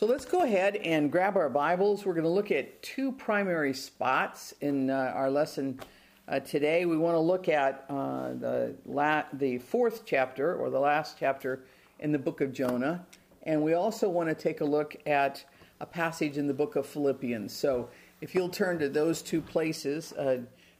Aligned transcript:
So 0.00 0.06
let's 0.06 0.24
go 0.24 0.44
ahead 0.44 0.76
and 0.76 1.12
grab 1.12 1.36
our 1.36 1.50
Bibles. 1.50 2.06
We're 2.06 2.14
going 2.14 2.24
to 2.24 2.30
look 2.30 2.50
at 2.50 2.82
two 2.82 3.12
primary 3.12 3.74
spots 3.74 4.54
in 4.62 4.88
uh, 4.88 5.12
our 5.14 5.30
lesson 5.30 5.78
uh, 6.26 6.40
today. 6.40 6.86
We 6.86 6.96
want 6.96 7.16
to 7.16 7.20
look 7.20 7.50
at 7.50 7.84
uh, 7.90 8.32
the, 8.32 8.74
la- 8.86 9.24
the 9.34 9.58
fourth 9.58 10.06
chapter, 10.06 10.54
or 10.54 10.70
the 10.70 10.78
last 10.78 11.18
chapter 11.20 11.64
in 11.98 12.12
the 12.12 12.18
book 12.18 12.40
of 12.40 12.50
Jonah. 12.50 13.04
And 13.42 13.62
we 13.62 13.74
also 13.74 14.08
want 14.08 14.30
to 14.30 14.34
take 14.34 14.62
a 14.62 14.64
look 14.64 14.96
at 15.04 15.44
a 15.80 15.86
passage 15.86 16.38
in 16.38 16.46
the 16.46 16.54
book 16.54 16.76
of 16.76 16.86
Philippians. 16.86 17.52
So 17.52 17.90
if 18.22 18.34
you'll 18.34 18.48
turn 18.48 18.78
to 18.78 18.88
those 18.88 19.20
two 19.20 19.42
places, 19.42 20.14
uh, 20.14 20.38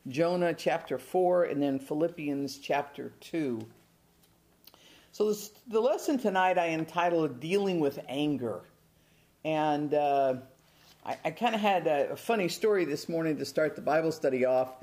Jonah 0.08 0.54
chapter 0.54 0.96
4 0.96 1.44
and 1.44 1.62
then 1.62 1.78
Philippians 1.78 2.56
chapter 2.56 3.12
2. 3.20 3.60
So 5.12 5.28
this, 5.28 5.50
the 5.68 5.80
lesson 5.80 6.16
tonight 6.16 6.56
I 6.56 6.68
entitled 6.68 7.38
Dealing 7.38 7.80
with 7.80 7.98
Anger. 8.08 8.62
And 9.44 9.94
uh, 9.94 10.34
I, 11.04 11.16
I 11.24 11.30
kind 11.30 11.54
of 11.54 11.60
had 11.60 11.86
a, 11.86 12.10
a, 12.10 12.16
funny 12.16 12.48
story 12.48 12.84
this 12.84 13.08
morning 13.08 13.38
to 13.38 13.44
start 13.44 13.74
the 13.74 13.80
Bible 13.80 14.12
study 14.12 14.44
off. 14.44 14.74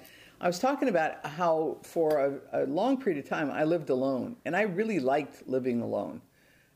I 0.42 0.48
was 0.48 0.58
talking 0.58 0.90
about 0.90 1.24
how 1.26 1.78
for 1.84 2.42
a, 2.54 2.64
a 2.64 2.66
long 2.66 3.00
period 3.00 3.24
of 3.24 3.30
time 3.30 3.52
I 3.52 3.64
lived 3.64 3.92
alone, 3.92 4.36
and 4.46 4.56
I 4.56 4.64
really 4.64 5.00
liked 5.00 5.48
living 5.48 5.82
alone. 5.82 6.22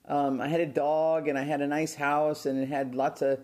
Um, 0.08 0.42
I 0.42 0.48
had 0.48 0.62
a 0.62 0.66
dog, 0.66 1.28
and 1.28 1.38
I 1.38 1.44
had 1.44 1.62
a 1.62 1.68
nice 1.68 1.96
house, 1.96 2.46
and 2.46 2.62
it 2.62 2.68
had 2.68 2.94
lots 2.94 3.24
of 3.24 3.40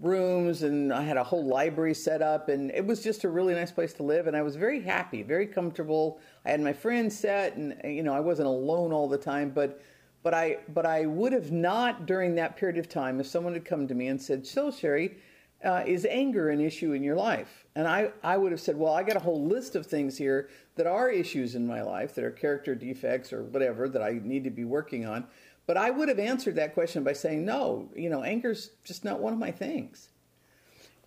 rooms, 0.00 0.64
and 0.64 0.92
I 0.92 1.02
had 1.02 1.16
a 1.16 1.24
whole 1.24 1.46
library 1.46 1.94
set 1.94 2.20
up, 2.20 2.50
and 2.50 2.70
it 2.72 2.84
was 2.84 3.02
just 3.02 3.24
a 3.24 3.28
really 3.30 3.54
nice 3.54 3.72
place 3.72 3.94
to 3.94 4.02
live. 4.02 4.26
And 4.26 4.36
I 4.36 4.42
was 4.42 4.56
very 4.56 4.80
happy, 4.80 5.22
very 5.22 5.46
comfortable. 5.46 6.20
I 6.44 6.50
had 6.50 6.60
my 6.60 6.74
friends 6.74 7.18
set, 7.18 7.56
and 7.56 7.74
you 7.84 8.02
know 8.02 8.12
I 8.12 8.20
wasn't 8.20 8.48
alone 8.48 8.92
all 8.92 9.08
the 9.08 9.18
time, 9.18 9.50
but 9.50 9.80
but 10.22 10.34
I 10.34 10.58
but 10.68 10.86
I 10.86 11.06
would 11.06 11.32
have 11.32 11.52
not 11.52 12.06
during 12.06 12.34
that 12.34 12.56
period 12.56 12.78
of 12.78 12.88
time 12.88 13.20
if 13.20 13.26
someone 13.26 13.54
had 13.54 13.64
come 13.64 13.86
to 13.88 13.94
me 13.94 14.08
and 14.08 14.20
said, 14.20 14.46
"So 14.46 14.70
Sherry, 14.70 15.16
uh, 15.64 15.84
is 15.86 16.06
anger 16.06 16.50
an 16.50 16.60
issue 16.60 16.92
in 16.92 17.02
your 17.02 17.16
life?" 17.16 17.66
And 17.74 17.86
I 17.86 18.12
I 18.22 18.36
would 18.36 18.52
have 18.52 18.60
said, 18.60 18.76
"Well, 18.76 18.92
I 18.92 19.02
got 19.02 19.16
a 19.16 19.20
whole 19.20 19.44
list 19.44 19.76
of 19.76 19.86
things 19.86 20.18
here 20.18 20.48
that 20.74 20.86
are 20.86 21.10
issues 21.10 21.54
in 21.54 21.66
my 21.66 21.82
life 21.82 22.14
that 22.14 22.24
are 22.24 22.30
character 22.30 22.74
defects 22.74 23.32
or 23.32 23.42
whatever 23.42 23.88
that 23.88 24.02
I 24.02 24.20
need 24.22 24.44
to 24.44 24.50
be 24.50 24.64
working 24.64 25.06
on." 25.06 25.26
But 25.66 25.76
I 25.76 25.90
would 25.90 26.08
have 26.08 26.18
answered 26.18 26.56
that 26.56 26.74
question 26.74 27.04
by 27.04 27.12
saying, 27.12 27.44
"No, 27.44 27.90
you 27.94 28.10
know, 28.10 28.22
anger's 28.22 28.70
just 28.84 29.04
not 29.04 29.20
one 29.20 29.32
of 29.32 29.38
my 29.38 29.50
things." 29.50 30.08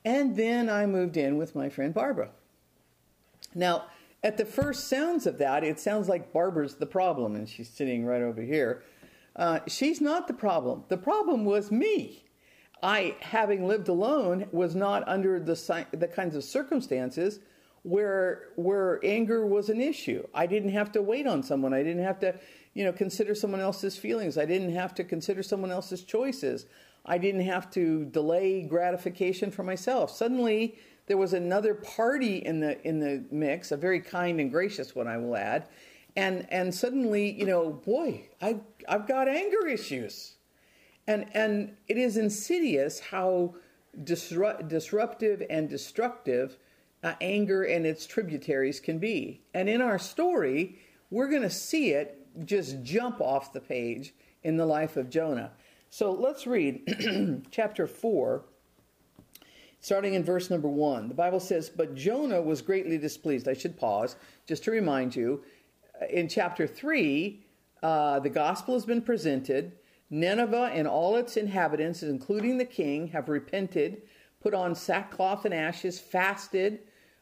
And 0.03 0.35
then 0.35 0.69
I 0.69 0.85
moved 0.85 1.17
in 1.17 1.37
with 1.37 1.55
my 1.55 1.69
friend 1.69 1.93
Barbara. 1.93 2.31
Now, 3.53 3.85
at 4.23 4.37
the 4.37 4.45
first 4.45 4.87
sounds 4.87 5.25
of 5.25 5.37
that, 5.39 5.63
it 5.63 5.79
sounds 5.79 6.07
like 6.07 6.31
Barbara's 6.31 6.75
the 6.75 6.85
problem, 6.85 7.35
and 7.35 7.47
she's 7.49 7.69
sitting 7.69 8.05
right 8.05 8.21
over 8.21 8.41
here. 8.41 8.83
Uh, 9.35 9.59
she's 9.67 10.01
not 10.01 10.27
the 10.27 10.33
problem. 10.33 10.83
The 10.89 10.97
problem 10.97 11.45
was 11.45 11.71
me. 11.71 12.25
I, 12.83 13.15
having 13.21 13.67
lived 13.67 13.87
alone, 13.87 14.47
was 14.51 14.75
not 14.75 15.07
under 15.07 15.39
the 15.39 15.85
the 15.91 16.07
kinds 16.07 16.35
of 16.35 16.43
circumstances 16.43 17.39
where 17.83 18.49
where 18.55 18.99
anger 19.03 19.45
was 19.45 19.69
an 19.69 19.79
issue. 19.79 20.25
I 20.33 20.47
didn't 20.47 20.71
have 20.71 20.91
to 20.93 21.01
wait 21.01 21.27
on 21.27 21.43
someone. 21.43 21.73
I 21.73 21.83
didn't 21.83 22.03
have 22.03 22.19
to, 22.19 22.35
you 22.73 22.83
know, 22.83 22.91
consider 22.91 23.35
someone 23.35 23.61
else's 23.61 23.97
feelings. 23.97 24.37
I 24.37 24.45
didn't 24.45 24.73
have 24.73 24.93
to 24.95 25.03
consider 25.03 25.43
someone 25.43 25.71
else's 25.71 26.03
choices. 26.03 26.65
I 27.05 27.17
didn't 27.17 27.41
have 27.41 27.71
to 27.71 28.05
delay 28.05 28.63
gratification 28.63 29.51
for 29.51 29.63
myself. 29.63 30.11
Suddenly, 30.11 30.77
there 31.07 31.17
was 31.17 31.33
another 31.33 31.75
party 31.75 32.37
in 32.37 32.59
the 32.59 32.81
in 32.87 32.99
the 32.99 33.23
mix, 33.31 33.71
a 33.71 33.77
very 33.77 33.99
kind 34.01 34.39
and 34.39 34.51
gracious 34.51 34.95
one, 34.95 35.07
I 35.07 35.17
will 35.17 35.35
add, 35.35 35.67
and 36.15 36.45
and 36.49 36.73
suddenly 36.73 37.31
you 37.31 37.45
know 37.45 37.71
boy 37.71 38.27
i 38.41 38.59
i've 38.87 39.07
got 39.07 39.27
anger 39.27 39.67
issues. 39.67 40.35
And 41.07 41.25
and 41.33 41.75
it 41.87 41.97
is 41.97 42.17
insidious 42.17 42.99
how 42.99 43.55
disrupt, 44.03 44.67
disruptive 44.67 45.43
and 45.49 45.67
destructive 45.67 46.57
uh, 47.03 47.15
anger 47.19 47.63
and 47.63 47.85
its 47.85 48.05
tributaries 48.05 48.79
can 48.79 48.99
be. 48.99 49.41
And 49.53 49.67
in 49.67 49.81
our 49.81 49.99
story 49.99 50.79
we're 51.09 51.27
going 51.27 51.41
to 51.41 51.49
see 51.49 51.91
it 51.91 52.17
just 52.45 52.83
jump 52.83 53.19
off 53.19 53.51
the 53.51 53.59
page 53.59 54.13
in 54.43 54.57
the 54.57 54.65
life 54.65 54.95
of 54.95 55.09
jonah. 55.09 55.51
So 55.89 56.11
let's 56.11 56.47
read 56.47 57.43
chapter 57.51 57.87
4 57.87 58.45
starting 59.83 60.13
in 60.13 60.23
verse 60.23 60.51
number 60.51 60.69
1 60.69 61.07
the 61.07 61.13
bible 61.15 61.39
says 61.39 61.67
but 61.67 61.95
jonah 61.95 62.41
was 62.41 62.61
greatly 62.61 62.97
displeased. 62.97 63.47
I 63.47 63.53
should 63.53 63.77
pause 63.77 64.15
just 64.45 64.63
to 64.65 64.71
remind 64.71 65.15
you 65.15 65.43
in 66.09 66.27
chapter 66.27 66.67
3, 66.67 67.39
uh, 67.81 68.19
the 68.19 68.29
gospel 68.29 68.73
has 68.73 68.85
been 68.85 69.01
presented. 69.01 69.73
Nineveh 70.09 70.71
and 70.73 70.87
all 70.87 71.15
its 71.15 71.37
inhabitants, 71.37 72.03
including 72.03 72.57
the 72.57 72.65
king, 72.65 73.07
have 73.07 73.29
repented, 73.29 74.01
put 74.41 74.53
on 74.53 74.75
sackcloth 74.75 75.45
and 75.45 75.53
ashes, 75.53 75.99
fasted. 75.99 76.79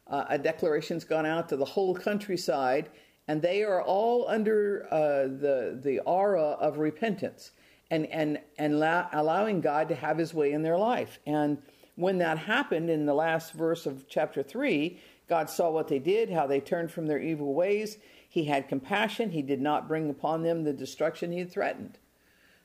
Uh, 0.07 0.25
a 0.29 0.37
declaration's 0.39 1.03
gone 1.03 1.25
out 1.25 1.49
to 1.49 1.55
the 1.55 1.65
whole 1.65 1.93
countryside, 1.93 2.89
and 3.27 3.41
they 3.41 3.63
are 3.63 3.83
all 3.83 4.27
under 4.27 4.87
uh, 4.91 5.27
the 5.27 5.79
the 5.83 5.99
aura 5.99 6.41
of 6.41 6.79
repentance 6.79 7.51
and 7.91 8.07
and 8.07 8.39
and 8.57 8.79
la- 8.79 9.07
allowing 9.13 9.61
God 9.61 9.87
to 9.89 9.95
have 9.95 10.17
His 10.17 10.33
way 10.33 10.51
in 10.51 10.63
their 10.63 10.77
life. 10.77 11.19
And 11.27 11.59
when 11.95 12.17
that 12.19 12.39
happened 12.39 12.89
in 12.89 13.05
the 13.05 13.13
last 13.13 13.53
verse 13.53 13.85
of 13.85 14.07
chapter 14.09 14.41
three, 14.41 14.99
God 15.27 15.49
saw 15.49 15.69
what 15.69 15.89
they 15.89 15.99
did, 15.99 16.31
how 16.31 16.47
they 16.47 16.59
turned 16.59 16.91
from 16.91 17.05
their 17.05 17.19
evil 17.19 17.53
ways. 17.53 17.97
He 18.31 18.45
had 18.45 18.69
compassion. 18.69 19.31
He 19.31 19.41
did 19.41 19.59
not 19.59 19.87
bring 19.87 20.07
upon 20.09 20.43
them 20.43 20.63
the 20.63 20.71
destruction 20.71 21.31
he 21.31 21.39
had 21.39 21.51
threatened. 21.51 21.97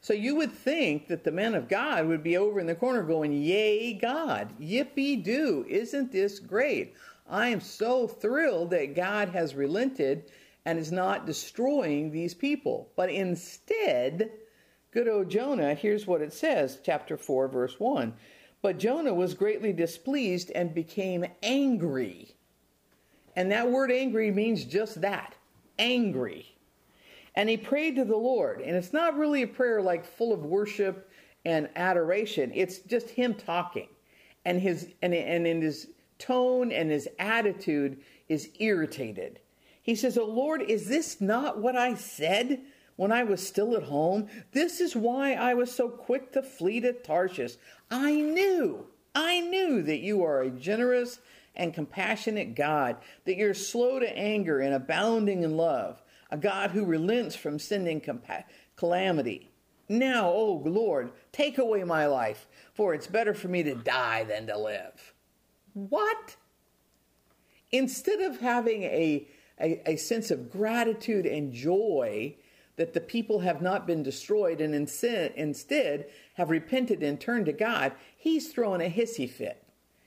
So 0.02 0.12
you 0.12 0.34
would 0.36 0.52
think 0.52 1.08
that 1.08 1.24
the 1.24 1.32
men 1.32 1.54
of 1.54 1.66
God 1.66 2.06
would 2.06 2.22
be 2.22 2.36
over 2.36 2.60
in 2.60 2.66
the 2.66 2.74
corner 2.74 3.02
going, 3.02 3.32
Yay, 3.32 3.94
God, 3.94 4.52
yippee 4.60 5.24
doo, 5.24 5.64
isn't 5.66 6.12
this 6.12 6.38
great? 6.38 6.94
I 7.26 7.48
am 7.48 7.62
so 7.62 8.06
thrilled 8.06 8.68
that 8.70 8.94
God 8.94 9.30
has 9.30 9.54
relented 9.54 10.30
and 10.66 10.78
is 10.78 10.92
not 10.92 11.24
destroying 11.24 12.10
these 12.10 12.34
people. 12.34 12.90
But 12.96 13.08
instead, 13.08 14.30
good 14.90 15.08
old 15.08 15.30
Jonah, 15.30 15.72
here's 15.72 16.06
what 16.06 16.20
it 16.20 16.34
says, 16.34 16.80
chapter 16.82 17.16
4, 17.16 17.48
verse 17.48 17.80
1. 17.80 18.12
But 18.60 18.78
Jonah 18.78 19.14
was 19.14 19.32
greatly 19.32 19.72
displeased 19.72 20.50
and 20.54 20.74
became 20.74 21.24
angry. 21.42 22.36
And 23.34 23.50
that 23.50 23.70
word 23.70 23.90
angry 23.90 24.30
means 24.30 24.66
just 24.66 25.00
that 25.00 25.33
angry. 25.78 26.54
And 27.34 27.48
he 27.48 27.56
prayed 27.56 27.96
to 27.96 28.04
the 28.04 28.16
Lord. 28.16 28.60
And 28.60 28.76
it's 28.76 28.92
not 28.92 29.16
really 29.16 29.42
a 29.42 29.46
prayer 29.46 29.82
like 29.82 30.04
full 30.04 30.32
of 30.32 30.44
worship 30.44 31.10
and 31.44 31.68
adoration, 31.76 32.52
it's 32.54 32.78
just 32.78 33.10
him 33.10 33.34
talking. 33.34 33.88
And 34.46 34.60
his 34.60 34.88
and, 35.02 35.14
and 35.14 35.46
in 35.46 35.60
his 35.60 35.88
tone 36.18 36.72
and 36.72 36.90
his 36.90 37.08
attitude 37.18 38.00
is 38.28 38.50
irritated. 38.58 39.40
He 39.82 39.94
says, 39.94 40.16
Oh 40.16 40.24
Lord, 40.24 40.62
is 40.62 40.88
this 40.88 41.20
not 41.20 41.60
what 41.60 41.76
I 41.76 41.94
said 41.94 42.62
when 42.96 43.12
I 43.12 43.24
was 43.24 43.46
still 43.46 43.76
at 43.76 43.82
home? 43.82 44.28
This 44.52 44.80
is 44.80 44.96
why 44.96 45.34
I 45.34 45.54
was 45.54 45.70
so 45.70 45.88
quick 45.88 46.32
to 46.32 46.42
flee 46.42 46.80
to 46.80 46.92
Tarshish. 46.92 47.56
I 47.90 48.12
knew, 48.12 48.86
I 49.14 49.40
knew 49.40 49.82
that 49.82 50.00
you 50.00 50.24
are 50.24 50.42
a 50.42 50.50
generous 50.50 51.18
and 51.56 51.74
compassionate 51.74 52.54
God, 52.54 52.96
that 53.24 53.36
you're 53.36 53.54
slow 53.54 53.98
to 53.98 54.18
anger 54.18 54.60
and 54.60 54.74
abounding 54.74 55.42
in 55.42 55.56
love, 55.56 56.02
a 56.30 56.36
God 56.36 56.70
who 56.70 56.84
relents 56.84 57.36
from 57.36 57.58
sending 57.58 58.00
compa- 58.00 58.44
calamity. 58.76 59.50
Now, 59.88 60.28
O 60.28 60.62
oh 60.64 60.68
Lord, 60.68 61.12
take 61.32 61.58
away 61.58 61.84
my 61.84 62.06
life, 62.06 62.48
for 62.72 62.94
it's 62.94 63.06
better 63.06 63.34
for 63.34 63.48
me 63.48 63.62
to 63.64 63.74
die 63.74 64.24
than 64.24 64.46
to 64.46 64.58
live. 64.58 65.14
What? 65.74 66.36
Instead 67.70 68.20
of 68.20 68.40
having 68.40 68.84
a, 68.84 69.28
a, 69.60 69.90
a 69.90 69.96
sense 69.96 70.30
of 70.30 70.50
gratitude 70.50 71.26
and 71.26 71.52
joy 71.52 72.36
that 72.76 72.92
the 72.92 73.00
people 73.00 73.40
have 73.40 73.62
not 73.62 73.86
been 73.86 74.02
destroyed 74.02 74.60
and 74.60 74.74
instead 74.74 76.06
have 76.34 76.50
repented 76.50 77.02
and 77.02 77.20
turned 77.20 77.46
to 77.46 77.52
God, 77.52 77.92
he's 78.16 78.52
throwing 78.52 78.80
a 78.80 78.90
hissy 78.90 79.30
fit. 79.30 79.62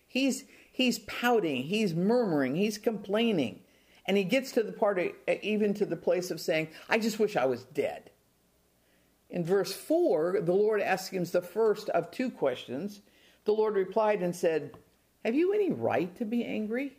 He's, 0.07 0.45
he's 0.77 0.99
pouting, 0.99 1.63
he's 1.63 1.95
murmuring, 1.95 2.55
he's 2.55 2.77
complaining. 2.77 3.59
And 4.05 4.15
he 4.15 4.23
gets 4.23 4.51
to 4.51 4.61
the 4.61 4.71
part, 4.71 4.99
of, 4.99 5.07
even 5.41 5.73
to 5.73 5.87
the 5.87 5.95
place 5.95 6.29
of 6.29 6.39
saying, 6.39 6.67
I 6.87 6.99
just 6.99 7.17
wish 7.17 7.35
I 7.35 7.45
was 7.45 7.63
dead. 7.63 8.11
In 9.31 9.43
verse 9.43 9.73
4, 9.73 10.41
the 10.41 10.53
Lord 10.53 10.79
asks 10.79 11.09
him 11.09 11.25
the 11.25 11.41
first 11.41 11.89
of 11.89 12.11
two 12.11 12.29
questions. 12.29 13.01
The 13.45 13.53
Lord 13.53 13.73
replied 13.73 14.21
and 14.21 14.35
said, 14.35 14.77
Have 15.25 15.33
you 15.33 15.51
any 15.51 15.71
right 15.71 16.15
to 16.17 16.25
be 16.25 16.45
angry? 16.45 16.95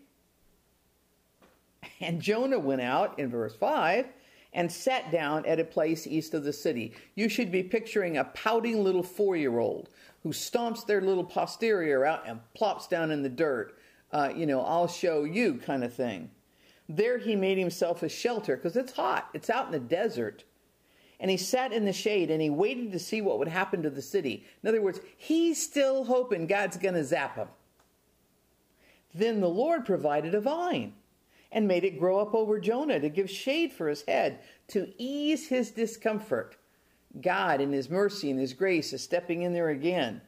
And 2.00 2.20
Jonah 2.20 2.58
went 2.58 2.80
out 2.80 3.16
in 3.18 3.30
verse 3.30 3.54
5 3.54 4.06
and 4.52 4.70
sat 4.70 5.12
down 5.12 5.46
at 5.46 5.60
a 5.60 5.64
place 5.64 6.04
east 6.04 6.34
of 6.34 6.42
the 6.42 6.52
city. 6.52 6.94
You 7.14 7.28
should 7.28 7.52
be 7.52 7.62
picturing 7.62 8.16
a 8.16 8.24
pouting 8.24 8.82
little 8.82 9.04
four 9.04 9.36
year 9.36 9.60
old 9.60 9.88
who 10.22 10.30
stomps 10.30 10.84
their 10.86 11.00
little 11.00 11.24
posterior 11.24 12.04
out 12.04 12.26
and 12.26 12.40
plops 12.54 12.86
down 12.86 13.10
in 13.10 13.22
the 13.22 13.28
dirt. 13.28 13.78
Uh, 14.12 14.30
you 14.34 14.46
know, 14.46 14.62
I'll 14.62 14.88
show 14.88 15.24
you 15.24 15.54
kind 15.54 15.84
of 15.84 15.92
thing. 15.92 16.30
There 16.88 17.18
he 17.18 17.36
made 17.36 17.58
himself 17.58 18.02
a 18.02 18.08
shelter 18.08 18.56
because 18.56 18.76
it's 18.76 18.92
hot, 18.92 19.28
it's 19.34 19.50
out 19.50 19.66
in 19.66 19.72
the 19.72 19.78
desert. 19.78 20.44
and 21.20 21.30
he 21.30 21.36
sat 21.36 21.72
in 21.72 21.84
the 21.84 21.92
shade 21.92 22.30
and 22.30 22.40
he 22.40 22.50
waited 22.50 22.92
to 22.92 22.98
see 22.98 23.20
what 23.20 23.38
would 23.38 23.48
happen 23.48 23.82
to 23.82 23.90
the 23.90 24.02
city. 24.02 24.44
In 24.62 24.68
other 24.68 24.80
words, 24.80 25.00
he's 25.16 25.62
still 25.62 26.04
hoping 26.04 26.46
God's 26.46 26.76
going 26.76 26.94
to 26.94 27.04
zap 27.04 27.36
him. 27.36 27.48
Then 29.14 29.40
the 29.40 29.48
Lord 29.48 29.84
provided 29.84 30.34
a 30.34 30.40
vine 30.40 30.94
and 31.50 31.66
made 31.66 31.84
it 31.84 31.98
grow 31.98 32.18
up 32.20 32.34
over 32.34 32.60
Jonah 32.60 33.00
to 33.00 33.08
give 33.08 33.30
shade 33.30 33.72
for 33.72 33.88
his 33.88 34.02
head, 34.02 34.40
to 34.68 34.92
ease 34.98 35.48
his 35.48 35.70
discomfort. 35.70 36.56
God, 37.22 37.60
in 37.60 37.72
his 37.72 37.90
mercy 37.90 38.30
and 38.30 38.38
his 38.38 38.52
grace, 38.52 38.92
is 38.92 39.02
stepping 39.02 39.42
in 39.42 39.52
there 39.52 39.68
again. 39.68 40.20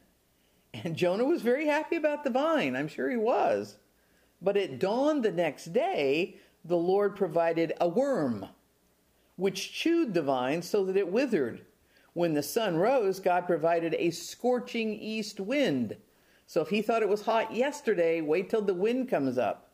And 0.73 0.95
Jonah 0.95 1.25
was 1.25 1.41
very 1.41 1.67
happy 1.67 1.95
about 1.95 2.23
the 2.23 2.29
vine. 2.29 2.75
I'm 2.75 2.87
sure 2.87 3.09
he 3.09 3.17
was. 3.17 3.77
But 4.41 4.57
at 4.57 4.79
dawn 4.79 5.21
the 5.21 5.31
next 5.31 5.73
day, 5.73 6.37
the 6.63 6.77
Lord 6.77 7.15
provided 7.15 7.73
a 7.79 7.87
worm, 7.87 8.47
which 9.35 9.73
chewed 9.73 10.13
the 10.13 10.21
vine 10.21 10.61
so 10.61 10.85
that 10.85 10.97
it 10.97 11.11
withered. 11.11 11.65
When 12.13 12.33
the 12.33 12.43
sun 12.43 12.77
rose, 12.77 13.19
God 13.19 13.47
provided 13.47 13.95
a 13.97 14.11
scorching 14.11 14.93
east 14.93 15.39
wind. 15.39 15.97
So 16.45 16.61
if 16.61 16.69
he 16.69 16.81
thought 16.81 17.03
it 17.03 17.09
was 17.09 17.21
hot 17.21 17.55
yesterday, 17.55 18.19
wait 18.21 18.49
till 18.49 18.61
the 18.61 18.73
wind 18.73 19.09
comes 19.09 19.37
up. 19.37 19.71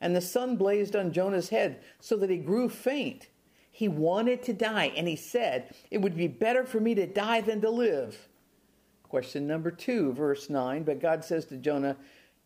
And 0.00 0.14
the 0.14 0.20
sun 0.20 0.56
blazed 0.56 0.94
on 0.94 1.12
Jonah's 1.12 1.48
head 1.48 1.80
so 2.00 2.16
that 2.16 2.30
he 2.30 2.36
grew 2.36 2.68
faint. 2.68 3.28
He 3.74 3.88
wanted 3.88 4.42
to 4.42 4.52
die, 4.52 4.92
and 4.94 5.08
he 5.08 5.16
said, 5.16 5.74
It 5.90 6.02
would 6.02 6.14
be 6.14 6.28
better 6.28 6.64
for 6.64 6.78
me 6.78 6.94
to 6.94 7.06
die 7.06 7.40
than 7.40 7.62
to 7.62 7.70
live. 7.70 8.28
Question 9.02 9.46
number 9.46 9.70
two, 9.70 10.12
verse 10.12 10.50
9. 10.50 10.84
But 10.84 11.00
God 11.00 11.24
says 11.24 11.46
to 11.46 11.56
Jonah, 11.56 11.96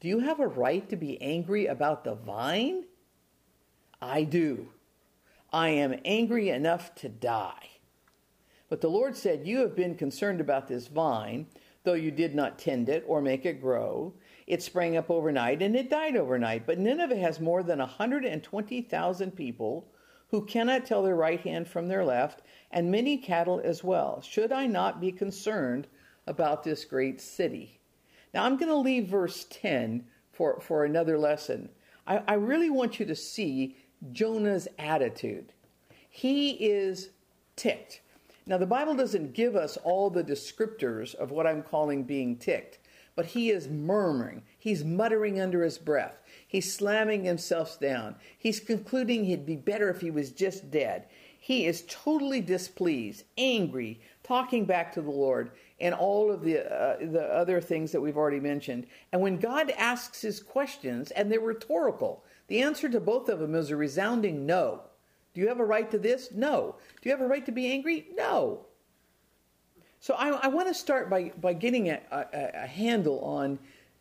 Do 0.01 0.07
you 0.07 0.21
have 0.21 0.39
a 0.39 0.47
right 0.47 0.89
to 0.89 0.97
be 0.97 1.21
angry 1.21 1.67
about 1.67 2.05
the 2.05 2.15
vine? 2.15 2.85
I 4.01 4.23
do. 4.23 4.69
I 5.53 5.71
am 5.71 5.99
angry 6.05 6.49
enough 6.49 6.95
to 6.97 7.09
die. 7.09 7.71
But 8.69 8.81
the 8.81 8.91
Lord 8.91 9.17
said, 9.17 9.49
You 9.49 9.59
have 9.61 9.75
been 9.75 9.97
concerned 9.97 10.41
about 10.41 10.69
this 10.69 10.87
vine, 10.87 11.47
though 11.83 11.95
you 11.95 12.13
did 12.13 12.37
not 12.37 12.59
tend 12.59 12.89
it 12.89 13.05
or 13.09 13.21
make 13.21 13.45
it 13.45 13.61
grow. 13.61 14.15
It 14.47 14.63
sprang 14.63 14.97
up 14.97 15.11
overnight 15.11 15.61
and 15.61 15.75
it 15.75 15.91
died 15.91 16.17
overnight. 16.17 16.67
But 16.67 16.79
Nineveh 16.79 17.17
has 17.17 17.41
more 17.41 17.65
than 17.65 17.81
120,000 17.81 19.31
people 19.35 19.89
who 20.31 20.45
cannot 20.45 20.87
tell 20.87 21.03
their 21.03 21.17
right 21.17 21.41
hand 21.41 21.69
from 21.69 21.89
their 21.89 22.05
left, 22.05 22.43
and 22.71 22.91
many 22.91 23.17
cattle 23.17 23.61
as 23.63 23.85
well. 23.85 24.21
Should 24.21 24.53
I 24.53 24.67
not 24.67 25.01
be 25.01 25.13
concerned 25.13 25.87
about 26.27 26.65
this 26.65 26.85
great 26.85 27.21
city. 27.21 27.79
Now, 28.35 28.45
I'm 28.45 28.57
going 28.57 28.69
to 28.71 28.77
leave 28.77 29.07
verse 29.07 29.47
10 29.51 30.05
for, 30.33 30.61
for 30.61 30.85
another 30.85 31.19
lesson. 31.19 31.69
I, 32.07 32.23
I 32.27 32.35
really 32.35 32.71
want 32.71 32.99
you 32.99 33.07
to 33.07 33.15
see 33.15 33.77
Jonah's 34.13 34.69
attitude. 34.79 35.53
He 36.09 36.51
is 36.51 37.11
ticked. 37.55 38.03
Now, 38.47 38.59
the 38.59 38.67
Bible 38.67 38.95
doesn't 38.95 39.35
give 39.35 39.57
us 39.57 39.77
all 39.79 40.11
the 40.11 40.25
descriptors 40.25 41.15
of 41.15 41.31
what 41.31 41.47
I'm 41.47 41.63
calling 41.63 42.05
being 42.05 42.37
ticked, 42.37 42.79
but 43.15 43.27
he 43.27 43.51
is 43.51 43.69
murmuring. 43.69 44.43
He's 44.59 44.85
muttering 44.85 45.41
under 45.41 45.63
his 45.63 45.79
breath. 45.79 46.21
He's 46.57 46.73
slamming 46.73 47.25
himself 47.25 47.79
down. 47.79 48.15
He's 48.39 48.61
concluding 48.61 49.27
he'd 49.27 49.45
be 49.45 49.57
better 49.57 49.91
if 49.91 50.01
he 50.01 50.11
was 50.11 50.31
just 50.31 50.71
dead. 50.71 51.05
He 51.39 51.67
is 51.67 51.85
totally 51.87 52.41
displeased, 52.41 53.25
angry, 53.37 54.01
talking 54.23 54.65
back 54.65 54.95
to 54.95 55.03
the 55.03 55.11
Lord 55.11 55.51
and 55.81 55.95
all 55.95 56.33
of 56.33 56.41
the 56.41 56.65
uh, 56.65 56.97
the 56.99 57.25
other 57.25 57.61
things 57.61 57.93
that 57.93 58.01
we've 58.01 58.17
already 58.17 58.41
mentioned. 58.41 58.87
And 59.13 59.21
when 59.21 59.37
God 59.37 59.71
asks 59.73 60.23
his 60.23 60.41
questions, 60.41 61.11
and 61.11 61.31
they're 61.31 61.41
rhetorical, 61.41 62.25
the 62.47 62.63
answer 62.63 62.89
to 62.89 63.01
both 63.01 63.29
of 63.29 63.39
them 63.39 63.55
is 63.55 63.71
a 63.71 63.77
resounding 63.77 64.47
no. 64.47 64.81
Do 65.35 65.43
you 65.43 65.49
have 65.49 65.61
a 65.61 65.65
right 65.67 65.91
to 65.91 65.99
this? 65.99 66.31
No. 66.33 66.77
Do 67.03 67.11
you 67.11 67.15
have 67.15 67.21
a 67.21 67.29
right 67.29 67.45
to 67.45 67.53
be 67.53 67.71
angry? 67.71 68.07
No. 68.15 68.65
So 70.01 70.15
I, 70.15 70.29
I 70.29 70.49
want 70.49 70.69
to 70.69 70.75
start 70.75 71.11
by, 71.11 71.33
by 71.39 71.53
getting 71.53 71.91
a, 71.91 72.01
a, 72.11 72.63
a 72.63 72.67
handle 72.67 73.21
on 73.21 73.59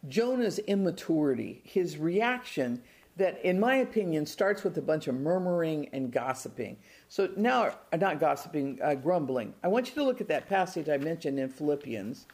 Jonah's 0.07 0.59
immaturity, 0.59 1.61
his 1.63 1.97
reaction 1.97 2.81
that, 3.17 3.43
in 3.45 3.59
my 3.59 3.75
opinion, 3.75 4.25
starts 4.25 4.63
with 4.63 4.77
a 4.77 4.81
bunch 4.81 5.07
of 5.07 5.15
murmuring 5.15 5.89
and 5.93 6.11
gossiping. 6.11 6.77
So 7.07 7.29
now, 7.37 7.75
uh, 7.93 7.97
not 7.97 8.19
gossiping, 8.19 8.79
uh, 8.83 8.95
grumbling. 8.95 9.53
I 9.63 9.69
want 9.69 9.87
you 9.87 9.95
to 9.95 10.03
look 10.03 10.21
at 10.21 10.27
that 10.27 10.49
passage 10.49 10.89
I 10.89 10.97
mentioned 10.97 11.39
in 11.39 11.49
Philippians, 11.49 12.25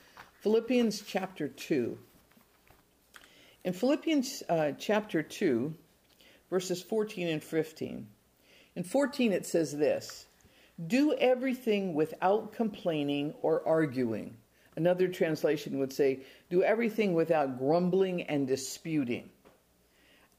Philippians 0.41 1.03
chapter 1.03 1.47
2. 1.47 1.97
In 3.63 3.73
Philippians 3.73 4.41
uh, 4.49 4.71
chapter 4.79 5.21
2, 5.21 5.73
verses 6.49 6.81
14 6.81 7.27
and 7.27 7.43
15. 7.43 8.07
In 8.75 8.83
14, 8.83 9.33
it 9.33 9.45
says 9.45 9.77
this 9.77 10.25
Do 10.87 11.13
everything 11.13 11.93
without 11.93 12.53
complaining 12.53 13.35
or 13.43 13.67
arguing. 13.67 14.37
Another 14.75 15.07
translation 15.07 15.79
would 15.79 15.91
say, 15.91 16.21
Do 16.49 16.63
everything 16.63 17.13
without 17.13 17.57
grumbling 17.57 18.23
and 18.23 18.47
disputing 18.47 19.29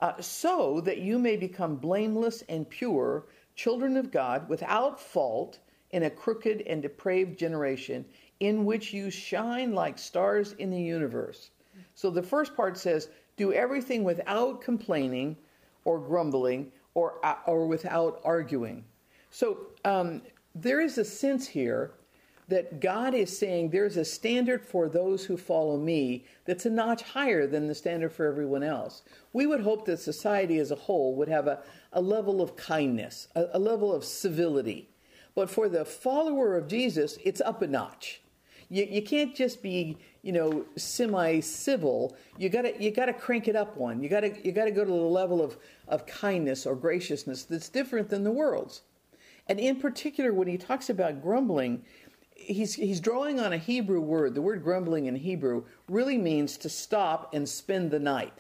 uh, 0.03 0.21
so 0.21 0.81
that 0.81 0.99
you 0.99 1.19
may 1.19 1.37
become 1.37 1.77
blameless 1.77 2.43
and 2.49 2.69
pure, 2.69 3.25
children 3.55 3.97
of 3.97 4.11
God, 4.11 4.49
without 4.49 5.01
fault 5.01 5.61
in 5.93 6.03
a 6.03 6.11
crooked 6.11 6.63
and 6.63 6.83
depraved 6.83 7.39
generation, 7.39 8.05
in 8.41 8.65
which 8.65 8.93
you 8.93 9.11
shine 9.11 9.73
like 9.75 9.99
stars 9.99 10.55
in 10.59 10.71
the 10.71 10.81
universe. 10.81 11.51
So 11.95 12.11
the 12.11 12.23
first 12.23 12.57
part 12.57 12.77
says, 12.77 13.09
do 13.37 13.53
everything 13.53 14.03
without 14.03 14.61
complaining 14.61 15.37
or 15.85 16.01
grumbling 16.01 16.73
or, 16.95 17.25
uh, 17.25 17.37
or 17.47 17.67
without 17.69 18.21
arguing. 18.25 18.85
So 19.31 19.69
um, 19.85 20.23
there 20.55 20.81
is 20.81 20.99
a 20.99 21.05
sense 21.05 21.47
here 21.47 21.93
that 22.49 22.81
God 22.81 23.15
is 23.15 23.37
saying 23.37 23.71
there's 23.71 23.97
a 23.97 24.05
standard 24.05 24.65
for 24.65 24.89
those 24.89 25.25
who 25.25 25.37
follow 25.37 25.77
me 25.77 26.27
that's 26.45 26.67
a 26.67 26.71
notch 26.71 27.03
higher 27.03 27.47
than 27.47 27.69
the 27.69 27.75
standard 27.75 28.13
for 28.13 28.27
everyone 28.27 28.63
else. 28.63 29.03
We 29.33 29.47
would 29.47 29.61
hope 29.61 29.87
that 29.87 30.01
society 30.01 30.59
as 30.59 30.71
a 30.71 30.77
whole 30.77 31.15
would 31.17 31.29
have 31.29 31.47
a, 31.47 31.63
a 31.93 32.01
level 32.01 32.43
of 32.43 32.57
kindness, 32.57 33.29
a, 33.35 33.47
a 33.55 33.59
level 33.59 33.95
of 33.95 34.05
civility. 34.05 34.89
But 35.35 35.51
for 35.51 35.69
the 35.69 35.85
follower 35.85 36.57
of 36.57 36.69
Jesus, 36.69 37.19
it's 37.25 37.41
up 37.41 37.63
a 37.63 37.67
notch. 37.67 38.21
You, 38.69 38.87
you 38.91 39.03
can't 39.03 39.35
just 39.35 39.63
be, 39.63 39.99
you 40.23 40.33
know, 40.33 40.65
semi-civil. 40.77 42.17
You 42.39 42.49
gotta 42.49 42.75
you 42.83 42.91
gotta 42.91 43.13
crank 43.13 43.49
it 43.49 43.57
up 43.57 43.77
one. 43.77 44.03
You 44.03 44.09
gotta 44.09 44.35
you 44.43 44.53
gotta 44.53 44.71
go 44.71 44.85
to 44.85 44.91
the 44.91 44.97
level 44.97 45.43
of, 45.43 45.59
of 45.89 46.07
kindness 46.07 46.67
or 46.67 46.75
graciousness 46.75 47.45
that's 47.45 47.69
different 47.69 48.09
than 48.09 48.25
the 48.25 48.31
world's. 48.31 48.83
And 49.49 49.59
in 49.59 49.81
particular, 49.81 50.33
when 50.33 50.49
he 50.49 50.57
talks 50.57 50.89
about 50.89 51.21
grumbling, 51.21 51.85
he's 52.47 52.75
he's 52.75 53.01
drawing 53.01 53.41
on 53.41 53.53
a 53.53 53.59
Hebrew 53.59 54.01
word. 54.01 54.35
The 54.35 54.43
word 54.43 54.63
grumbling 54.63 55.07
in 55.07 55.17
Hebrew 55.17 55.65
really 55.89 56.19
means 56.19 56.57
to 56.59 56.69
stop 56.69 57.35
and 57.35 57.49
spend 57.49 57.91
the 57.91 57.99
night. 57.99 58.33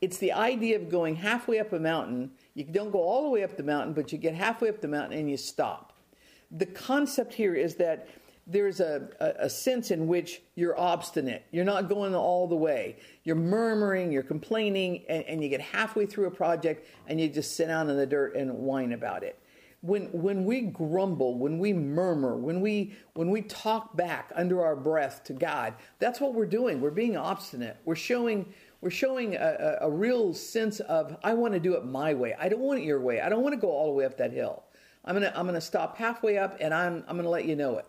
It's 0.00 0.18
the 0.18 0.32
idea 0.32 0.76
of 0.76 0.90
going 0.90 1.16
halfway 1.16 1.58
up 1.58 1.72
a 1.72 1.78
mountain. 1.78 2.32
You 2.54 2.64
don't 2.64 2.90
go 2.90 3.02
all 3.02 3.22
the 3.22 3.30
way 3.30 3.42
up 3.42 3.56
the 3.56 3.62
mountain, 3.62 3.94
but 3.94 4.12
you 4.12 4.18
get 4.18 4.34
halfway 4.34 4.68
up 4.68 4.80
the 4.80 4.88
mountain 4.88 5.18
and 5.18 5.30
you 5.30 5.36
stop. 5.36 5.92
The 6.50 6.66
concept 6.66 7.32
here 7.32 7.54
is 7.54 7.76
that 7.76 8.08
there's 8.46 8.80
a, 8.80 9.08
a, 9.20 9.46
a, 9.46 9.50
sense 9.50 9.90
in 9.90 10.06
which 10.06 10.42
you're 10.54 10.78
obstinate. 10.78 11.46
You're 11.50 11.64
not 11.64 11.88
going 11.88 12.14
all 12.14 12.46
the 12.46 12.54
way. 12.54 12.96
You're 13.22 13.36
murmuring, 13.36 14.12
you're 14.12 14.22
complaining, 14.22 15.02
and, 15.08 15.24
and 15.24 15.42
you 15.42 15.48
get 15.48 15.62
halfway 15.62 16.04
through 16.04 16.26
a 16.26 16.30
project 16.30 16.86
and 17.06 17.18
you 17.18 17.30
just 17.30 17.56
sit 17.56 17.68
down 17.68 17.88
in 17.88 17.96
the 17.96 18.06
dirt 18.06 18.36
and 18.36 18.52
whine 18.52 18.92
about 18.92 19.22
it 19.22 19.38
when 19.84 20.06
when 20.12 20.44
we 20.46 20.62
grumble, 20.62 21.38
when 21.38 21.58
we 21.58 21.74
murmur, 21.74 22.36
when 22.36 22.62
we 22.62 22.94
when 23.12 23.30
we 23.30 23.42
talk 23.42 23.94
back 23.94 24.32
under 24.34 24.64
our 24.64 24.74
breath 24.74 25.22
to 25.24 25.34
God, 25.34 25.74
that's 25.98 26.20
what 26.20 26.34
we're 26.34 26.46
doing. 26.46 26.80
We're 26.80 26.90
being 26.90 27.18
obstinate. 27.18 27.76
We're 27.84 27.94
showing 27.94 28.46
we're 28.80 28.90
showing 28.90 29.34
a, 29.34 29.78
a, 29.82 29.88
a 29.88 29.90
real 29.90 30.32
sense 30.32 30.80
of 30.80 31.16
I 31.22 31.34
want 31.34 31.52
to 31.52 31.60
do 31.60 31.74
it 31.74 31.84
my 31.84 32.14
way. 32.14 32.34
I 32.38 32.48
don't 32.48 32.60
want 32.60 32.80
it 32.80 32.84
your 32.84 33.00
way. 33.00 33.20
I 33.20 33.28
don't 33.28 33.42
want 33.42 33.54
to 33.54 33.60
go 33.60 33.70
all 33.70 33.86
the 33.88 33.92
way 33.92 34.06
up 34.06 34.16
that 34.16 34.32
hill. 34.32 34.64
I'm 35.04 35.14
gonna 35.14 35.32
I'm 35.36 35.44
gonna 35.44 35.60
stop 35.60 35.98
halfway 35.98 36.38
up 36.38 36.56
and 36.60 36.72
I'm 36.72 37.04
I'm 37.06 37.16
gonna 37.16 37.28
let 37.28 37.44
you 37.44 37.54
know 37.54 37.76
it. 37.76 37.86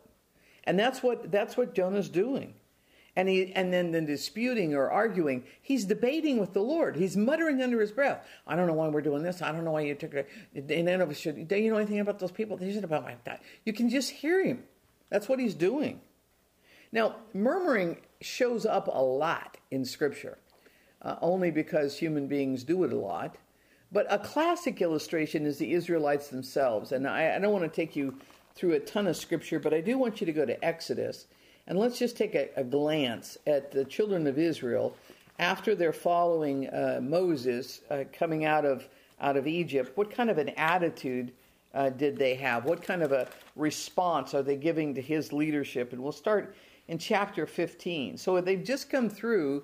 And 0.66 0.78
that's 0.78 1.02
what 1.02 1.32
that's 1.32 1.56
what 1.56 1.74
Jonah's 1.74 2.10
doing 2.10 2.56
and 3.16 3.30
he 3.30 3.54
and 3.54 3.74
then 3.74 3.92
the 3.92 4.02
disputing 4.02 4.74
or 4.74 4.90
arguing 4.90 5.44
he's 5.62 5.86
debating 5.86 6.38
with 6.40 6.54
the 6.54 6.62
lord. 6.62 6.96
He's 6.96 7.16
muttering 7.16 7.62
under 7.62 7.80
his 7.80 7.92
breath. 7.92 8.26
I 8.46 8.56
don't 8.56 8.68
know 8.68 8.74
why 8.74 8.88
we're 8.88 9.02
doing 9.02 9.24
this. 9.24 9.42
I 9.42 9.52
don't 9.52 9.64
know 9.64 9.72
why 9.72 9.82
you 9.82 9.96
took 9.96 10.14
it. 10.14 10.30
And 10.54 10.86
none 10.86 11.02
of 11.02 11.10
us 11.10 11.18
should. 11.18 11.48
Do 11.48 11.56
you 11.56 11.72
know 11.72 11.78
anything 11.78 12.00
about 12.00 12.20
those 12.20 12.32
people? 12.32 12.58
They 12.58 12.72
should 12.72 12.84
about 12.84 13.04
my 13.04 13.16
that 13.26 13.42
you 13.64 13.74
can 13.74 13.90
just 13.90 14.12
hear 14.12 14.44
him. 14.44 14.64
That's 15.10 15.30
what 15.30 15.40
he's 15.40 15.56
doing. 15.56 16.02
Now 16.92 17.18
murmuring 17.34 17.98
shows 18.22 18.66
up 18.66 18.88
a 18.88 19.02
lot 19.02 19.58
in 19.72 19.86
scripture 19.86 20.38
uh, 21.02 21.16
only 21.22 21.52
because 21.52 21.98
human 21.98 22.28
beings 22.28 22.64
do 22.64 22.84
it 22.84 22.94
a 22.94 22.98
lot. 22.98 23.38
But 23.92 24.08
a 24.10 24.20
classic 24.20 24.82
illustration 24.82 25.46
is 25.46 25.58
the 25.58 25.74
israelites 25.74 26.28
themselves. 26.28 26.92
And 26.92 27.08
I, 27.08 27.36
I 27.36 27.40
don't 27.40 27.54
want 27.54 27.64
to 27.64 27.70
take 27.70 27.96
you 27.96 28.18
through 28.56 28.74
a 28.74 28.80
ton 28.80 29.06
of 29.06 29.18
scripture 29.18 29.60
but 29.60 29.74
i 29.74 29.82
do 29.82 29.98
want 29.98 30.20
you 30.20 30.26
to 30.26 30.34
go 30.34 30.46
to 30.46 30.66
exodus 30.66 31.28
and 31.68 31.78
let's 31.80 31.98
just 31.98 32.18
take 32.18 32.36
a, 32.36 32.50
a 32.56 32.64
glance 32.64 33.38
at 33.48 33.72
the 33.72 33.86
children 33.86 34.28
of 34.28 34.38
Israel 34.38 34.96
after 35.40 35.76
they're 35.76 35.94
following 35.94 36.68
uh, 36.70 37.00
Moses 37.02 37.82
uh, 37.90 38.04
coming 38.14 38.46
out 38.46 38.66
of 38.66 38.88
out 39.20 39.38
of 39.38 39.48
Egypt. 39.48 39.92
What 39.96 40.12
kind 40.12 40.30
of 40.30 40.38
an 40.38 40.50
attitude 40.50 41.32
uh, 41.74 41.90
did 41.90 42.18
they 42.18 42.36
have? 42.36 42.66
What 42.66 42.82
kind 42.82 43.02
of 43.02 43.12
a 43.12 43.28
response 43.56 44.34
are 44.34 44.44
they 44.44 44.56
giving 44.56 44.94
to 44.96 45.02
his 45.02 45.32
leadership? 45.32 45.94
And 45.94 46.02
we'll 46.02 46.12
start 46.12 46.56
in 46.88 46.98
chapter 46.98 47.46
15. 47.46 48.18
So 48.18 48.40
they've 48.42 48.64
just 48.64 48.90
come 48.90 49.10
through 49.10 49.64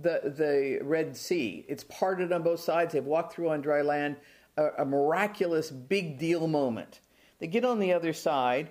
the, 0.00 0.32
the 0.36 0.80
Red 0.82 1.16
Sea. 1.16 1.64
It's 1.68 1.84
parted 1.84 2.32
on 2.32 2.42
both 2.42 2.60
sides. 2.60 2.92
They've 2.92 3.04
walked 3.04 3.34
through 3.34 3.50
on 3.50 3.60
dry 3.60 3.82
land, 3.82 4.16
a, 4.56 4.68
a 4.78 4.84
miraculous 4.84 5.70
big 5.70 6.18
deal 6.18 6.46
moment. 6.46 7.00
They 7.38 7.46
get 7.46 7.64
on 7.64 7.78
the 7.78 7.92
other 7.92 8.12
side, 8.12 8.70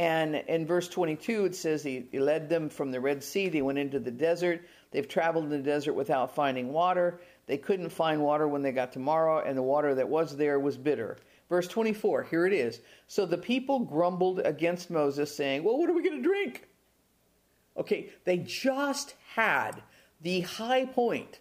and 0.00 0.34
in 0.34 0.64
verse 0.64 0.88
22, 0.88 1.44
it 1.44 1.54
says 1.54 1.82
he, 1.82 2.06
he 2.10 2.18
led 2.20 2.48
them 2.48 2.70
from 2.70 2.90
the 2.90 2.98
Red 2.98 3.22
Sea. 3.22 3.50
They 3.50 3.60
went 3.60 3.76
into 3.76 3.98
the 3.98 4.10
desert. 4.10 4.62
They've 4.92 5.06
traveled 5.06 5.44
in 5.44 5.50
the 5.50 5.58
desert 5.58 5.92
without 5.92 6.34
finding 6.34 6.72
water. 6.72 7.20
They 7.46 7.58
couldn't 7.58 7.90
find 7.90 8.22
water 8.22 8.48
when 8.48 8.62
they 8.62 8.72
got 8.72 8.94
to 8.94 8.98
Marah, 8.98 9.44
and 9.44 9.58
the 9.58 9.62
water 9.62 9.94
that 9.94 10.08
was 10.08 10.38
there 10.38 10.58
was 10.58 10.78
bitter. 10.78 11.18
Verse 11.50 11.68
24, 11.68 12.22
here 12.22 12.46
it 12.46 12.54
is. 12.54 12.80
So 13.08 13.26
the 13.26 13.36
people 13.36 13.80
grumbled 13.80 14.40
against 14.40 14.88
Moses, 14.88 15.36
saying, 15.36 15.64
Well, 15.64 15.76
what 15.76 15.90
are 15.90 15.94
we 15.94 16.02
going 16.02 16.22
to 16.22 16.26
drink? 16.26 16.66
Okay, 17.76 18.08
they 18.24 18.38
just 18.38 19.16
had 19.34 19.82
the 20.22 20.40
high 20.40 20.86
point 20.86 21.40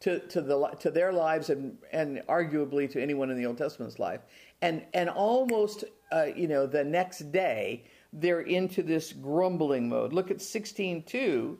to, 0.00 0.20
to, 0.28 0.40
the, 0.40 0.68
to 0.78 0.92
their 0.92 1.12
lives 1.12 1.50
and, 1.50 1.76
and 1.90 2.22
arguably 2.28 2.88
to 2.92 3.02
anyone 3.02 3.30
in 3.30 3.36
the 3.36 3.46
Old 3.46 3.58
Testament's 3.58 3.98
life. 3.98 4.20
And, 4.62 4.84
and 4.94 5.08
almost, 5.08 5.84
uh, 6.12 6.26
you 6.34 6.48
know, 6.48 6.66
the 6.66 6.84
next 6.84 7.30
day, 7.32 7.84
they're 8.12 8.40
into 8.40 8.82
this 8.82 9.12
grumbling 9.12 9.88
mode. 9.88 10.12
Look 10.12 10.30
at 10.30 10.38
16.2. 10.38 11.56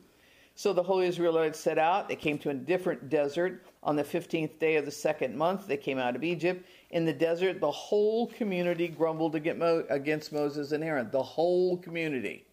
So 0.55 0.73
the 0.73 0.83
whole 0.83 0.99
Israelites 0.99 1.57
set 1.57 1.77
out. 1.77 2.09
They 2.09 2.17
came 2.17 2.37
to 2.39 2.49
a 2.49 2.53
different 2.53 3.07
desert 3.07 3.65
on 3.81 3.95
the 3.95 4.03
15th 4.03 4.59
day 4.59 4.75
of 4.75 4.83
the 4.83 4.91
second 4.91 5.37
month. 5.37 5.67
They 5.67 5.77
came 5.77 5.97
out 5.97 6.17
of 6.17 6.23
Egypt. 6.23 6.65
In 6.89 7.05
the 7.05 7.13
desert, 7.13 7.61
the 7.61 7.71
whole 7.71 8.27
community 8.27 8.89
grumbled 8.89 9.35
against 9.35 10.33
Moses 10.33 10.73
and 10.73 10.83
Aaron. 10.83 11.09
The 11.11 11.23
whole 11.23 11.77
community. 11.77 12.45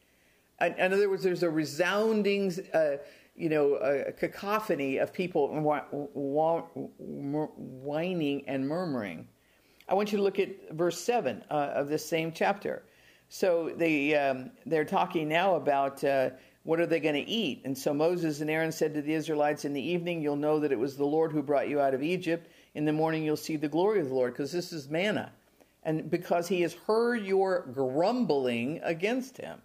In 0.61 0.93
other 0.93 1.11
words, 1.11 1.25
there's 1.25 1.43
a 1.43 1.51
resounding 1.51 2.53
uh, 2.73 2.99
you 3.37 3.49
know, 3.49 3.75
a, 3.75 4.13
cacophony 4.13 4.97
of 4.99 5.13
people 5.13 5.49
whining 6.99 8.45
and 8.47 8.67
murmuring. 8.67 9.29
I 9.89 9.95
want 9.95 10.13
you 10.13 10.19
to 10.19 10.25
look 10.25 10.39
at 10.39 10.73
verse 10.73 11.01
7 11.01 11.45
uh, 11.51 11.55
of 11.55 11.89
this 11.89 12.05
same 12.05 12.33
chapter. 12.33 12.83
So 13.29 13.73
they, 13.77 14.15
um, 14.15 14.51
they're 14.65 14.85
talking 14.85 15.29
now 15.29 15.57
about 15.57 16.03
uh, 16.03 16.31
what 16.65 16.81
are 16.81 16.87
they 16.87 17.01
going 17.01 17.15
to 17.15 17.31
eat. 17.31 17.63
And 17.65 17.77
so 17.77 17.95
Moses 17.95 18.41
and 18.41 18.51
Aaron 18.51 18.73
said 18.73 18.95
to 18.95 19.03
the 19.03 19.15
Israelites, 19.15 19.65
In 19.65 19.73
the 19.73 19.81
evening 19.81 20.21
you'll 20.21 20.37
know 20.37 20.59
that 20.61 20.73
it 20.73 20.79
was 20.79 20.97
the 20.97 21.05
Lord 21.05 21.33
who 21.33 21.43
brought 21.43 21.69
you 21.69 21.81
out 21.81 21.95
of 21.95 22.03
Egypt. 22.03 22.51
In 22.75 22.85
the 22.85 22.93
morning 22.93 23.23
you'll 23.23 23.37
see 23.37 23.57
the 23.57 23.69
glory 23.69 24.01
of 24.01 24.09
the 24.09 24.15
Lord, 24.15 24.33
because 24.33 24.53
this 24.53 24.73
is 24.73 24.89
manna. 24.89 25.33
And 25.85 26.11
because 26.11 26.49
he 26.49 26.63
has 26.63 26.75
heard 26.75 27.25
your 27.25 27.67
grumbling 27.73 28.81
against 28.83 29.37
him. 29.37 29.61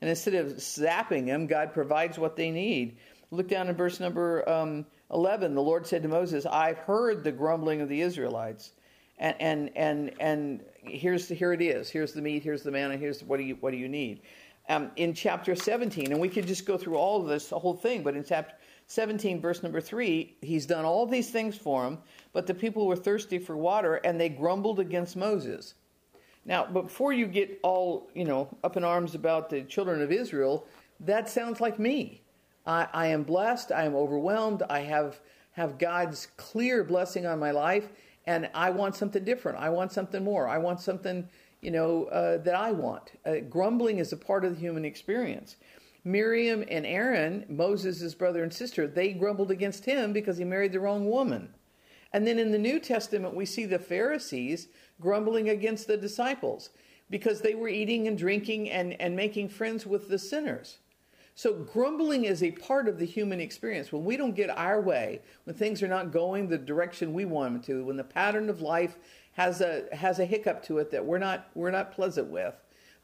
And 0.00 0.08
instead 0.08 0.34
of 0.34 0.52
zapping 0.52 1.26
them, 1.26 1.46
God 1.46 1.74
provides 1.74 2.18
what 2.18 2.36
they 2.36 2.50
need. 2.50 2.96
Look 3.32 3.48
down 3.48 3.68
in 3.68 3.74
verse 3.74 4.00
number 4.00 4.48
um, 4.48 4.86
11. 5.12 5.54
The 5.54 5.62
Lord 5.62 5.86
said 5.86 6.02
to 6.02 6.08
Moses, 6.08 6.46
I've 6.46 6.78
heard 6.78 7.24
the 7.24 7.32
grumbling 7.32 7.80
of 7.80 7.88
the 7.88 8.00
Israelites. 8.00 8.72
And, 9.20 9.36
and, 9.38 9.70
and, 9.76 10.12
and 10.18 10.64
here's 10.82 11.28
the, 11.28 11.34
here 11.34 11.52
it 11.52 11.60
is. 11.60 11.90
Here's 11.90 12.12
the 12.12 12.22
meat, 12.22 12.42
here's 12.42 12.62
the 12.62 12.70
manna, 12.70 12.96
here's 12.96 13.22
what 13.22 13.36
do 13.36 13.44
you, 13.44 13.56
what 13.60 13.70
do 13.70 13.76
you 13.76 13.88
need. 13.88 14.22
Um, 14.68 14.90
in 14.96 15.14
chapter 15.14 15.54
17, 15.54 16.10
and 16.10 16.20
we 16.20 16.28
could 16.28 16.46
just 16.46 16.64
go 16.64 16.78
through 16.78 16.96
all 16.96 17.20
of 17.20 17.28
this, 17.28 17.48
the 17.48 17.58
whole 17.58 17.74
thing, 17.74 18.02
but 18.02 18.16
in 18.16 18.24
chapter 18.24 18.54
17, 18.86 19.40
verse 19.40 19.62
number 19.62 19.80
3, 19.80 20.36
he's 20.40 20.64
done 20.64 20.84
all 20.84 21.06
these 21.06 21.30
things 21.30 21.56
for 21.56 21.84
them, 21.84 21.98
but 22.32 22.46
the 22.46 22.54
people 22.54 22.86
were 22.86 22.96
thirsty 22.96 23.38
for 23.38 23.56
water, 23.56 23.96
and 23.96 24.18
they 24.18 24.28
grumbled 24.28 24.80
against 24.80 25.16
Moses. 25.16 25.74
Now, 26.46 26.64
before 26.64 27.12
you 27.12 27.26
get 27.26 27.60
all, 27.62 28.10
you 28.14 28.24
know, 28.24 28.48
up 28.64 28.76
in 28.76 28.84
arms 28.84 29.14
about 29.14 29.50
the 29.50 29.62
children 29.62 30.00
of 30.00 30.10
Israel, 30.10 30.66
that 31.00 31.28
sounds 31.28 31.60
like 31.60 31.78
me. 31.78 32.22
I, 32.66 32.88
I 32.92 33.06
am 33.08 33.22
blessed. 33.22 33.70
I 33.72 33.84
am 33.84 33.94
overwhelmed. 33.94 34.62
I 34.70 34.80
have 34.80 35.20
have 35.52 35.78
God's 35.78 36.28
clear 36.36 36.84
blessing 36.84 37.26
on 37.26 37.38
my 37.38 37.50
life, 37.50 37.90
and 38.30 38.48
I 38.54 38.70
want 38.70 38.94
something 38.94 39.24
different. 39.24 39.58
I 39.58 39.70
want 39.70 39.90
something 39.90 40.22
more. 40.22 40.46
I 40.46 40.56
want 40.58 40.80
something, 40.80 41.28
you 41.62 41.72
know, 41.72 42.04
uh, 42.04 42.38
that 42.38 42.54
I 42.54 42.70
want. 42.70 43.10
Uh, 43.26 43.40
grumbling 43.48 43.98
is 43.98 44.12
a 44.12 44.16
part 44.16 44.44
of 44.44 44.54
the 44.54 44.60
human 44.60 44.84
experience. 44.84 45.56
Miriam 46.04 46.64
and 46.70 46.86
Aaron, 46.86 47.44
Moses' 47.48 48.14
brother 48.14 48.44
and 48.44 48.54
sister, 48.54 48.86
they 48.86 49.12
grumbled 49.14 49.50
against 49.50 49.84
him 49.84 50.12
because 50.12 50.38
he 50.38 50.44
married 50.44 50.70
the 50.70 50.78
wrong 50.78 51.10
woman. 51.10 51.52
And 52.12 52.24
then 52.24 52.38
in 52.38 52.52
the 52.52 52.58
New 52.58 52.78
Testament, 52.78 53.34
we 53.34 53.46
see 53.46 53.66
the 53.66 53.80
Pharisees 53.80 54.68
grumbling 55.00 55.48
against 55.48 55.88
the 55.88 55.96
disciples 55.96 56.70
because 57.10 57.40
they 57.40 57.56
were 57.56 57.68
eating 57.68 58.06
and 58.06 58.16
drinking 58.16 58.70
and, 58.70 58.98
and 59.00 59.16
making 59.16 59.48
friends 59.48 59.84
with 59.86 60.08
the 60.08 60.20
sinners. 60.20 60.78
So, 61.40 61.54
grumbling 61.54 62.26
is 62.26 62.42
a 62.42 62.50
part 62.50 62.86
of 62.86 62.98
the 62.98 63.06
human 63.06 63.40
experience. 63.40 63.90
When 63.90 64.04
we 64.04 64.18
don't 64.18 64.34
get 64.34 64.50
our 64.50 64.78
way, 64.78 65.22
when 65.44 65.56
things 65.56 65.82
are 65.82 65.88
not 65.88 66.12
going 66.12 66.48
the 66.48 66.58
direction 66.58 67.14
we 67.14 67.24
want 67.24 67.54
them 67.54 67.62
to, 67.62 67.82
when 67.86 67.96
the 67.96 68.04
pattern 68.04 68.50
of 68.50 68.60
life 68.60 68.98
has 69.32 69.62
a, 69.62 69.84
has 69.90 70.18
a 70.18 70.26
hiccup 70.26 70.62
to 70.64 70.76
it 70.76 70.90
that 70.90 71.02
we're 71.02 71.16
not, 71.16 71.48
we're 71.54 71.70
not 71.70 71.92
pleasant 71.92 72.28
with, 72.28 72.52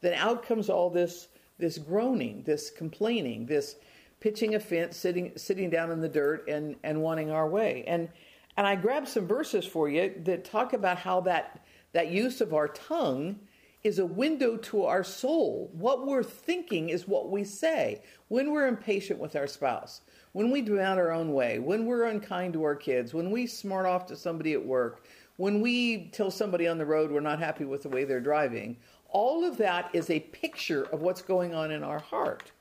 then 0.01 0.13
out 0.13 0.45
comes 0.45 0.69
all 0.69 0.91
this, 0.91 1.29
this 1.57 1.79
groaning, 1.79 2.43
this 2.43 2.69
complaining, 2.69 3.47
this 3.47 3.77
pitching 4.19 4.53
a 4.53 4.59
fence, 4.59 4.95
sitting, 4.95 5.31
sitting 5.35 5.71
down 5.71 5.89
in 5.89 5.99
the 5.99 6.07
dirt, 6.07 6.47
and, 6.47 6.75
and 6.83 7.01
wanting 7.01 7.31
our 7.31 7.49
way. 7.49 7.83
And, 7.87 8.07
and 8.55 8.67
I 8.67 8.75
grabbed 8.75 9.07
some 9.07 9.25
verses 9.25 9.65
for 9.65 9.89
you 9.89 10.13
that 10.25 10.45
talk 10.45 10.73
about 10.73 10.99
how 10.99 11.21
that 11.21 11.65
that 11.93 12.11
use 12.11 12.41
of 12.41 12.53
our 12.53 12.67
tongue 12.67 13.39
is 13.87 13.99
a 13.99 14.05
window 14.05 14.57
to 14.57 14.83
our 14.83 15.03
soul. 15.03 15.71
What 15.73 16.05
we're 16.05 16.21
thinking 16.21 16.89
is 16.89 17.07
what 17.07 17.31
we 17.31 17.43
say. 17.43 18.01
When 18.27 18.51
we're 18.51 18.67
impatient 18.67 19.19
with 19.19 19.35
our 19.35 19.47
spouse, 19.47 20.01
when 20.33 20.51
we 20.51 20.61
demand 20.61 20.99
our 20.99 21.11
own 21.11 21.33
way, 21.33 21.57
when 21.57 21.85
we're 21.85 22.03
unkind 22.03 22.53
to 22.53 22.63
our 22.63 22.75
kids, 22.75 23.13
when 23.13 23.31
we 23.31 23.47
smart 23.47 23.85
off 23.85 24.05
to 24.07 24.17
somebody 24.17 24.53
at 24.53 24.63
work, 24.63 25.05
when 25.37 25.61
we 25.61 26.09
tell 26.09 26.29
somebody 26.29 26.67
on 26.67 26.77
the 26.77 26.85
road 26.85 27.11
we're 27.11 27.21
not 27.21 27.39
happy 27.39 27.63
with 27.63 27.83
the 27.83 27.89
way 27.89 28.03
they're 28.03 28.19
driving, 28.19 28.75
all 29.09 29.45
of 29.45 29.55
that 29.57 29.89
is 29.93 30.09
a 30.09 30.19
picture 30.19 30.83
of 30.91 31.01
what's 31.01 31.21
going 31.21 31.55
on 31.55 31.71
in 31.71 31.81
our 31.81 31.99
heart. 31.99 32.51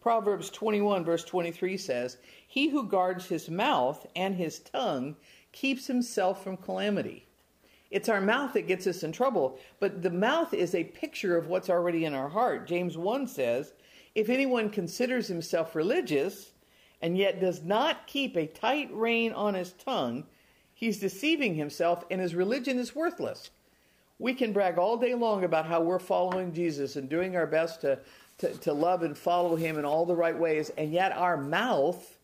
Proverbs 0.00 0.50
21, 0.50 1.04
verse 1.04 1.24
23 1.24 1.76
says, 1.76 2.18
He 2.46 2.68
who 2.68 2.86
guards 2.86 3.26
his 3.26 3.50
mouth 3.50 4.06
and 4.14 4.36
his 4.36 4.60
tongue 4.60 5.16
keeps 5.52 5.88
himself 5.88 6.44
from 6.44 6.56
calamity. 6.56 7.26
It's 7.90 8.08
our 8.08 8.20
mouth 8.20 8.52
that 8.52 8.68
gets 8.68 8.86
us 8.86 9.02
in 9.02 9.10
trouble, 9.10 9.58
but 9.80 10.02
the 10.02 10.10
mouth 10.10 10.54
is 10.54 10.74
a 10.74 10.84
picture 10.84 11.36
of 11.36 11.48
what's 11.48 11.68
already 11.68 12.04
in 12.04 12.14
our 12.14 12.28
heart. 12.28 12.68
James 12.68 12.96
1 12.96 13.26
says, 13.26 13.72
If 14.14 14.28
anyone 14.28 14.70
considers 14.70 15.26
himself 15.26 15.74
religious 15.74 16.52
and 17.02 17.18
yet 17.18 17.40
does 17.40 17.62
not 17.62 18.06
keep 18.06 18.36
a 18.36 18.46
tight 18.46 18.90
rein 18.92 19.32
on 19.32 19.54
his 19.54 19.72
tongue, 19.72 20.24
he's 20.72 21.00
deceiving 21.00 21.56
himself 21.56 22.04
and 22.10 22.20
his 22.20 22.34
religion 22.34 22.78
is 22.78 22.94
worthless. 22.94 23.50
We 24.20 24.34
can 24.34 24.52
brag 24.52 24.78
all 24.78 24.96
day 24.96 25.14
long 25.14 25.44
about 25.44 25.66
how 25.66 25.80
we're 25.80 25.98
following 25.98 26.52
Jesus 26.52 26.94
and 26.96 27.08
doing 27.08 27.36
our 27.36 27.46
best 27.46 27.80
to, 27.80 27.98
to, 28.38 28.52
to 28.58 28.72
love 28.72 29.02
and 29.02 29.16
follow 29.16 29.56
him 29.56 29.78
in 29.78 29.84
all 29.84 30.06
the 30.06 30.14
right 30.14 30.38
ways, 30.38 30.70
and 30.76 30.92
yet 30.92 31.12
our 31.12 31.36
mouth 31.36 32.18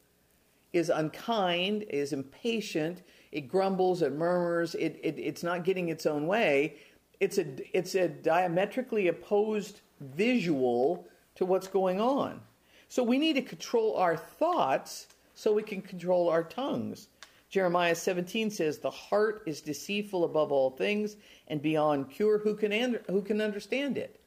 is 0.72 0.90
unkind, 0.90 1.84
is 1.88 2.12
impatient, 2.12 3.02
it 3.32 3.48
grumbles, 3.48 4.02
it 4.02 4.12
murmurs, 4.12 4.74
it, 4.74 4.98
it, 5.02 5.18
it's 5.18 5.42
not 5.42 5.64
getting 5.64 5.88
its 5.88 6.06
own 6.06 6.26
way. 6.26 6.76
It's 7.20 7.38
a, 7.38 7.46
it's 7.76 7.94
a 7.94 8.08
diametrically 8.08 9.08
opposed 9.08 9.80
visual 10.00 11.06
to 11.36 11.44
what's 11.44 11.68
going 11.68 12.00
on. 12.00 12.40
So 12.88 13.02
we 13.02 13.18
need 13.18 13.34
to 13.34 13.42
control 13.42 13.96
our 13.96 14.16
thoughts 14.16 15.08
so 15.34 15.52
we 15.52 15.62
can 15.62 15.82
control 15.82 16.28
our 16.28 16.44
tongues. 16.44 17.08
Jeremiah 17.48 17.94
17 17.94 18.50
says, 18.50 18.78
The 18.78 18.90
heart 18.90 19.42
is 19.46 19.60
deceitful 19.60 20.24
above 20.24 20.52
all 20.52 20.70
things 20.70 21.16
and 21.48 21.62
beyond 21.62 22.10
cure. 22.10 22.38
Who 22.38 22.54
can, 22.56 22.98
who 23.08 23.22
can 23.22 23.40
understand 23.40 23.98
it? 23.98 24.20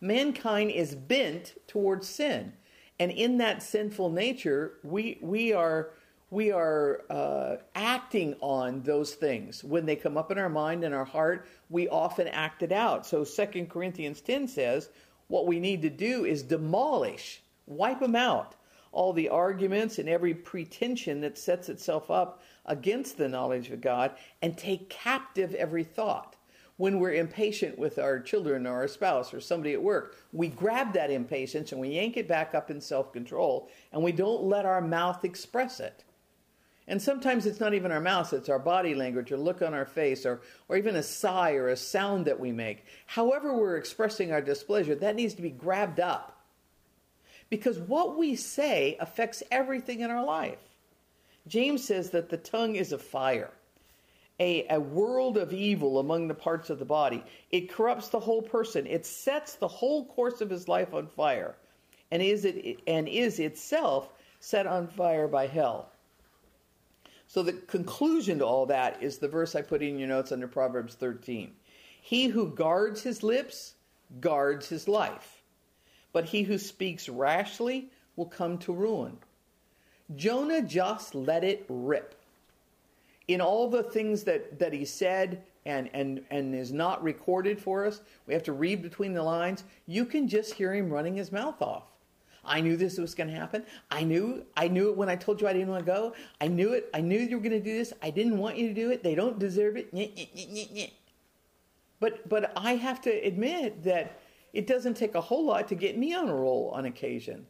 Mankind 0.00 0.70
is 0.70 0.94
bent 0.94 1.54
towards 1.66 2.08
sin. 2.08 2.52
And 2.98 3.10
in 3.10 3.38
that 3.38 3.62
sinful 3.62 4.10
nature, 4.10 4.74
we, 4.82 5.18
we 5.22 5.52
are 5.52 5.90
we 6.30 6.52
are 6.52 7.02
uh, 7.10 7.56
acting 7.74 8.36
on 8.40 8.82
those 8.82 9.14
things. 9.14 9.64
When 9.64 9.84
they 9.84 9.96
come 9.96 10.16
up 10.16 10.30
in 10.30 10.38
our 10.38 10.48
mind 10.48 10.84
and 10.84 10.94
our 10.94 11.04
heart 11.04 11.46
we 11.68 11.88
often 11.88 12.28
act 12.28 12.62
it 12.62 12.72
out. 12.72 13.06
So 13.06 13.24
2 13.24 13.66
corinthians 13.66 14.20
10 14.20 14.48
says 14.48 14.88
what 15.28 15.46
we 15.46 15.60
need 15.60 15.82
to 15.82 15.90
do 15.90 16.24
is 16.24 16.42
demolish 16.42 17.42
wipe 17.66 18.00
them 18.00 18.16
out 18.16 18.56
all 18.92 19.12
the 19.12 19.28
arguments 19.28 19.98
and 19.98 20.08
every 20.08 20.34
pretension 20.34 21.20
that 21.20 21.38
sets 21.38 21.68
itself 21.68 22.10
up 22.10 22.42
against 22.66 23.16
the 23.16 23.28
knowledge 23.28 23.70
of 23.70 23.80
god 23.80 24.12
and 24.42 24.56
take 24.58 24.90
captive 24.90 25.54
every 25.54 25.84
thought. 25.84 26.36
When 26.76 26.98
we're 26.98 27.12
impatient 27.12 27.78
with 27.78 27.98
our 27.98 28.18
children 28.20 28.66
or 28.66 28.72
our 28.72 28.88
spouse 28.88 29.34
or 29.34 29.40
somebody 29.40 29.74
at 29.74 29.82
work, 29.82 30.16
we 30.32 30.48
grab 30.48 30.94
that 30.94 31.10
impatience 31.10 31.72
and 31.72 31.80
we 31.80 31.90
yank 31.90 32.16
it 32.16 32.26
back 32.26 32.54
up 32.54 32.70
in 32.70 32.80
self 32.80 33.12
control 33.12 33.68
and 33.92 34.02
we 34.02 34.12
don't 34.12 34.44
let 34.44 34.64
our 34.64 34.80
mouth 34.80 35.24
express 35.24 35.78
it. 35.78 36.04
And 36.90 37.00
sometimes 37.00 37.46
it's 37.46 37.60
not 37.60 37.72
even 37.72 37.92
our 37.92 38.00
mouth, 38.00 38.32
it's 38.32 38.48
our 38.48 38.58
body 38.58 38.96
language 38.96 39.30
or 39.30 39.36
look 39.36 39.62
on 39.62 39.74
our 39.74 39.84
face 39.86 40.26
or, 40.26 40.40
or 40.68 40.76
even 40.76 40.96
a 40.96 41.04
sigh 41.04 41.52
or 41.52 41.68
a 41.68 41.76
sound 41.76 42.24
that 42.24 42.40
we 42.40 42.50
make. 42.50 42.84
However, 43.06 43.56
we're 43.56 43.76
expressing 43.76 44.32
our 44.32 44.40
displeasure, 44.42 44.96
that 44.96 45.14
needs 45.14 45.34
to 45.34 45.42
be 45.42 45.50
grabbed 45.50 46.00
up. 46.00 46.36
Because 47.48 47.78
what 47.78 48.18
we 48.18 48.34
say 48.34 48.96
affects 48.98 49.44
everything 49.52 50.00
in 50.00 50.10
our 50.10 50.24
life. 50.24 50.58
James 51.46 51.84
says 51.84 52.10
that 52.10 52.28
the 52.28 52.36
tongue 52.36 52.74
is 52.74 52.90
a 52.90 52.98
fire, 52.98 53.52
a, 54.40 54.66
a 54.68 54.80
world 54.80 55.36
of 55.36 55.52
evil 55.52 56.00
among 56.00 56.26
the 56.26 56.34
parts 56.34 56.70
of 56.70 56.80
the 56.80 56.84
body. 56.84 57.22
It 57.52 57.70
corrupts 57.70 58.08
the 58.08 58.18
whole 58.18 58.42
person, 58.42 58.88
it 58.88 59.06
sets 59.06 59.54
the 59.54 59.68
whole 59.68 60.06
course 60.06 60.40
of 60.40 60.50
his 60.50 60.66
life 60.66 60.92
on 60.92 61.06
fire, 61.06 61.54
and 62.10 62.20
is, 62.20 62.44
it, 62.44 62.80
and 62.88 63.06
is 63.06 63.38
itself 63.38 64.12
set 64.40 64.66
on 64.66 64.88
fire 64.88 65.28
by 65.28 65.46
hell. 65.46 65.92
So 67.30 67.44
the 67.44 67.52
conclusion 67.52 68.40
to 68.40 68.44
all 68.44 68.66
that 68.66 69.04
is 69.04 69.18
the 69.18 69.28
verse 69.28 69.54
I 69.54 69.62
put 69.62 69.84
in 69.84 70.00
your 70.00 70.08
notes 70.08 70.32
under 70.32 70.48
Proverbs 70.48 70.96
13. 70.96 71.52
He 72.02 72.26
who 72.26 72.52
guards 72.52 73.04
his 73.04 73.22
lips 73.22 73.74
guards 74.20 74.68
his 74.68 74.88
life, 74.88 75.40
but 76.12 76.24
he 76.24 76.42
who 76.42 76.58
speaks 76.58 77.08
rashly 77.08 77.92
will 78.16 78.26
come 78.26 78.58
to 78.58 78.72
ruin. 78.72 79.16
Jonah 80.16 80.60
just 80.60 81.14
let 81.14 81.44
it 81.44 81.64
rip. 81.68 82.16
In 83.28 83.40
all 83.40 83.70
the 83.70 83.84
things 83.84 84.24
that, 84.24 84.58
that 84.58 84.72
he 84.72 84.84
said 84.84 85.44
and, 85.64 85.88
and, 85.94 86.24
and 86.32 86.52
is 86.52 86.72
not 86.72 87.00
recorded 87.00 87.60
for 87.60 87.86
us, 87.86 88.00
we 88.26 88.34
have 88.34 88.42
to 88.42 88.52
read 88.52 88.82
between 88.82 89.14
the 89.14 89.22
lines, 89.22 89.62
you 89.86 90.04
can 90.04 90.26
just 90.26 90.54
hear 90.54 90.74
him 90.74 90.90
running 90.90 91.14
his 91.14 91.30
mouth 91.30 91.62
off. 91.62 91.89
I 92.50 92.60
knew 92.60 92.76
this 92.76 92.98
was 92.98 93.14
going 93.14 93.30
to 93.30 93.34
happen. 93.34 93.64
I 93.92 94.02
knew 94.02 94.44
I 94.56 94.66
knew 94.66 94.90
it 94.90 94.96
when 94.96 95.08
I 95.08 95.14
told 95.14 95.40
you 95.40 95.46
I 95.46 95.52
didn't 95.52 95.68
want 95.68 95.86
to 95.86 95.90
go. 95.90 96.14
I 96.40 96.48
knew 96.48 96.72
it. 96.72 96.90
I 96.92 97.00
knew 97.00 97.18
you 97.18 97.36
were 97.36 97.42
going 97.42 97.52
to 97.52 97.60
do 97.60 97.78
this. 97.78 97.92
I 98.02 98.10
didn't 98.10 98.38
want 98.38 98.58
you 98.58 98.66
to 98.66 98.74
do 98.74 98.90
it. 98.90 99.04
They 99.04 99.14
don't 99.14 99.38
deserve 99.38 99.76
it. 99.76 100.92
But 102.00 102.28
but 102.28 102.52
I 102.56 102.74
have 102.74 103.00
to 103.02 103.10
admit 103.10 103.84
that 103.84 104.20
it 104.52 104.66
doesn't 104.66 104.94
take 104.94 105.14
a 105.14 105.20
whole 105.20 105.46
lot 105.46 105.68
to 105.68 105.76
get 105.76 105.96
me 105.96 106.12
on 106.12 106.28
a 106.28 106.34
roll 106.34 106.72
on 106.74 106.86
occasion. 106.86 107.46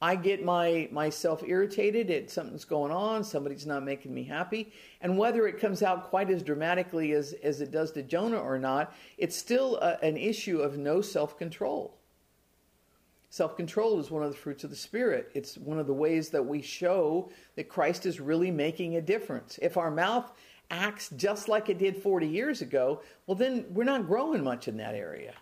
I 0.00 0.14
get 0.14 0.44
my 0.44 0.88
myself 0.92 1.42
irritated 1.44 2.08
at 2.08 2.30
something's 2.30 2.64
going 2.64 2.92
on, 2.92 3.24
somebody's 3.24 3.66
not 3.66 3.82
making 3.82 4.14
me 4.14 4.22
happy, 4.22 4.72
and 5.00 5.18
whether 5.18 5.48
it 5.48 5.58
comes 5.58 5.82
out 5.82 6.10
quite 6.10 6.30
as 6.30 6.44
dramatically 6.44 7.10
as 7.10 7.32
as 7.42 7.60
it 7.60 7.72
does 7.72 7.90
to 7.92 8.04
Jonah 8.04 8.38
or 8.38 8.60
not, 8.60 8.94
it's 9.16 9.36
still 9.36 9.78
a, 9.78 9.98
an 10.00 10.16
issue 10.16 10.60
of 10.60 10.78
no 10.78 11.00
self-control. 11.00 11.97
Self 13.30 13.56
control 13.56 14.00
is 14.00 14.10
one 14.10 14.22
of 14.22 14.30
the 14.30 14.36
fruits 14.36 14.64
of 14.64 14.70
the 14.70 14.76
Spirit. 14.76 15.30
It's 15.34 15.58
one 15.58 15.78
of 15.78 15.86
the 15.86 15.92
ways 15.92 16.30
that 16.30 16.44
we 16.44 16.62
show 16.62 17.30
that 17.56 17.68
Christ 17.68 18.06
is 18.06 18.20
really 18.20 18.50
making 18.50 18.96
a 18.96 19.02
difference. 19.02 19.58
If 19.60 19.76
our 19.76 19.90
mouth 19.90 20.32
acts 20.70 21.10
just 21.16 21.48
like 21.48 21.68
it 21.68 21.78
did 21.78 22.02
40 22.02 22.26
years 22.26 22.62
ago, 22.62 23.02
well, 23.26 23.34
then 23.34 23.66
we're 23.70 23.84
not 23.84 24.06
growing 24.06 24.42
much 24.42 24.66
in 24.66 24.78
that 24.78 24.94
area. 24.94 25.34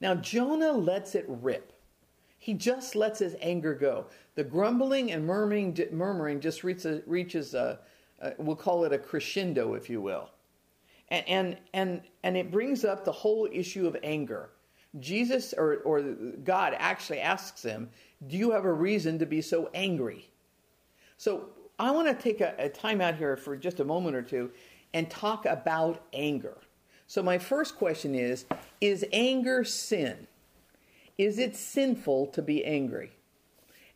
Now, 0.00 0.16
Jonah 0.16 0.72
lets 0.72 1.14
it 1.14 1.24
rip. 1.28 1.72
He 2.38 2.52
just 2.52 2.94
lets 2.94 3.20
his 3.20 3.36
anger 3.40 3.74
go. 3.74 4.06
The 4.34 4.44
grumbling 4.44 5.12
and 5.12 5.24
murmuring, 5.24 5.78
murmuring 5.92 6.40
just 6.40 6.64
reaches, 6.64 7.02
reaches 7.06 7.54
a, 7.54 7.78
a, 8.20 8.32
we'll 8.38 8.56
call 8.56 8.84
it 8.84 8.92
a 8.92 8.98
crescendo, 8.98 9.74
if 9.74 9.88
you 9.88 10.00
will. 10.00 10.30
And, 11.08 11.28
and, 11.28 11.56
and, 11.72 12.02
and 12.22 12.36
it 12.36 12.50
brings 12.50 12.84
up 12.84 13.04
the 13.04 13.12
whole 13.12 13.48
issue 13.50 13.86
of 13.86 13.96
anger. 14.02 14.50
Jesus 15.00 15.52
or, 15.56 15.78
or 15.78 16.02
God 16.02 16.74
actually 16.78 17.20
asks 17.20 17.62
him, 17.62 17.90
Do 18.26 18.36
you 18.36 18.52
have 18.52 18.64
a 18.64 18.72
reason 18.72 19.18
to 19.18 19.26
be 19.26 19.42
so 19.42 19.70
angry? 19.74 20.30
So 21.16 21.48
I 21.78 21.90
want 21.90 22.08
to 22.08 22.14
take 22.14 22.40
a, 22.40 22.54
a 22.58 22.68
time 22.68 23.00
out 23.00 23.16
here 23.16 23.36
for 23.36 23.56
just 23.56 23.80
a 23.80 23.84
moment 23.84 24.16
or 24.16 24.22
two 24.22 24.50
and 24.92 25.10
talk 25.10 25.44
about 25.44 26.02
anger. 26.12 26.56
So, 27.06 27.22
my 27.22 27.38
first 27.38 27.76
question 27.76 28.14
is 28.14 28.46
Is 28.80 29.04
anger 29.12 29.64
sin? 29.64 30.26
Is 31.18 31.38
it 31.38 31.56
sinful 31.56 32.28
to 32.28 32.42
be 32.42 32.64
angry? 32.64 33.12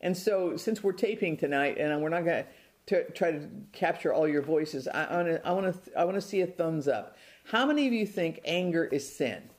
And 0.01 0.15
so, 0.15 0.55
since 0.57 0.83
we're 0.83 0.93
taping 0.93 1.37
tonight 1.37 1.77
and 1.77 2.01
we're 2.01 2.09
not 2.09 2.25
going 2.25 2.45
to 2.87 3.11
try 3.11 3.31
to 3.31 3.47
capture 3.71 4.13
all 4.13 4.27
your 4.27 4.41
voices, 4.41 4.87
I 4.87 5.03
I 5.43 5.51
want 5.51 5.83
to 5.85 5.99
I 5.99 6.03
want 6.03 6.15
to 6.15 6.21
see 6.21 6.41
a 6.41 6.47
thumbs 6.47 6.87
up. 6.87 7.17
How 7.45 7.65
many 7.65 7.87
of 7.87 7.93
you 7.93 8.05
think 8.05 8.41
anger 8.45 8.85
is 8.85 9.11
sin? 9.11 9.49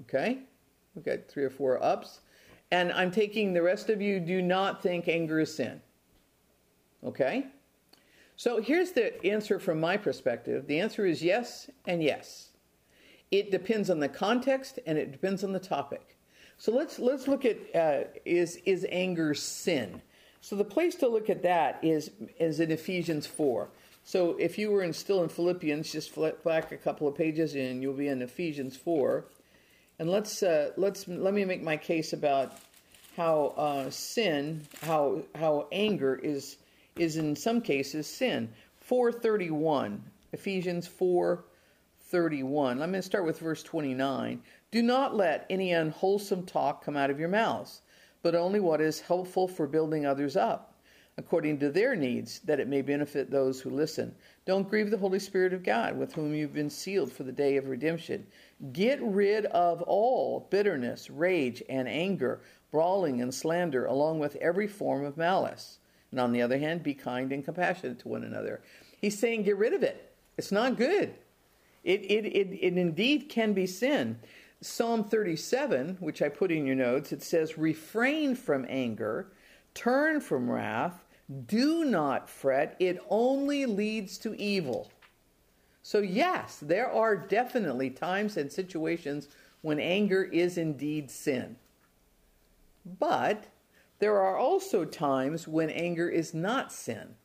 Okay? 0.00 0.38
We've 0.94 1.04
got 1.04 1.28
three 1.28 1.44
or 1.44 1.50
four 1.50 1.82
ups. 1.82 2.20
And 2.70 2.92
I'm 2.92 3.10
taking 3.10 3.52
the 3.52 3.62
rest 3.62 3.90
of 3.90 4.00
you 4.00 4.20
do 4.20 4.42
not 4.42 4.82
think 4.82 5.08
anger 5.08 5.40
is 5.40 5.54
sin. 5.54 5.80
Okay? 7.04 7.46
So 8.36 8.60
here's 8.60 8.92
the 8.92 9.24
answer 9.24 9.58
from 9.58 9.78
my 9.78 9.96
perspective 9.96 10.66
the 10.66 10.80
answer 10.80 11.06
is 11.06 11.22
yes 11.22 11.70
and 11.86 12.02
yes. 12.02 12.50
It 13.30 13.50
depends 13.50 13.90
on 13.90 14.00
the 14.00 14.08
context 14.08 14.78
and 14.86 14.98
it 14.98 15.12
depends 15.12 15.44
on 15.44 15.52
the 15.52 15.60
topic. 15.60 16.16
So 16.56 16.72
let's 16.72 16.98
let's 16.98 17.28
look 17.28 17.44
at 17.44 17.56
uh, 17.74 18.08
is 18.24 18.56
is 18.64 18.86
anger 18.90 19.34
sin? 19.34 20.02
So 20.40 20.56
the 20.56 20.64
place 20.64 20.94
to 20.96 21.08
look 21.08 21.30
at 21.30 21.42
that 21.42 21.78
is 21.82 22.10
is 22.38 22.60
in 22.60 22.70
Ephesians 22.70 23.26
four. 23.26 23.70
So 24.02 24.36
if 24.38 24.58
you 24.58 24.70
were 24.70 24.82
in, 24.82 24.92
still 24.92 25.22
in 25.22 25.30
Philippians, 25.30 25.90
just 25.90 26.10
flip 26.10 26.44
back 26.44 26.70
a 26.72 26.76
couple 26.76 27.08
of 27.08 27.14
pages 27.14 27.54
and 27.54 27.82
you'll 27.82 27.94
be 27.94 28.08
in 28.08 28.20
Ephesians 28.20 28.76
four. 28.76 29.26
And 29.98 30.10
let's 30.10 30.42
uh, 30.42 30.72
let's 30.76 31.06
let 31.06 31.34
me 31.34 31.44
make 31.44 31.62
my 31.62 31.76
case 31.76 32.12
about 32.12 32.58
how 33.16 33.54
uh, 33.56 33.90
sin, 33.90 34.66
how 34.82 35.22
how 35.36 35.68
anger 35.70 36.16
is 36.16 36.56
is 36.96 37.16
in 37.16 37.36
some 37.36 37.60
cases 37.60 38.06
sin. 38.06 38.48
431, 38.80 40.02
Ephesians 40.32 40.88
4:31. 40.88 42.70
I'm 42.72 42.78
going 42.78 42.92
to 42.94 43.02
start 43.02 43.24
with 43.24 43.38
verse 43.38 43.62
29. 43.62 44.42
Do 44.72 44.82
not 44.82 45.14
let 45.14 45.46
any 45.48 45.72
unwholesome 45.72 46.44
talk 46.44 46.84
come 46.84 46.96
out 46.96 47.10
of 47.10 47.20
your 47.20 47.28
mouths, 47.28 47.82
but 48.22 48.34
only 48.34 48.58
what 48.58 48.80
is 48.80 49.00
helpful 49.00 49.46
for 49.46 49.68
building 49.68 50.04
others 50.04 50.36
up 50.36 50.74
according 51.16 51.60
to 51.60 51.70
their 51.70 51.94
needs, 51.94 52.40
that 52.40 52.58
it 52.58 52.66
may 52.66 52.82
benefit 52.82 53.30
those 53.30 53.60
who 53.60 53.70
listen. 53.70 54.14
Don't 54.46 54.68
grieve 54.68 54.90
the 54.90 54.98
Holy 54.98 55.20
Spirit 55.20 55.52
of 55.52 55.62
God, 55.62 55.96
with 55.96 56.12
whom 56.12 56.34
you've 56.34 56.52
been 56.52 56.70
sealed 56.70 57.12
for 57.12 57.22
the 57.22 57.32
day 57.32 57.56
of 57.56 57.68
redemption. 57.68 58.26
Get 58.72 59.02
rid 59.02 59.46
of 59.46 59.82
all 59.82 60.46
bitterness, 60.50 61.10
rage, 61.10 61.62
and 61.68 61.88
anger, 61.88 62.40
brawling 62.70 63.20
and 63.20 63.32
slander, 63.32 63.86
along 63.86 64.18
with 64.18 64.36
every 64.36 64.66
form 64.66 65.04
of 65.04 65.16
malice. 65.16 65.78
And 66.10 66.20
on 66.20 66.32
the 66.32 66.42
other 66.42 66.58
hand, 66.58 66.82
be 66.82 66.94
kind 66.94 67.32
and 67.32 67.44
compassionate 67.44 67.98
to 68.00 68.08
one 68.08 68.24
another. 68.24 68.62
He's 69.00 69.18
saying, 69.18 69.42
get 69.42 69.56
rid 69.56 69.72
of 69.72 69.82
it. 69.82 70.14
It's 70.36 70.52
not 70.52 70.76
good. 70.76 71.14
It, 71.82 72.02
it, 72.02 72.24
it, 72.24 72.58
it 72.60 72.78
indeed 72.78 73.28
can 73.28 73.52
be 73.52 73.66
sin. 73.66 74.18
Psalm 74.60 75.04
37, 75.04 75.98
which 76.00 76.22
I 76.22 76.28
put 76.28 76.50
in 76.50 76.66
your 76.66 76.76
notes, 76.76 77.12
it 77.12 77.22
says, 77.22 77.58
refrain 77.58 78.34
from 78.34 78.64
anger, 78.68 79.32
turn 79.74 80.20
from 80.20 80.50
wrath, 80.50 81.04
do 81.46 81.84
not 81.84 82.30
fret, 82.30 82.76
it 82.78 82.98
only 83.10 83.66
leads 83.66 84.16
to 84.18 84.34
evil. 84.40 84.90
So, 85.86 85.98
yes, 85.98 86.60
there 86.62 86.90
are 86.90 87.14
definitely 87.14 87.90
times 87.90 88.38
and 88.38 88.50
situations 88.50 89.28
when 89.60 89.78
anger 89.78 90.24
is 90.24 90.56
indeed 90.56 91.10
sin. 91.10 91.56
But 92.86 93.48
there 93.98 94.18
are 94.18 94.38
also 94.38 94.86
times 94.86 95.46
when 95.46 95.68
anger 95.68 96.08
is 96.08 96.32
not 96.32 96.72
sin. 96.72 97.16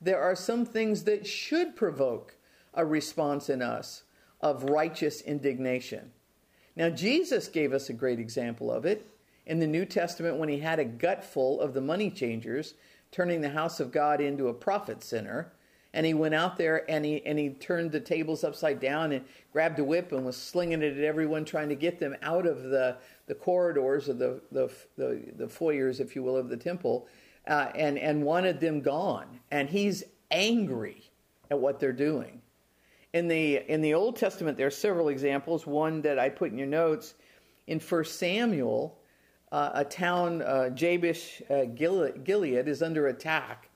There 0.00 0.22
are 0.22 0.36
some 0.36 0.64
things 0.64 1.02
that 1.04 1.26
should 1.26 1.74
provoke 1.74 2.36
a 2.72 2.86
response 2.86 3.50
in 3.50 3.60
us 3.60 4.04
of 4.40 4.62
righteous 4.62 5.20
indignation. 5.20 6.12
Now, 6.76 6.90
Jesus 6.90 7.48
gave 7.48 7.72
us 7.72 7.88
a 7.90 7.94
great 7.94 8.20
example 8.20 8.70
of 8.70 8.86
it 8.86 9.08
in 9.44 9.58
the 9.58 9.66
New 9.66 9.84
Testament 9.84 10.38
when 10.38 10.48
he 10.48 10.60
had 10.60 10.78
a 10.78 10.84
gut 10.84 11.24
full 11.24 11.60
of 11.60 11.74
the 11.74 11.80
money 11.80 12.10
changers 12.10 12.74
turning 13.10 13.40
the 13.40 13.48
house 13.48 13.80
of 13.80 13.90
God 13.90 14.20
into 14.20 14.46
a 14.46 14.54
profit 14.54 15.02
center. 15.02 15.52
And 15.94 16.04
he 16.04 16.12
went 16.12 16.34
out 16.34 16.58
there 16.58 16.88
and 16.90 17.04
he 17.04 17.24
and 17.24 17.38
he 17.38 17.50
turned 17.50 17.92
the 17.92 18.00
tables 18.00 18.44
upside 18.44 18.80
down 18.80 19.12
and 19.12 19.24
grabbed 19.52 19.78
a 19.78 19.84
whip 19.84 20.12
and 20.12 20.26
was 20.26 20.36
slinging 20.36 20.82
it 20.82 20.98
at 20.98 21.04
everyone, 21.04 21.44
trying 21.44 21.70
to 21.70 21.74
get 21.74 21.98
them 21.98 22.14
out 22.20 22.46
of 22.46 22.64
the, 22.64 22.96
the 23.26 23.34
corridors 23.34 24.08
of 24.08 24.18
the, 24.18 24.40
the, 24.52 24.70
the, 24.96 25.22
the 25.36 25.48
foyers, 25.48 26.00
if 26.00 26.14
you 26.14 26.22
will, 26.22 26.36
of 26.36 26.48
the 26.48 26.56
temple, 26.56 27.06
uh, 27.46 27.68
and 27.74 27.98
and 27.98 28.22
wanted 28.22 28.60
them 28.60 28.80
gone. 28.80 29.40
And 29.50 29.70
he's 29.70 30.04
angry 30.30 31.10
at 31.50 31.58
what 31.58 31.80
they're 31.80 31.92
doing. 31.92 32.42
In 33.12 33.28
the 33.28 33.58
in 33.72 33.80
the 33.80 33.94
Old 33.94 34.16
Testament, 34.16 34.58
there 34.58 34.66
are 34.66 34.72
several 34.72 35.08
examples. 35.08 35.66
One 35.66 36.02
that 36.02 36.18
I 36.18 36.28
put 36.28 36.50
in 36.50 36.58
your 36.58 36.66
notes 36.66 37.14
in 37.68 37.80
First 37.80 38.18
Samuel 38.18 38.98
uh, 39.54 39.70
a 39.74 39.84
town, 39.84 40.42
uh, 40.42 40.68
Jabesh 40.74 41.40
uh, 41.48 41.66
Gilead, 41.66 42.66
is 42.66 42.82
under 42.82 43.06
attack. 43.06 43.70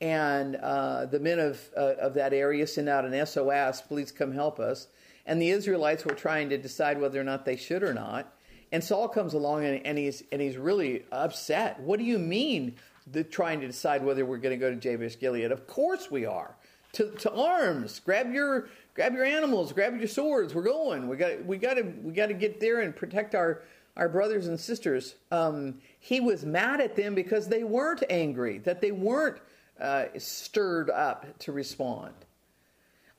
And 0.00 0.56
uh, 0.56 1.06
the 1.06 1.20
men 1.20 1.38
of, 1.38 1.60
uh, 1.76 1.94
of 2.00 2.14
that 2.14 2.32
area 2.32 2.66
send 2.66 2.88
out 2.88 3.04
an 3.04 3.26
SOS, 3.26 3.80
please 3.82 4.12
come 4.12 4.32
help 4.32 4.58
us. 4.58 4.88
And 5.26 5.40
the 5.40 5.50
Israelites 5.50 6.04
were 6.04 6.14
trying 6.14 6.50
to 6.50 6.58
decide 6.58 7.00
whether 7.00 7.20
or 7.20 7.24
not 7.24 7.44
they 7.44 7.56
should 7.56 7.82
or 7.82 7.94
not. 7.94 8.34
And 8.72 8.82
Saul 8.82 9.08
comes 9.08 9.34
along 9.34 9.64
and, 9.64 9.86
and, 9.86 9.96
he's, 9.96 10.22
and 10.32 10.42
he's 10.42 10.56
really 10.56 11.04
upset. 11.12 11.80
What 11.80 11.98
do 11.98 12.04
you 12.04 12.18
mean 12.18 12.74
the, 13.06 13.24
trying 13.24 13.60
to 13.60 13.66
decide 13.66 14.04
whether 14.04 14.24
we're 14.24 14.38
going 14.38 14.58
to 14.58 14.60
go 14.60 14.70
to 14.70 14.76
Jabesh 14.76 15.18
Gilead. 15.18 15.52
Of 15.52 15.66
course 15.66 16.10
we 16.10 16.26
are. 16.26 16.56
To, 16.94 17.10
to 17.10 17.32
arms. 17.32 18.00
Grab 18.00 18.32
your 18.32 18.68
grab 18.94 19.14
your 19.14 19.24
animals. 19.24 19.72
Grab 19.72 19.98
your 19.98 20.06
swords. 20.06 20.54
We're 20.54 20.62
going. 20.62 21.08
We 21.08 21.16
got 21.16 21.44
we 21.44 21.58
got 21.58 21.74
to 21.74 21.82
we 21.82 22.12
got 22.12 22.26
to 22.26 22.34
get 22.34 22.60
there 22.60 22.80
and 22.80 22.94
protect 22.94 23.34
our 23.34 23.62
our 23.96 24.08
brothers 24.08 24.46
and 24.46 24.60
sisters. 24.60 25.16
Um, 25.32 25.80
he 25.98 26.20
was 26.20 26.44
mad 26.44 26.80
at 26.80 26.94
them 26.94 27.16
because 27.16 27.48
they 27.48 27.64
weren't 27.64 28.04
angry, 28.08 28.58
that 28.58 28.80
they 28.80 28.92
weren't 28.92 29.38
uh, 29.80 30.04
stirred 30.18 30.90
up 30.90 31.38
to 31.40 31.52
respond. 31.52 32.14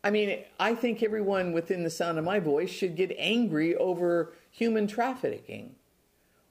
I 0.03 0.11
mean, 0.11 0.43
I 0.59 0.75
think 0.75 1.01
everyone 1.01 1.51
within 1.51 1.83
the 1.83 1.89
sound 1.89 2.19
of 2.19 2.23
my 2.23 2.39
voice 2.39 2.69
should 2.69 2.95
get 2.95 3.15
angry 3.17 3.75
over 3.75 4.33
human 4.51 4.85
trafficking 4.85 5.75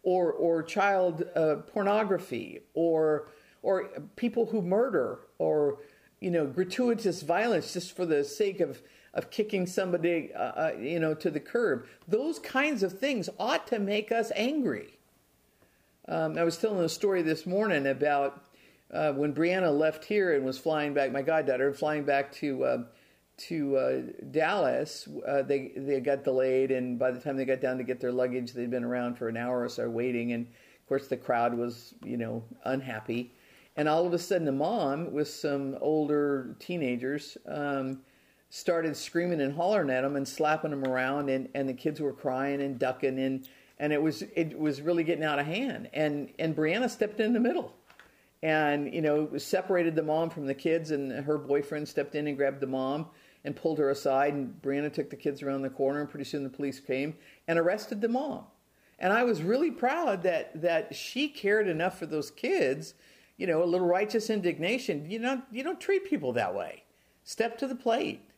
or, 0.03 0.33
or 0.33 0.62
child 0.62 1.25
uh, 1.37 1.57
pornography 1.73 2.62
or, 2.75 3.29
or 3.62 3.90
people 4.17 4.47
who 4.47 4.61
murder 4.61 5.21
or, 5.38 5.79
you 6.21 6.33
know, 6.33 6.47
gratuitous 6.47 7.23
violence 7.23 7.73
just 7.73 7.95
for 7.95 8.05
the 8.05 8.25
sake 8.25 8.59
of, 8.59 8.83
of 9.14 9.31
kicking 9.31 9.67
somebody, 9.67 10.33
uh, 10.35 10.38
uh, 10.38 10.73
you 10.79 10.99
know, 10.99 11.14
to 11.14 11.31
the 11.31 11.40
curb. 11.40 11.87
Those 12.09 12.40
kinds 12.40 12.83
of 12.83 12.99
things 12.99 13.31
ought 13.38 13.69
to 13.69 13.79
make 13.79 14.11
us 14.11 14.33
angry. 14.35 14.99
Um, 16.09 16.37
I 16.37 16.43
was 16.43 16.59
telling 16.59 16.85
a 16.85 16.88
story 16.88 17.23
this 17.23 17.47
morning 17.47 17.87
about 17.87 18.43
uh, 18.94 19.12
when 19.12 19.35
Brianna 19.35 19.76
left 19.76 20.04
here 20.04 20.35
and 20.35 20.44
was 20.44 20.59
flying 20.59 20.94
back, 20.94 21.11
my 21.11 21.22
goddaughter, 21.22 21.72
flying 21.74 22.04
back 22.04 22.33
to 22.35 22.64
uh, 22.64 22.78
to 23.37 23.76
uh, 23.76 24.02
Dallas, 24.30 25.09
uh, 25.26 25.42
they 25.42 25.72
they 25.76 25.98
got 26.00 26.22
delayed, 26.22 26.70
and 26.70 26.98
by 26.98 27.11
the 27.11 27.18
time 27.18 27.37
they 27.37 27.44
got 27.44 27.61
down 27.61 27.76
to 27.78 27.85
get 27.85 28.00
their 28.00 28.12
luggage, 28.12 28.52
they'd 28.52 28.70
been 28.70 28.85
around 28.85 29.18
for 29.18 29.28
an 29.28 29.37
hour 29.37 29.62
or 29.62 29.68
so 29.68 29.90
waiting, 29.90 30.33
and 30.33 30.46
of 30.46 30.88
course 30.88 31.09
the 31.09 31.16
crowd 31.16 31.54
was 31.54 31.94
you 32.04 32.16
know 32.16 32.44
unhappy, 32.64 33.33
and 33.76 33.88
all 33.88 34.07
of 34.07 34.14
a 34.14 34.18
sudden 34.18 34.44
the 34.44 34.52
mom 34.52 35.12
with 35.12 35.28
some 35.28 35.76
older 35.80 36.54
teenagers 36.61 37.37
um, 37.48 38.00
started 38.50 38.96
screaming 38.96 39.40
and 39.40 39.57
hollering 39.57 39.90
at 39.90 40.02
them 40.02 40.14
and 40.14 40.28
slapping 40.28 40.70
them 40.70 40.85
around, 40.85 41.28
and, 41.28 41.48
and 41.57 41.68
the 41.68 41.74
kids 41.74 42.00
were 42.00 42.12
crying 42.12 42.62
and 42.62 42.78
ducking, 42.78 43.18
and 43.18 43.48
and 43.80 43.92
it 43.92 44.00
was 44.00 44.22
it 44.37 44.57
was 44.57 44.80
really 44.80 45.02
getting 45.02 45.24
out 45.24 45.40
of 45.40 45.46
hand, 45.46 45.90
and 45.92 46.30
and 46.38 46.54
Brianna 46.54 46.88
stepped 46.88 47.18
in 47.18 47.33
the 47.33 47.40
middle 47.40 47.74
and 48.44 48.92
you 48.92 49.00
know 49.00 49.37
separated 49.38 49.96
the 49.96 50.02
mom 50.02 50.28
from 50.28 50.46
the 50.46 50.54
kids 50.54 50.90
and 50.90 51.11
her 51.24 51.38
boyfriend 51.38 51.88
stepped 51.88 52.14
in 52.14 52.28
and 52.28 52.37
grabbed 52.37 52.61
the 52.61 52.66
mom 52.66 53.07
and 53.42 53.57
pulled 53.57 53.78
her 53.78 53.90
aside 53.90 54.35
and 54.35 54.61
brianna 54.62 54.92
took 54.92 55.09
the 55.09 55.16
kids 55.16 55.42
around 55.42 55.62
the 55.62 55.70
corner 55.70 56.00
and 56.02 56.11
pretty 56.11 56.24
soon 56.24 56.44
the 56.44 56.50
police 56.50 56.78
came 56.78 57.16
and 57.48 57.59
arrested 57.59 58.00
the 58.00 58.09
mom. 58.09 58.44
And 58.98 59.12
i 59.12 59.24
was 59.24 59.42
really 59.42 59.70
proud 59.70 60.22
that 60.22 60.61
that 60.61 60.94
she 60.94 61.28
cared 61.28 61.66
enough 61.66 61.98
for 61.98 62.07
those 62.07 62.30
kids 62.30 62.94
you 63.38 63.46
know 63.46 63.64
a 63.64 63.66
little 63.66 63.87
righteous 63.87 64.30
indignation. 64.30 65.11
You 65.11 65.18
know 65.18 65.42
you 65.50 65.64
don't 65.64 65.80
treat 65.80 66.04
people 66.04 66.33
that 66.35 66.54
way. 66.54 66.85
Step 67.24 67.59
to 67.59 67.66
the 67.66 67.74
plate. 67.74 68.28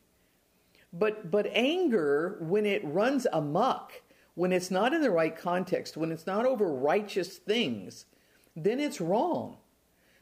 But 0.93 1.29
but 1.29 1.51
anger 1.53 2.37
when 2.39 2.65
it 2.65 2.81
runs 2.85 3.27
amok 3.31 4.01
when 4.35 4.53
it's 4.53 4.71
not 4.71 4.93
in 4.93 5.01
the 5.01 5.11
right 5.11 5.35
context 5.37 5.97
when 5.97 6.11
it's 6.11 6.25
not 6.25 6.45
over 6.45 6.71
righteous 6.73 7.37
things 7.37 8.05
then 8.55 8.79
it's 8.79 9.01
wrong 9.01 9.57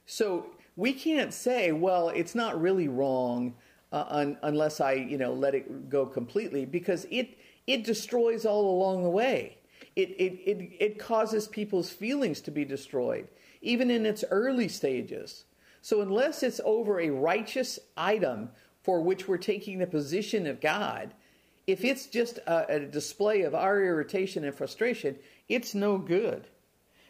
so 0.06 0.48
we 0.76 0.94
can't 0.94 1.34
say, 1.34 1.72
well, 1.72 2.10
it's 2.10 2.36
not 2.36 2.60
really 2.60 2.88
wrong 2.88 3.56
uh, 3.92 4.06
un- 4.08 4.38
unless 4.44 4.82
I, 4.82 4.94
you 4.94 5.18
know, 5.18 5.34
let 5.34 5.56
it 5.56 5.90
go 5.90 6.06
completely 6.06 6.66
because 6.66 7.06
it 7.10 7.38
it 7.68 7.84
destroys 7.84 8.46
all 8.46 8.70
along 8.78 9.04
the 9.04 9.10
way. 9.10 9.58
It, 9.96 10.10
it, 10.10 10.34
it, 10.46 10.72
it 10.80 11.00
causes 11.00 11.48
people's 11.48 11.90
feelings 11.90 12.42
to 12.42 12.52
be 12.52 12.66
destroyed, 12.66 13.28
even 13.62 13.90
in 13.90 14.06
its 14.06 14.24
early 14.30 14.68
stages. 14.68 15.46
So, 15.82 16.02
unless 16.02 16.44
it's 16.44 16.62
over 16.64 17.00
a 17.00 17.10
righteous 17.10 17.80
item 17.96 18.50
for 18.84 19.02
which 19.02 19.28
we're 19.28 19.38
taking 19.38 19.80
the 19.80 19.88
position 19.88 20.46
of 20.48 20.62
God, 20.62 21.14
if 21.66 21.84
it's 21.84 22.08
just 22.08 22.38
a, 22.40 22.76
a 22.76 22.80
display 22.82 23.42
of 23.42 23.56
our 23.56 23.82
irritation 23.84 24.44
and 24.44 24.54
frustration, 24.54 25.16
it's 25.48 25.74
no 25.74 25.98
good. 25.98 26.48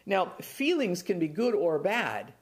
Now, 0.06 0.32
feelings 0.40 1.02
can 1.02 1.18
be 1.18 1.28
good 1.28 1.54
or 1.54 1.78
bad 1.78 2.32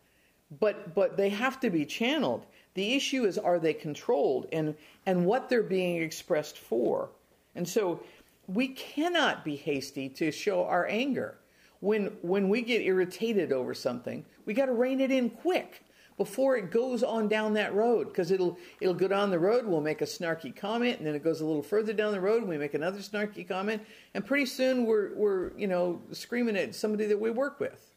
but 0.61 0.95
but 0.95 1.17
they 1.17 1.29
have 1.31 1.61
to 1.61 1.71
be 1.71 1.85
channeled. 1.85 2.47
The 2.75 2.95
issue 2.95 3.25
is 3.25 3.39
are 3.39 3.59
they 3.59 3.75
controlled 3.75 4.47
and 4.53 4.75
and 5.07 5.25
what 5.27 5.49
they're 5.49 5.63
being 5.63 6.03
expressed 6.03 6.59
for. 6.59 7.11
And 7.55 7.69
so 7.69 8.01
we 8.47 8.69
cannot 8.69 9.45
be 9.45 9.57
hasty 9.57 10.09
to 10.11 10.31
show 10.31 10.65
our 10.65 10.87
anger. 10.87 11.39
When 11.81 12.17
when 12.23 12.49
we 12.49 12.63
get 12.63 12.83
irritated 12.83 13.53
over 13.53 13.75
something, 13.75 14.25
we 14.45 14.55
got 14.55 14.67
to 14.67 14.73
rein 14.73 15.01
it 15.01 15.11
in 15.11 15.31
quick 15.31 15.83
before 16.17 16.57
it 16.57 16.71
goes 16.71 17.03
on 17.03 17.29
down 17.29 17.55
that 17.55 17.75
road 17.75 18.09
because 18.09 18.31
it'll 18.31 18.57
it'll 18.81 18.95
go 18.95 19.09
down 19.09 19.31
the 19.31 19.39
road 19.39 19.67
we'll 19.67 19.81
make 19.81 20.01
a 20.01 20.07
snarky 20.07 20.55
comment 20.55 20.99
and 20.99 21.07
then 21.07 21.15
it 21.15 21.25
goes 21.25 21.41
a 21.41 21.45
little 21.45 21.63
further 21.63 21.93
down 21.93 22.13
the 22.13 22.21
road 22.21 22.41
and 22.41 22.49
we 22.49 22.57
make 22.57 22.75
another 22.75 22.99
snarky 22.99 23.47
comment 23.47 23.83
and 24.15 24.25
pretty 24.25 24.47
soon 24.47 24.87
we're 24.87 25.15
we're 25.17 25.57
you 25.59 25.67
know 25.67 26.01
screaming 26.13 26.57
at 26.57 26.75
somebody 26.75 27.07
that 27.07 27.19
we 27.19 27.31
work 27.31 27.59
with 27.59 27.94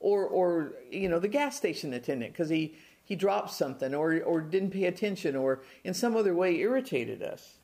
or 0.00 0.26
or 0.26 0.74
you 0.90 1.08
know 1.08 1.18
the 1.18 1.28
gas 1.28 1.56
station 1.56 1.92
attendant 1.92 2.32
because 2.32 2.48
he 2.48 2.74
he 3.04 3.16
dropped 3.16 3.50
something 3.52 3.94
or 3.94 4.20
or 4.22 4.40
didn't 4.40 4.70
pay 4.70 4.84
attention 4.84 5.36
or 5.36 5.62
in 5.84 5.94
some 5.94 6.16
other 6.16 6.34
way 6.34 6.56
irritated 6.56 7.22
us. 7.22 7.58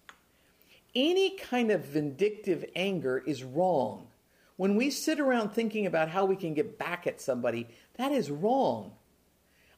Any 0.94 1.36
kind 1.36 1.70
of 1.70 1.84
vindictive 1.84 2.64
anger 2.76 3.18
is 3.18 3.42
wrong. 3.42 4.08
When 4.56 4.76
we 4.76 4.90
sit 4.90 5.18
around 5.18 5.50
thinking 5.50 5.86
about 5.86 6.08
how 6.08 6.24
we 6.24 6.36
can 6.36 6.54
get 6.54 6.78
back 6.78 7.06
at 7.08 7.20
somebody, 7.20 7.66
that 7.96 8.12
is 8.12 8.30
wrong. 8.30 8.92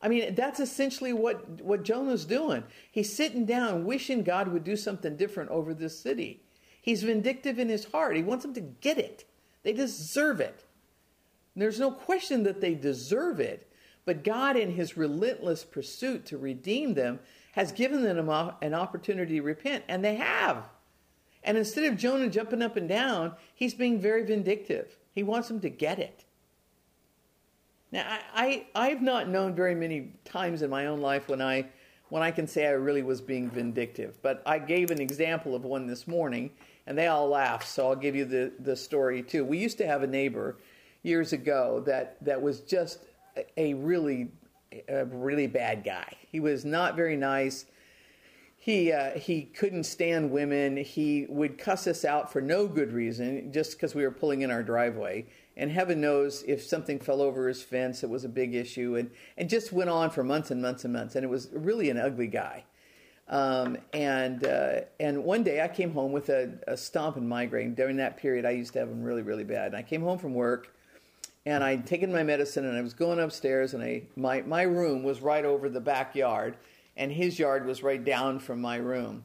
I 0.03 0.09
mean, 0.09 0.35
that's 0.35 0.61
essentially 0.61 1.15
what, 1.15 1.63
what 1.63 1.83
Jonah's 1.83 2.27
doing. 2.27 2.65
He's 2.91 3.15
sitting 3.15 3.47
down 3.47 3.87
wishing 3.87 4.23
God 4.23 4.49
would 4.49 4.65
do 4.65 4.77
something 4.77 5.17
different 5.17 5.51
over 5.51 5.73
this 5.73 5.99
city. 5.99 6.43
He's 6.83 7.03
vindictive 7.03 7.59
in 7.59 7.71
his 7.71 7.87
heart. 7.87 8.15
He 8.15 8.23
wants 8.23 8.45
them 8.45 8.53
to 8.55 8.61
get 8.61 8.99
it. 8.99 9.25
They 9.63 9.73
deserve 9.73 10.41
it. 10.41 10.66
There's 11.57 11.81
no 11.81 11.91
question 11.91 12.43
that 12.43 12.61
they 12.61 12.75
deserve 12.75 13.41
it, 13.41 13.71
but 14.05 14.23
God, 14.23 14.57
in 14.57 14.71
his 14.71 14.97
relentless 14.97 15.65
pursuit 15.65 16.27
to 16.27 16.39
redeem 16.39 16.95
them, 16.95 17.19
has 17.53 17.73
given 17.73 18.03
them 18.03 18.29
an 18.61 18.75
opportunity 18.75 19.37
to 19.37 19.43
repent, 19.43 19.85
and 19.89 20.05
they 20.05 20.17
have. 20.17 20.69
And 21.43 21.57
instead 21.57 21.85
of 21.85 21.97
Jonah 21.97 22.29
jumping 22.29 22.61
up 22.61 22.77
and 22.77 22.89
down, 22.89 23.33
he's 23.55 23.73
being 23.73 23.99
very 23.99 24.25
vindictive. 24.25 24.97
He 25.15 25.23
wants 25.23 25.49
them 25.49 25.61
to 25.61 25.71
get 25.71 25.99
it. 25.99 26.25
Now, 27.91 28.19
I, 28.35 28.67
I, 28.75 28.89
have 28.89 29.01
not 29.01 29.29
known 29.29 29.55
very 29.55 29.75
many 29.75 30.13
times 30.25 30.61
in 30.61 30.69
my 30.69 30.87
own 30.87 31.01
life 31.01 31.29
when 31.29 31.41
I, 31.41 31.67
when 32.11 32.23
I 32.23 32.33
can 32.33 32.47
say 32.47 32.67
I 32.67 32.73
really 32.73 33.03
was 33.03 33.21
being 33.21 33.49
vindictive, 33.49 34.21
but 34.23 34.43
I 34.45 34.59
gave 34.59 34.91
an 34.91 35.01
example 35.01 35.55
of 35.55 35.65
one 35.65 35.87
this 35.87 36.07
morning, 36.07 36.51
and 36.87 36.99
they 36.99 37.07
all 37.07 37.29
laughed, 37.29 37.69
so 37.69 37.89
I'll 37.89 37.97
give 37.97 38.17
you 38.17 38.25
the, 38.25 38.53
the 38.59 38.77
story 38.77 39.23
too. 39.23 39.45
We 39.45 39.59
used 39.59 39.79
to 39.79 39.87
have 39.87 40.03
a 40.03 40.07
neighbor 40.07 40.57
years 41.07 41.33
ago 41.33 41.83
that 41.87 42.17
that 42.25 42.43
was 42.43 42.61
just 42.61 42.99
a 43.57 43.75
really 43.75 44.29
a 44.89 45.05
really 45.07 45.47
bad 45.47 45.85
guy. 45.85 46.17
He 46.31 46.41
was 46.41 46.65
not 46.65 46.97
very 46.97 47.17
nice. 47.17 47.67
He 48.59 48.93
uh, 48.93 49.13
he 49.13 49.43
couldn't 49.43 49.85
stand 49.85 50.31
women. 50.31 50.77
He 50.77 51.27
would 51.29 51.57
cuss 51.57 51.87
us 51.87 52.05
out 52.05 52.33
for 52.33 52.41
no 52.41 52.67
good 52.67 52.93
reason, 52.93 53.53
just 53.53 53.73
because 53.73 53.95
we 53.95 54.03
were 54.03 54.11
pulling 54.11 54.43
in 54.43 54.51
our 54.51 54.63
driveway. 54.63 55.27
And 55.57 55.71
heaven 55.71 56.01
knows 56.01 56.43
if 56.47 56.63
something 56.63 56.99
fell 56.99 57.23
over 57.23 57.49
his 57.49 57.63
fence, 57.63 58.03
it 58.03 58.11
was 58.11 58.25
a 58.25 58.29
big 58.29 58.55
issue, 58.55 58.97
and 58.97 59.11
and 59.37 59.49
just 59.49 59.73
went 59.73 59.91
on 59.91 60.11
for 60.11 60.25
months 60.25 60.51
and 60.51 60.61
months 60.61 60.85
and 60.85 60.93
months. 60.93 61.15
And 61.15 61.25
it 61.25 61.29
was 61.29 61.49
really 61.53 61.91
an 61.91 61.99
ugly 61.99 62.27
guy. 62.27 62.65
Um, 63.29 63.79
and 63.93 64.45
uh, 64.45 64.81
and 64.99 65.25
one 65.25 65.45
day 65.45 65.63
I 65.63 65.69
came 65.69 65.93
home 65.93 66.11
with 66.11 66.29
a, 66.29 66.59
a 66.67 66.77
stomp 66.77 67.17
and 67.17 67.29
migraine. 67.29 67.75
During 67.75 67.97
that 67.99 68.17
period, 68.17 68.45
I 68.45 68.51
used 68.51 68.73
to 68.73 68.81
have 68.81 68.89
them 68.89 69.03
really 69.03 69.23
really 69.23 69.45
bad. 69.45 69.67
And 69.67 69.77
I 69.77 69.83
came 69.83 70.03
home 70.03 70.19
from 70.19 70.35
work 70.35 70.76
and 71.47 71.63
I'd 71.63 71.87
taken 71.87 72.13
my 72.13 72.25
medicine 72.25 72.67
and 72.67 72.77
I 72.77 72.83
was 72.83 72.93
going 72.93 73.21
upstairs 73.21 73.73
and 73.73 73.83
I 73.83 74.03
my 74.17 74.43
my 74.43 74.63
room 74.63 75.05
was 75.05 75.23
right 75.23 75.45
over 75.45 75.69
the 75.69 75.81
backyard 75.81 76.57
and 76.97 77.13
his 77.13 77.39
yard 77.39 77.65
was 77.65 77.83
right 77.83 78.05
down 78.05 78.41
from 78.41 78.61
my 78.61 78.77
room. 78.77 79.23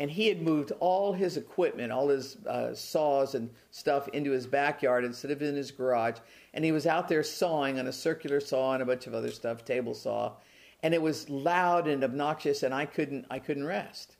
And 0.00 0.10
he 0.10 0.28
had 0.28 0.40
moved 0.40 0.70
all 0.78 1.12
his 1.12 1.36
equipment, 1.36 1.90
all 1.90 2.08
his 2.08 2.36
uh, 2.46 2.72
saws 2.72 3.34
and 3.34 3.50
stuff 3.72 4.06
into 4.08 4.30
his 4.30 4.46
backyard 4.46 5.04
instead 5.04 5.32
of 5.32 5.42
in 5.42 5.56
his 5.56 5.72
garage. 5.72 6.18
And 6.54 6.64
he 6.64 6.70
was 6.70 6.86
out 6.86 7.08
there 7.08 7.24
sawing 7.24 7.80
on 7.80 7.88
a 7.88 7.92
circular 7.92 8.38
saw 8.38 8.74
and 8.74 8.82
a 8.82 8.86
bunch 8.86 9.08
of 9.08 9.14
other 9.14 9.32
stuff, 9.32 9.64
table 9.64 9.94
saw. 9.94 10.34
And 10.84 10.94
it 10.94 11.02
was 11.02 11.28
loud 11.28 11.88
and 11.88 12.04
obnoxious, 12.04 12.62
and 12.62 12.72
I 12.72 12.86
couldn't, 12.86 13.26
I 13.28 13.40
couldn't 13.40 13.66
rest. 13.66 14.17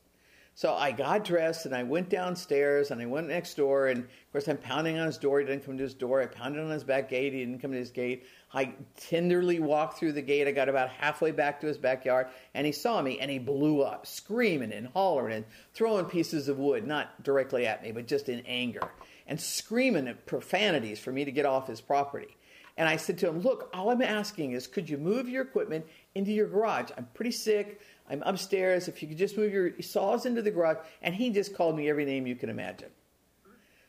So 0.58 0.74
I 0.74 0.90
got 0.90 1.22
dressed 1.22 1.66
and 1.66 1.72
I 1.72 1.84
went 1.84 2.08
downstairs 2.08 2.90
and 2.90 3.00
I 3.00 3.06
went 3.06 3.28
next 3.28 3.54
door. 3.54 3.86
And 3.86 4.00
of 4.00 4.32
course, 4.32 4.48
I'm 4.48 4.56
pounding 4.56 4.98
on 4.98 5.06
his 5.06 5.16
door. 5.16 5.38
He 5.38 5.46
didn't 5.46 5.64
come 5.64 5.76
to 5.76 5.84
his 5.84 5.94
door. 5.94 6.20
I 6.20 6.26
pounded 6.26 6.60
on 6.60 6.68
his 6.68 6.82
back 6.82 7.08
gate. 7.08 7.32
He 7.32 7.44
didn't 7.44 7.60
come 7.60 7.70
to 7.70 7.78
his 7.78 7.92
gate. 7.92 8.26
I 8.52 8.74
tenderly 8.96 9.60
walked 9.60 10.00
through 10.00 10.14
the 10.14 10.20
gate. 10.20 10.48
I 10.48 10.50
got 10.50 10.68
about 10.68 10.88
halfway 10.90 11.30
back 11.30 11.60
to 11.60 11.68
his 11.68 11.78
backyard 11.78 12.26
and 12.54 12.66
he 12.66 12.72
saw 12.72 13.00
me 13.00 13.20
and 13.20 13.30
he 13.30 13.38
blew 13.38 13.82
up, 13.82 14.04
screaming 14.04 14.72
and 14.72 14.88
hollering 14.88 15.36
and 15.36 15.44
throwing 15.74 16.06
pieces 16.06 16.48
of 16.48 16.58
wood, 16.58 16.84
not 16.84 17.22
directly 17.22 17.64
at 17.64 17.84
me, 17.84 17.92
but 17.92 18.08
just 18.08 18.28
in 18.28 18.40
anger. 18.44 18.90
and 19.28 19.40
screaming 19.40 20.08
at 20.08 20.26
profanities 20.26 20.98
for 20.98 21.12
me 21.12 21.24
to 21.24 21.30
get 21.30 21.46
off 21.46 21.68
his 21.68 21.80
property. 21.80 22.36
And 22.78 22.88
I 22.88 22.96
said 22.96 23.18
to 23.18 23.28
him, 23.28 23.40
Look, 23.40 23.68
all 23.74 23.90
I'm 23.90 24.02
asking 24.02 24.52
is 24.52 24.68
could 24.68 24.88
you 24.88 24.98
move 24.98 25.28
your 25.28 25.42
equipment 25.42 25.84
into 26.14 26.30
your 26.30 26.46
garage? 26.46 26.90
I'm 26.96 27.08
pretty 27.12 27.32
sick. 27.32 27.80
I'm 28.08 28.22
upstairs. 28.24 28.88
If 28.88 29.02
you 29.02 29.08
could 29.08 29.18
just 29.18 29.36
move 29.36 29.52
your 29.52 29.80
saws 29.82 30.26
into 30.26 30.42
the 30.42 30.50
garage. 30.50 30.78
And 31.02 31.14
he 31.14 31.30
just 31.30 31.54
called 31.54 31.76
me 31.76 31.88
every 31.88 32.04
name 32.04 32.26
you 32.26 32.36
can 32.36 32.48
imagine. 32.48 32.90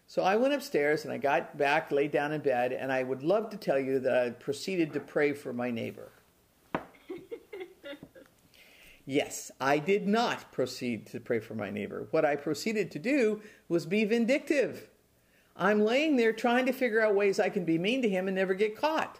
So 0.08 0.24
I 0.24 0.38
went 0.38 0.56
upstairs 0.56 1.04
and 1.04 1.14
I 1.14 1.18
got 1.18 1.56
back, 1.56 1.92
laid 1.92 2.12
down 2.12 2.32
in 2.32 2.42
bed, 2.42 2.74
and 2.74 2.92
I 2.92 3.04
would 3.04 3.22
love 3.22 3.52
to 3.52 3.58
tell 3.58 3.78
you 3.78 4.00
that 4.00 4.18
I 4.18 4.30
proceeded 4.32 4.92
to 4.94 5.00
pray 5.00 5.34
for 5.34 5.54
my 5.54 5.70
neighbor. 5.70 6.12
yes, 9.06 9.52
I 9.62 9.78
did 9.78 10.08
not 10.08 10.52
proceed 10.52 11.06
to 11.08 11.20
pray 11.20 11.40
for 11.40 11.54
my 11.54 11.70
neighbor. 11.70 12.08
What 12.10 12.26
I 12.26 12.38
proceeded 12.38 12.90
to 12.92 13.00
do 13.00 13.42
was 13.68 13.86
be 13.86 14.04
vindictive. 14.04 14.90
I'm 15.56 15.82
laying 15.82 16.16
there 16.16 16.34
trying 16.34 16.66
to 16.66 16.74
figure 16.74 17.02
out 17.02 17.14
ways 17.14 17.40
I 17.40 17.50
can 17.50 17.64
be 17.64 17.78
mean 17.78 18.02
to 18.02 18.10
him 18.10 18.28
and 18.28 18.36
never 18.36 18.56
get 18.56 18.76
caught. 18.76 19.20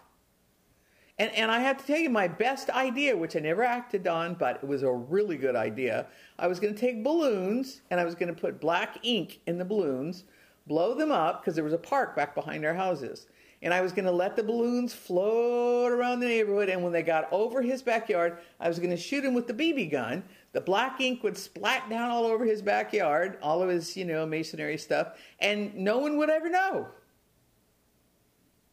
And, 1.20 1.30
and 1.34 1.50
I 1.50 1.60
have 1.60 1.76
to 1.76 1.86
tell 1.86 1.98
you, 1.98 2.08
my 2.08 2.28
best 2.28 2.70
idea, 2.70 3.14
which 3.14 3.36
I 3.36 3.40
never 3.40 3.62
acted 3.62 4.06
on, 4.06 4.32
but 4.32 4.56
it 4.62 4.66
was 4.66 4.82
a 4.82 4.90
really 4.90 5.36
good 5.36 5.54
idea, 5.54 6.06
I 6.38 6.46
was 6.46 6.58
going 6.58 6.74
to 6.74 6.80
take 6.80 7.04
balloons 7.04 7.82
and 7.90 8.00
I 8.00 8.06
was 8.06 8.14
going 8.14 8.34
to 8.34 8.40
put 8.40 8.58
black 8.58 8.96
ink 9.02 9.40
in 9.46 9.58
the 9.58 9.64
balloons, 9.66 10.24
blow 10.66 10.94
them 10.94 11.12
up, 11.12 11.42
because 11.42 11.54
there 11.54 11.62
was 11.62 11.74
a 11.74 11.78
park 11.78 12.16
back 12.16 12.34
behind 12.34 12.64
our 12.64 12.72
houses. 12.72 13.26
And 13.60 13.74
I 13.74 13.82
was 13.82 13.92
going 13.92 14.06
to 14.06 14.10
let 14.10 14.34
the 14.34 14.42
balloons 14.42 14.94
float 14.94 15.92
around 15.92 16.20
the 16.20 16.26
neighborhood. 16.26 16.70
And 16.70 16.82
when 16.82 16.90
they 16.90 17.02
got 17.02 17.30
over 17.30 17.60
his 17.60 17.82
backyard, 17.82 18.38
I 18.58 18.68
was 18.68 18.78
going 18.78 18.88
to 18.88 18.96
shoot 18.96 19.22
him 19.22 19.34
with 19.34 19.46
the 19.46 19.52
BB 19.52 19.90
gun. 19.90 20.24
The 20.52 20.62
black 20.62 21.02
ink 21.02 21.22
would 21.22 21.36
splat 21.36 21.90
down 21.90 22.10
all 22.10 22.24
over 22.24 22.46
his 22.46 22.62
backyard, 22.62 23.36
all 23.42 23.62
of 23.62 23.68
his, 23.68 23.94
you 23.94 24.06
know, 24.06 24.24
masonry 24.24 24.78
stuff, 24.78 25.18
and 25.38 25.74
no 25.74 25.98
one 25.98 26.16
would 26.16 26.30
ever 26.30 26.48
know. 26.48 26.88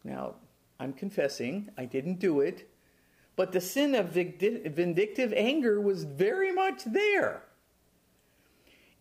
Now, 0.05 0.35
I'm 0.79 0.93
confessing, 0.93 1.69
I 1.77 1.85
didn't 1.85 2.19
do 2.19 2.41
it, 2.41 2.69
but 3.35 3.51
the 3.51 3.61
sin 3.61 3.95
of 3.95 4.09
vindictive 4.09 5.33
anger 5.33 5.79
was 5.79 6.03
very 6.03 6.51
much 6.51 6.83
there. 6.85 7.43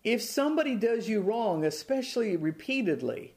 If 0.05 0.23
somebody 0.23 0.77
does 0.77 1.09
you 1.09 1.21
wrong, 1.21 1.65
especially 1.65 2.37
repeatedly, 2.37 3.35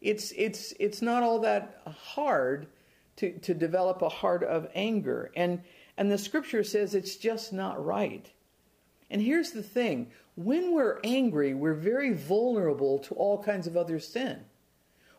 it's, 0.00 0.32
it's, 0.36 0.72
it's 0.78 1.02
not 1.02 1.22
all 1.22 1.40
that 1.40 1.80
hard 1.86 2.68
to, 3.16 3.38
to 3.40 3.54
develop 3.54 4.02
a 4.02 4.08
heart 4.08 4.44
of 4.44 4.68
anger. 4.74 5.32
And, 5.34 5.62
and 5.96 6.10
the 6.10 6.18
scripture 6.18 6.62
says 6.62 6.94
it's 6.94 7.16
just 7.16 7.52
not 7.52 7.84
right. 7.84 8.30
And 9.10 9.20
here's 9.20 9.52
the 9.52 9.62
thing 9.62 10.10
when 10.36 10.74
we're 10.74 10.98
angry, 11.04 11.54
we're 11.54 11.74
very 11.74 12.12
vulnerable 12.12 12.98
to 13.00 13.14
all 13.14 13.42
kinds 13.42 13.66
of 13.66 13.76
other 13.76 13.98
sin 13.98 14.44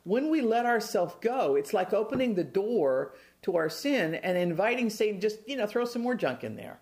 when 0.06 0.30
we 0.30 0.42
let 0.42 0.66
ourselves 0.66 1.16
go, 1.20 1.56
it's 1.56 1.74
like 1.74 1.92
opening 1.92 2.36
the 2.36 2.44
door 2.44 3.14
to 3.42 3.58
our 3.58 3.70
sin 3.70 4.16
and 4.16 4.38
inviting 4.38 4.90
Satan 4.90 5.20
just, 5.20 5.40
you 5.48 5.58
know, 5.58 5.68
throw 5.68 5.84
some 5.84 6.02
more 6.02 6.16
junk 6.16 6.44
in 6.44 6.56
there. 6.56 6.80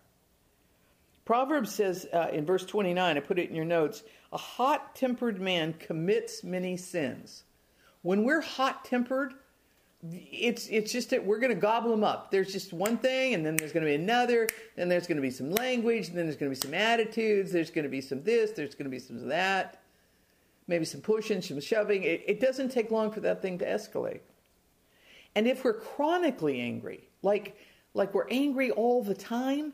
Proverbs 1.25 1.73
says 1.73 2.05
uh, 2.13 2.27
in 2.33 2.45
verse 2.45 2.65
29, 2.65 3.17
I 3.17 3.19
put 3.21 3.39
it 3.39 3.49
in 3.49 3.55
your 3.55 3.65
notes, 3.65 4.03
a 4.33 4.37
hot 4.37 4.93
tempered 4.93 5.39
man 5.39 5.73
commits 5.79 6.43
many 6.43 6.75
sins. 6.75 7.43
When 8.01 8.25
we're 8.25 8.41
hot 8.41 8.83
tempered, 8.83 9.33
it's 10.11 10.67
it's 10.67 10.91
just 10.91 11.11
that 11.11 11.25
we're 11.25 11.39
going 11.39 11.53
to 11.53 11.59
gobble 11.59 11.91
them 11.91 12.03
up. 12.03 12.29
There's 12.29 12.51
just 12.51 12.73
one 12.73 12.97
thing, 12.97 13.35
and 13.35 13.45
then 13.45 13.55
there's 13.55 13.71
going 13.71 13.85
to 13.85 13.89
be 13.89 13.95
another, 13.95 14.49
then 14.75 14.89
there's 14.89 15.07
going 15.07 15.15
to 15.15 15.21
be 15.21 15.31
some 15.31 15.49
language, 15.51 16.09
and 16.09 16.17
then 16.17 16.25
there's 16.25 16.35
going 16.35 16.51
to 16.51 16.59
be 16.59 16.61
some 16.61 16.73
attitudes, 16.73 17.53
there's 17.53 17.69
going 17.69 17.83
to 17.83 17.89
be 17.89 18.01
some 18.01 18.21
this, 18.23 18.51
there's 18.51 18.75
going 18.75 18.83
to 18.83 18.89
be 18.89 18.99
some 18.99 19.29
that 19.29 19.82
maybe 20.67 20.85
some 20.85 21.01
pushing, 21.01 21.41
some 21.41 21.59
shoving. 21.59 22.03
It, 22.03 22.23
it 22.27 22.39
doesn't 22.39 22.69
take 22.69 22.91
long 22.91 23.11
for 23.11 23.19
that 23.21 23.41
thing 23.41 23.57
to 23.59 23.65
escalate. 23.65 24.21
And 25.35 25.47
if 25.47 25.63
we're 25.63 25.73
chronically 25.73 26.61
angry, 26.61 27.09
like, 27.21 27.57
like 27.93 28.13
we're 28.13 28.29
angry 28.29 28.71
all 28.71 29.03
the 29.03 29.15
time, 29.15 29.73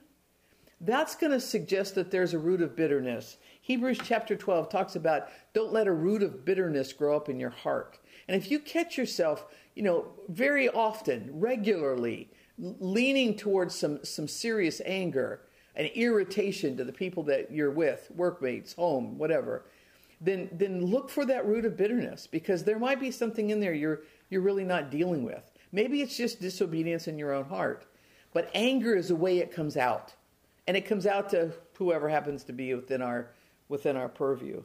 that's 0.82 1.16
going 1.16 1.34
to 1.34 1.42
suggest 1.42 1.96
that 1.96 2.10
there's 2.10 2.34
a 2.34 2.40
root 2.40 2.62
of 2.62 2.76
bitterness. 2.76 3.38
Hebrews 3.62 4.00
chapter 4.04 4.36
12 4.36 4.70
talks 4.70 4.96
about 4.96 5.28
don't 5.54 5.74
let 5.74 5.88
a 5.88 5.92
root 5.92 6.24
of 6.24 6.46
bitterness 6.46 6.94
grow 6.94 7.16
up 7.16 7.28
in 7.28 7.40
your 7.40 7.50
heart. 7.50 8.00
And 8.28 8.38
if 8.42 8.50
you 8.50 8.60
catch 8.60 8.98
yourself, 8.98 9.46
you 9.76 9.84
know, 9.84 10.08
very 10.30 10.70
often, 10.70 11.30
regularly, 11.34 12.30
leaning 12.58 13.36
towards 13.36 13.76
some, 13.76 14.04
some 14.04 14.28
serious 14.28 14.82
anger 14.86 15.42
and 15.76 15.88
irritation 15.96 16.78
to 16.78 16.84
the 16.84 16.94
people 16.94 17.24
that 17.24 17.52
you're 17.52 17.72
with, 17.72 18.10
workmates, 18.16 18.74
home, 18.74 19.18
whatever, 19.18 19.66
then 20.22 20.50
then 20.52 20.86
look 20.86 21.10
for 21.10 21.26
that 21.26 21.46
root 21.46 21.66
of 21.66 21.78
bitterness 21.78 22.28
because 22.28 22.64
there 22.64 22.80
might 22.80 23.00
be 23.00 23.12
something 23.12 23.50
in 23.50 23.60
there 23.60 23.74
you're 23.74 24.02
you're 24.30 24.42
really 24.42 24.66
not 24.66 24.92
dealing 24.92 25.24
with. 25.24 25.52
Maybe 25.72 26.02
it's 26.02 26.18
just 26.18 26.42
disobedience 26.42 27.08
in 27.08 27.18
your 27.18 27.34
own 27.34 27.46
heart. 27.46 27.86
But 28.34 28.50
anger 28.54 28.96
is 28.96 29.08
the 29.08 29.16
way 29.16 29.40
it 29.40 29.52
comes 29.52 29.78
out. 29.78 30.14
And 30.68 30.78
it 30.78 30.86
comes 30.86 31.08
out 31.08 31.30
to 31.32 31.52
whoever 31.78 32.10
happens 32.10 32.44
to 32.44 32.54
be 32.54 32.74
within 32.74 33.02
our 33.02 33.32
within 33.70 33.96
our 33.96 34.10
purview. 34.10 34.64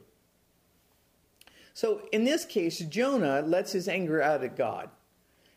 So 1.72 2.02
in 2.12 2.24
this 2.24 2.44
case, 2.44 2.78
Jonah 2.78 3.42
lets 3.42 3.72
his 3.72 3.88
anger 3.88 4.22
out 4.22 4.44
at 4.44 4.56
God. 4.56 4.90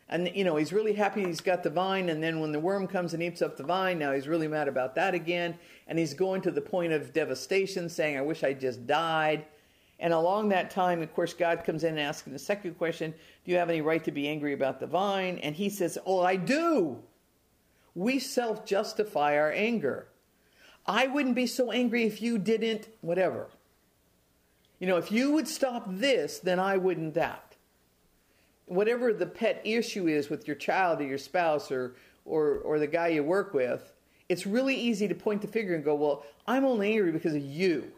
And 0.08 0.30
you 0.34 0.44
know, 0.44 0.56
he's 0.56 0.72
really 0.72 0.94
happy 0.94 1.24
he's 1.24 1.42
got 1.42 1.62
the 1.62 1.70
vine, 1.70 2.08
and 2.08 2.22
then 2.22 2.40
when 2.40 2.52
the 2.52 2.60
worm 2.60 2.86
comes 2.86 3.12
and 3.12 3.22
eats 3.22 3.42
up 3.42 3.56
the 3.56 3.62
vine, 3.62 3.98
now 3.98 4.12
he's 4.12 4.26
really 4.26 4.48
mad 4.48 4.66
about 4.66 4.94
that 4.94 5.14
again. 5.14 5.58
And 5.86 5.98
he's 5.98 6.14
going 6.14 6.40
to 6.42 6.50
the 6.50 6.62
point 6.62 6.92
of 6.92 7.12
devastation, 7.12 7.90
saying, 7.90 8.16
I 8.16 8.22
wish 8.22 8.42
I 8.42 8.54
just 8.54 8.86
died. 8.86 9.44
And 10.00 10.12
along 10.12 10.50
that 10.50 10.70
time, 10.70 11.02
of 11.02 11.12
course, 11.14 11.32
God 11.32 11.64
comes 11.64 11.82
in 11.82 11.90
and 11.90 12.00
asks 12.00 12.28
the 12.30 12.38
second 12.38 12.78
question 12.78 13.12
Do 13.44 13.50
you 13.50 13.56
have 13.58 13.70
any 13.70 13.80
right 13.80 14.02
to 14.04 14.12
be 14.12 14.28
angry 14.28 14.52
about 14.52 14.80
the 14.80 14.86
vine? 14.86 15.38
And 15.38 15.56
he 15.56 15.68
says, 15.68 15.98
Oh, 16.06 16.20
I 16.20 16.36
do. 16.36 16.98
We 17.94 18.18
self 18.20 18.64
justify 18.64 19.36
our 19.36 19.50
anger. 19.50 20.08
I 20.86 21.06
wouldn't 21.06 21.34
be 21.34 21.46
so 21.46 21.72
angry 21.72 22.04
if 22.04 22.22
you 22.22 22.38
didn't, 22.38 22.88
whatever. 23.00 23.48
You 24.78 24.86
know, 24.86 24.96
if 24.96 25.10
you 25.10 25.32
would 25.32 25.48
stop 25.48 25.84
this, 25.86 26.38
then 26.38 26.60
I 26.60 26.76
wouldn't 26.76 27.14
that. 27.14 27.56
Whatever 28.66 29.12
the 29.12 29.26
pet 29.26 29.60
issue 29.64 30.06
is 30.06 30.30
with 30.30 30.46
your 30.46 30.56
child 30.56 31.00
or 31.00 31.04
your 31.04 31.18
spouse 31.18 31.72
or, 31.72 31.96
or, 32.24 32.58
or 32.58 32.78
the 32.78 32.86
guy 32.86 33.08
you 33.08 33.24
work 33.24 33.52
with, 33.52 33.92
it's 34.28 34.46
really 34.46 34.76
easy 34.76 35.08
to 35.08 35.14
point 35.14 35.42
the 35.42 35.48
finger 35.48 35.74
and 35.74 35.84
go, 35.84 35.96
Well, 35.96 36.24
I'm 36.46 36.64
only 36.64 36.92
angry 36.92 37.10
because 37.10 37.34
of 37.34 37.42
you. 37.42 37.90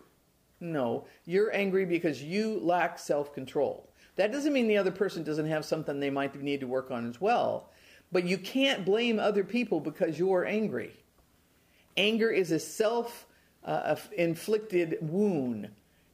No, 0.60 1.06
you're 1.24 1.54
angry 1.54 1.84
because 1.84 2.22
you 2.22 2.60
lack 2.60 2.98
self 2.98 3.34
control. 3.34 3.88
That 4.16 4.32
doesn't 4.32 4.52
mean 4.52 4.68
the 4.68 4.76
other 4.76 4.90
person 4.90 5.22
doesn't 5.22 5.46
have 5.46 5.64
something 5.64 5.98
they 5.98 6.10
might 6.10 6.34
need 6.40 6.60
to 6.60 6.66
work 6.66 6.90
on 6.90 7.08
as 7.08 7.20
well, 7.20 7.70
but 8.12 8.24
you 8.24 8.36
can't 8.36 8.84
blame 8.84 9.18
other 9.18 9.44
people 9.44 9.80
because 9.80 10.18
you're 10.18 10.44
angry. 10.44 10.92
Anger 11.96 12.30
is 12.30 12.50
a 12.50 12.58
self 12.58 13.26
uh, 13.64 13.96
inflicted 14.16 14.98
wound, 15.00 15.68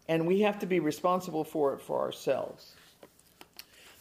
and 0.09 0.27
we 0.27 0.41
have 0.41 0.59
to 0.61 0.67
be 0.67 0.81
responsible 0.81 1.45
for 1.45 1.75
it 1.75 1.81
for 1.81 2.01
ourselves. 2.01 2.75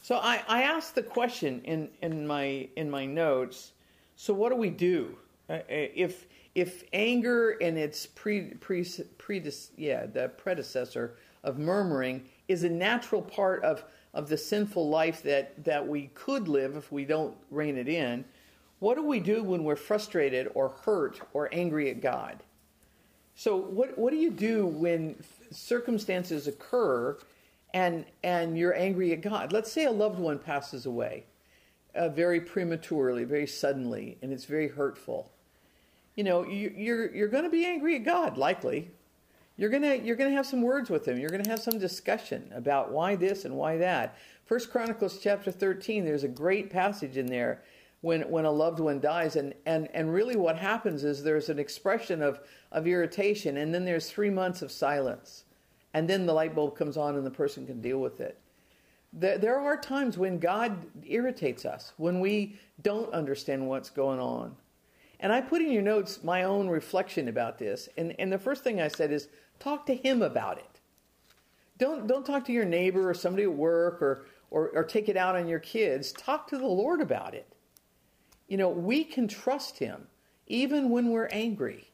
So 0.02 0.16
I, 0.16 0.42
I 0.46 0.62
asked 0.62 0.94
the 0.94 1.02
question 1.02 1.62
in, 1.64 1.88
in, 2.00 2.26
my, 2.26 2.68
in 2.76 2.88
my 2.88 3.06
notes 3.06 3.72
so, 4.16 4.32
what 4.32 4.48
do 4.48 4.56
we 4.56 4.70
do? 4.70 5.16
Uh, 5.48 5.52
uh 5.52 5.62
if 5.68 6.26
if 6.56 6.84
anger 6.94 7.50
and 7.60 7.76
its 7.76 8.06
pre, 8.06 8.54
pre, 8.54 8.82
pre, 9.18 9.52
yeah, 9.76 10.06
the 10.06 10.30
predecessor 10.38 11.14
of 11.44 11.58
murmuring 11.58 12.24
is 12.48 12.64
a 12.64 12.68
natural 12.68 13.20
part 13.20 13.62
of, 13.62 13.84
of 14.14 14.30
the 14.30 14.38
sinful 14.38 14.88
life 14.88 15.22
that, 15.22 15.62
that 15.62 15.86
we 15.86 16.06
could 16.14 16.48
live 16.48 16.74
if 16.74 16.90
we 16.90 17.04
don't 17.04 17.36
rein 17.50 17.76
it 17.76 17.88
in, 17.88 18.24
what 18.78 18.94
do 18.94 19.02
we 19.02 19.20
do 19.20 19.42
when 19.42 19.64
we're 19.64 19.76
frustrated 19.76 20.50
or 20.54 20.70
hurt 20.70 21.20
or 21.34 21.50
angry 21.52 21.90
at 21.90 22.00
God? 22.00 22.42
So, 23.34 23.54
what, 23.56 23.98
what 23.98 24.10
do 24.10 24.16
you 24.16 24.30
do 24.30 24.66
when 24.66 25.22
circumstances 25.50 26.46
occur 26.46 27.18
and, 27.74 28.06
and 28.24 28.56
you're 28.56 28.74
angry 28.74 29.12
at 29.12 29.20
God? 29.20 29.52
Let's 29.52 29.70
say 29.70 29.84
a 29.84 29.92
loved 29.92 30.18
one 30.18 30.38
passes 30.38 30.86
away 30.86 31.24
uh, 31.94 32.08
very 32.08 32.40
prematurely, 32.40 33.24
very 33.24 33.46
suddenly, 33.46 34.16
and 34.22 34.32
it's 34.32 34.46
very 34.46 34.68
hurtful 34.68 35.30
you 36.16 36.24
know, 36.24 36.44
you, 36.44 36.72
you're 36.76 37.14
you're 37.14 37.28
going 37.28 37.44
to 37.44 37.50
be 37.50 37.64
angry 37.64 37.96
at 37.96 38.04
God, 38.04 38.36
likely. 38.36 38.90
You're 39.58 39.70
gonna 39.70 39.94
you're 39.94 40.16
gonna 40.16 40.32
have 40.32 40.46
some 40.46 40.60
words 40.60 40.90
with 40.90 41.08
him. 41.08 41.18
You're 41.18 41.30
gonna 41.30 41.48
have 41.48 41.60
some 41.60 41.78
discussion 41.78 42.50
about 42.54 42.92
why 42.92 43.16
this 43.16 43.46
and 43.46 43.56
why 43.56 43.78
that. 43.78 44.18
First 44.44 44.70
Chronicles 44.70 45.18
chapter 45.18 45.50
13. 45.50 46.04
There's 46.04 46.24
a 46.24 46.28
great 46.28 46.68
passage 46.68 47.16
in 47.16 47.26
there 47.26 47.62
when 48.02 48.22
when 48.30 48.44
a 48.44 48.50
loved 48.50 48.80
one 48.80 49.00
dies, 49.00 49.36
and 49.36 49.54
and 49.64 49.88
and 49.94 50.12
really 50.12 50.36
what 50.36 50.56
happens 50.56 51.04
is 51.04 51.22
there's 51.22 51.48
an 51.48 51.58
expression 51.58 52.22
of 52.22 52.40
of 52.70 52.86
irritation, 52.86 53.56
and 53.56 53.74
then 53.74 53.86
there's 53.86 54.10
three 54.10 54.28
months 54.28 54.60
of 54.60 54.70
silence, 54.70 55.44
and 55.94 56.06
then 56.06 56.26
the 56.26 56.34
light 56.34 56.54
bulb 56.54 56.76
comes 56.76 56.98
on, 56.98 57.16
and 57.16 57.24
the 57.24 57.30
person 57.30 57.66
can 57.66 57.80
deal 57.80 57.98
with 57.98 58.20
it. 58.20 58.38
There 59.14 59.58
are 59.58 59.78
times 59.78 60.18
when 60.18 60.38
God 60.38 60.84
irritates 61.02 61.64
us, 61.64 61.94
when 61.96 62.20
we 62.20 62.56
don't 62.82 63.10
understand 63.14 63.66
what's 63.66 63.88
going 63.88 64.20
on. 64.20 64.54
And 65.20 65.32
I 65.32 65.40
put 65.40 65.62
in 65.62 65.72
your 65.72 65.82
notes 65.82 66.22
my 66.22 66.42
own 66.42 66.68
reflection 66.68 67.28
about 67.28 67.58
this. 67.58 67.88
And, 67.96 68.14
and 68.18 68.32
the 68.32 68.38
first 68.38 68.62
thing 68.62 68.80
I 68.80 68.88
said 68.88 69.12
is 69.12 69.28
talk 69.58 69.86
to 69.86 69.94
him 69.94 70.22
about 70.22 70.58
it. 70.58 70.80
Don't, 71.78 72.06
don't 72.06 72.24
talk 72.24 72.44
to 72.46 72.52
your 72.52 72.64
neighbor 72.64 73.08
or 73.08 73.14
somebody 73.14 73.44
at 73.44 73.52
work 73.52 74.00
or, 74.02 74.26
or, 74.50 74.70
or 74.70 74.84
take 74.84 75.08
it 75.08 75.16
out 75.16 75.36
on 75.36 75.48
your 75.48 75.58
kids, 75.58 76.12
talk 76.12 76.48
to 76.48 76.58
the 76.58 76.66
Lord 76.66 77.00
about 77.00 77.34
it. 77.34 77.46
You 78.48 78.56
know, 78.56 78.68
we 78.68 79.04
can 79.04 79.28
trust 79.28 79.78
Him 79.78 80.06
even 80.46 80.90
when 80.90 81.10
we're 81.10 81.28
angry. 81.32 81.90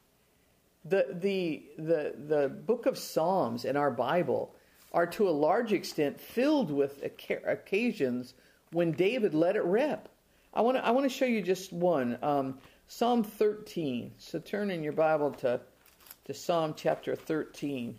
The, 0.85 1.07
the, 1.21 1.63
the, 1.79 2.15
the 2.27 2.49
book 2.49 2.87
of 2.87 2.99
Psalms 2.99 3.65
in 3.65 3.77
our 3.77 3.91
Bible 3.91 4.55
are 4.93 5.07
to 5.07 5.29
a 5.29 5.31
large 5.31 5.73
extent 5.73 6.21
filled 6.21 6.71
with 6.71 7.03
occasions 7.03 8.35
when 8.73 8.93
David 8.93 9.35
let 9.35 9.57
it 9.57 9.65
rip. 9.65 10.09
I 10.55 10.61
want 10.61 10.77
to 10.77 10.85
I 10.85 10.91
want 10.91 11.05
to 11.05 11.17
show 11.17 11.25
you 11.25 11.41
just 11.41 11.73
one. 11.73 12.19
Um, 12.23 12.59
Psalm 12.95 13.25
13. 13.25 14.13
So 14.19 14.39
turn 14.39 14.71
in 14.71 14.83
your 14.83 14.93
Bible 14.93 15.31
to 15.31 15.59
to 16.27 16.35
Psalm 16.35 16.75
chapter 16.77 17.17
13. 17.17 17.99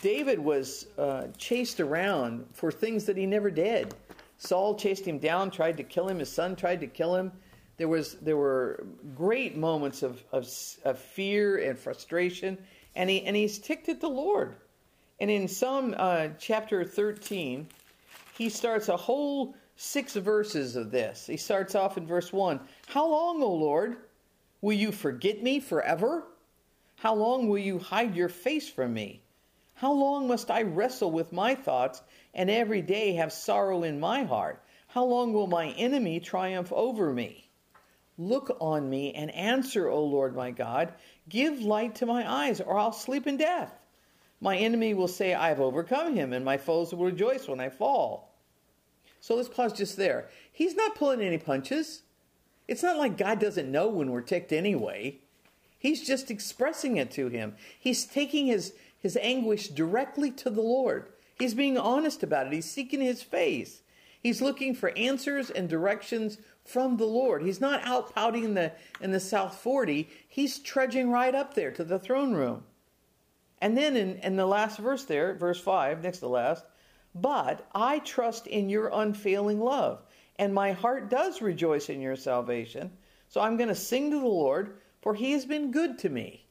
David 0.00 0.38
was 0.38 0.86
uh, 0.96 1.26
chased 1.36 1.78
around 1.78 2.46
for 2.54 2.72
things 2.72 3.04
that 3.04 3.18
he 3.18 3.26
never 3.26 3.50
did. 3.50 3.94
Saul 4.38 4.76
chased 4.76 5.06
him 5.06 5.18
down, 5.18 5.50
tried 5.50 5.76
to 5.76 5.82
kill 5.82 6.08
him. 6.08 6.20
His 6.20 6.32
son 6.32 6.56
tried 6.56 6.80
to 6.80 6.86
kill 6.86 7.14
him. 7.14 7.32
There 7.76 7.86
was 7.86 8.14
there 8.14 8.38
were 8.38 8.86
great 9.14 9.58
moments 9.58 10.02
of, 10.02 10.24
of, 10.32 10.48
of 10.86 10.98
fear 10.98 11.58
and 11.58 11.78
frustration, 11.78 12.56
and 12.96 13.10
he 13.10 13.24
and 13.24 13.36
he's 13.36 13.58
ticked 13.58 13.90
at 13.90 14.00
the 14.00 14.08
Lord. 14.08 14.56
And 15.20 15.30
in 15.30 15.48
Psalm 15.48 15.94
uh, 15.98 16.28
chapter 16.38 16.82
13, 16.82 17.68
he 18.38 18.48
starts 18.48 18.88
a 18.88 18.96
whole 18.96 19.54
six 19.76 20.14
verses 20.14 20.76
of 20.76 20.90
this. 20.90 21.26
He 21.26 21.36
starts 21.36 21.74
off 21.74 21.96
in 21.96 22.06
verse 22.06 22.32
1 22.32 22.60
How 22.86 23.08
long, 23.08 23.42
O 23.42 23.52
Lord, 23.52 23.96
will 24.60 24.76
you 24.76 24.92
forget 24.92 25.42
me 25.42 25.60
forever? 25.60 26.24
How 26.96 27.14
long 27.14 27.48
will 27.48 27.58
you 27.58 27.78
hide 27.78 28.14
your 28.14 28.28
face 28.28 28.68
from 28.68 28.94
me? 28.94 29.22
How 29.74 29.92
long 29.92 30.28
must 30.28 30.50
I 30.50 30.62
wrestle 30.62 31.10
with 31.10 31.32
my 31.32 31.54
thoughts 31.54 32.00
and 32.32 32.48
every 32.48 32.80
day 32.80 33.14
have 33.14 33.32
sorrow 33.32 33.82
in 33.82 33.98
my 34.00 34.22
heart? 34.22 34.62
How 34.86 35.04
long 35.04 35.32
will 35.32 35.48
my 35.48 35.70
enemy 35.70 36.20
triumph 36.20 36.72
over 36.72 37.12
me? 37.12 37.50
Look 38.16 38.56
on 38.60 38.88
me 38.88 39.12
and 39.12 39.34
answer, 39.34 39.88
O 39.88 40.04
Lord 40.04 40.36
my 40.36 40.52
God. 40.52 40.94
Give 41.28 41.60
light 41.60 41.96
to 41.96 42.06
my 42.06 42.30
eyes, 42.30 42.60
or 42.60 42.78
I'll 42.78 42.92
sleep 42.92 43.26
in 43.26 43.36
death. 43.36 43.76
My 44.40 44.56
enemy 44.56 44.94
will 44.94 45.08
say, 45.08 45.34
I 45.34 45.48
have 45.48 45.60
overcome 45.60 46.14
him, 46.14 46.32
and 46.32 46.44
my 46.44 46.58
foes 46.58 46.94
will 46.94 47.06
rejoice 47.06 47.48
when 47.48 47.60
I 47.60 47.70
fall. 47.70 48.33
So 49.24 49.36
let's 49.36 49.48
pause 49.48 49.72
just 49.72 49.96
there. 49.96 50.28
He's 50.52 50.76
not 50.76 50.96
pulling 50.96 51.22
any 51.22 51.38
punches. 51.38 52.02
It's 52.68 52.82
not 52.82 52.98
like 52.98 53.16
God 53.16 53.40
doesn't 53.40 53.72
know 53.72 53.88
when 53.88 54.10
we're 54.10 54.20
ticked 54.20 54.52
anyway. 54.52 55.16
He's 55.78 56.06
just 56.06 56.30
expressing 56.30 56.98
it 56.98 57.10
to 57.12 57.28
him. 57.28 57.54
He's 57.80 58.04
taking 58.04 58.48
his, 58.48 58.74
his 58.98 59.16
anguish 59.22 59.68
directly 59.68 60.30
to 60.32 60.50
the 60.50 60.60
Lord. 60.60 61.06
He's 61.38 61.54
being 61.54 61.78
honest 61.78 62.22
about 62.22 62.48
it. 62.48 62.52
He's 62.52 62.70
seeking 62.70 63.00
his 63.00 63.22
face. 63.22 63.80
He's 64.22 64.42
looking 64.42 64.74
for 64.74 64.92
answers 64.94 65.48
and 65.48 65.70
directions 65.70 66.36
from 66.62 66.98
the 66.98 67.06
Lord. 67.06 67.44
He's 67.44 67.62
not 67.62 67.82
out 67.82 68.14
pouting 68.14 68.44
in 68.44 68.52
the, 68.52 68.72
in 69.00 69.12
the 69.12 69.20
South 69.20 69.56
40. 69.56 70.06
He's 70.28 70.58
trudging 70.58 71.10
right 71.10 71.34
up 71.34 71.54
there 71.54 71.70
to 71.70 71.82
the 71.82 71.98
throne 71.98 72.34
room. 72.34 72.64
And 73.58 73.74
then 73.74 73.96
in, 73.96 74.18
in 74.18 74.36
the 74.36 74.44
last 74.44 74.78
verse 74.78 75.06
there, 75.06 75.32
verse 75.32 75.58
5, 75.58 76.02
next 76.02 76.18
to 76.18 76.28
last, 76.28 76.66
but 77.14 77.66
I 77.74 78.00
trust 78.00 78.46
in 78.46 78.68
your 78.68 78.90
unfailing 78.92 79.60
love, 79.60 80.02
and 80.38 80.52
my 80.52 80.72
heart 80.72 81.10
does 81.10 81.40
rejoice 81.40 81.88
in 81.88 82.00
your 82.00 82.16
salvation. 82.16 82.90
So 83.28 83.40
I'm 83.40 83.56
going 83.56 83.68
to 83.68 83.74
sing 83.74 84.10
to 84.10 84.18
the 84.18 84.26
Lord, 84.26 84.78
for 85.02 85.14
he 85.14 85.32
has 85.32 85.44
been 85.44 85.70
good 85.70 85.98
to 86.00 86.08
me. 86.08 86.44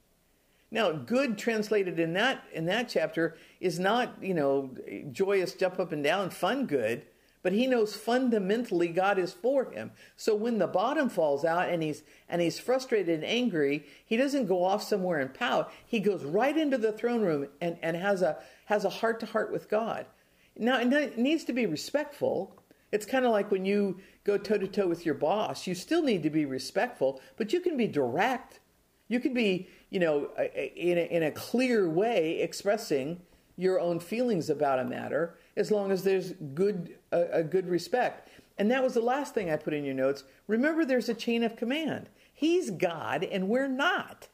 Now, 0.71 0.91
good 0.91 1.37
translated 1.37 1.99
in 1.99 2.13
that 2.13 2.43
in 2.51 2.65
that 2.65 2.89
chapter 2.89 3.37
is 3.59 3.77
not, 3.77 4.15
you 4.23 4.33
know, 4.33 4.71
joyous 5.11 5.53
jump 5.53 5.79
up 5.79 5.91
and 5.91 6.03
down 6.03 6.31
fun 6.31 6.65
good, 6.65 7.05
but 7.43 7.53
he 7.53 7.67
knows 7.67 7.95
fundamentally 7.95 8.87
God 8.87 9.19
is 9.19 9.33
for 9.33 9.65
him. 9.71 9.91
So 10.17 10.33
when 10.33 10.57
the 10.57 10.65
bottom 10.65 11.09
falls 11.09 11.45
out 11.45 11.69
and 11.69 11.83
he's 11.83 12.01
and 12.27 12.41
he's 12.41 12.57
frustrated 12.57 13.13
and 13.13 13.23
angry, 13.23 13.85
he 14.03 14.17
doesn't 14.17 14.47
go 14.47 14.63
off 14.63 14.81
somewhere 14.81 15.19
and 15.19 15.31
pout. 15.31 15.71
He 15.85 15.99
goes 15.99 16.23
right 16.23 16.57
into 16.57 16.79
the 16.79 16.91
throne 16.91 17.21
room 17.21 17.49
and, 17.61 17.77
and 17.83 17.95
has 17.95 18.23
a 18.23 18.37
has 18.65 18.83
a 18.83 18.89
heart 18.89 19.19
to 19.19 19.27
heart 19.27 19.51
with 19.51 19.69
God. 19.69 20.07
Now, 20.57 20.79
it 20.79 21.17
needs 21.17 21.43
to 21.45 21.53
be 21.53 21.65
respectful. 21.65 22.55
It's 22.91 23.05
kind 23.05 23.25
of 23.25 23.31
like 23.31 23.49
when 23.49 23.65
you 23.65 23.99
go 24.23 24.37
toe 24.37 24.57
to 24.57 24.67
toe 24.67 24.87
with 24.87 25.05
your 25.05 25.15
boss, 25.15 25.65
you 25.65 25.73
still 25.73 26.03
need 26.03 26.23
to 26.23 26.29
be 26.29 26.45
respectful, 26.45 27.21
but 27.37 27.51
you 27.51 27.59
can 27.59 27.75
be 27.75 27.87
direct. 27.87 28.59
You 29.07 29.19
can 29.19 29.33
be, 29.33 29.67
you 29.89 29.99
know, 29.99 30.29
in 30.75 30.97
a, 30.97 31.01
in 31.01 31.23
a 31.23 31.31
clear 31.31 31.89
way 31.89 32.39
expressing 32.41 33.19
your 33.57 33.79
own 33.79 33.99
feelings 33.99 34.49
about 34.49 34.79
a 34.79 34.85
matter 34.85 35.37
as 35.55 35.71
long 35.71 35.91
as 35.91 36.03
there's 36.03 36.31
good 36.53 36.95
a, 37.11 37.39
a 37.39 37.43
good 37.43 37.67
respect. 37.67 38.29
And 38.57 38.69
that 38.71 38.83
was 38.83 38.93
the 38.93 39.01
last 39.01 39.33
thing 39.33 39.49
I 39.49 39.57
put 39.57 39.73
in 39.73 39.83
your 39.83 39.93
notes. 39.93 40.23
Remember 40.47 40.85
there's 40.85 41.09
a 41.09 41.13
chain 41.13 41.43
of 41.43 41.55
command. 41.55 42.09
He's 42.33 42.69
God 42.69 43.23
and 43.23 43.47
we're 43.47 43.67
not. 43.67 44.27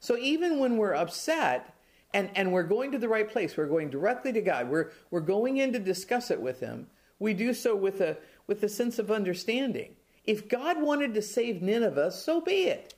So 0.00 0.16
even 0.16 0.58
when 0.58 0.76
we're 0.76 0.94
upset, 0.94 1.74
and, 2.14 2.30
and 2.34 2.52
we're 2.52 2.62
going 2.62 2.92
to 2.92 2.98
the 2.98 3.08
right 3.08 3.28
place. 3.28 3.56
We're 3.56 3.66
going 3.66 3.90
directly 3.90 4.32
to 4.32 4.40
God. 4.40 4.70
We're, 4.70 4.90
we're 5.10 5.20
going 5.20 5.58
in 5.58 5.72
to 5.72 5.78
discuss 5.78 6.30
it 6.30 6.40
with 6.40 6.60
Him. 6.60 6.86
We 7.18 7.34
do 7.34 7.52
so 7.52 7.76
with 7.76 8.00
a, 8.00 8.16
with 8.46 8.62
a 8.62 8.68
sense 8.68 8.98
of 8.98 9.10
understanding. 9.10 9.96
If 10.24 10.48
God 10.48 10.80
wanted 10.80 11.14
to 11.14 11.22
save 11.22 11.62
Nineveh, 11.62 12.12
so 12.12 12.40
be 12.40 12.64
it. 12.64 12.94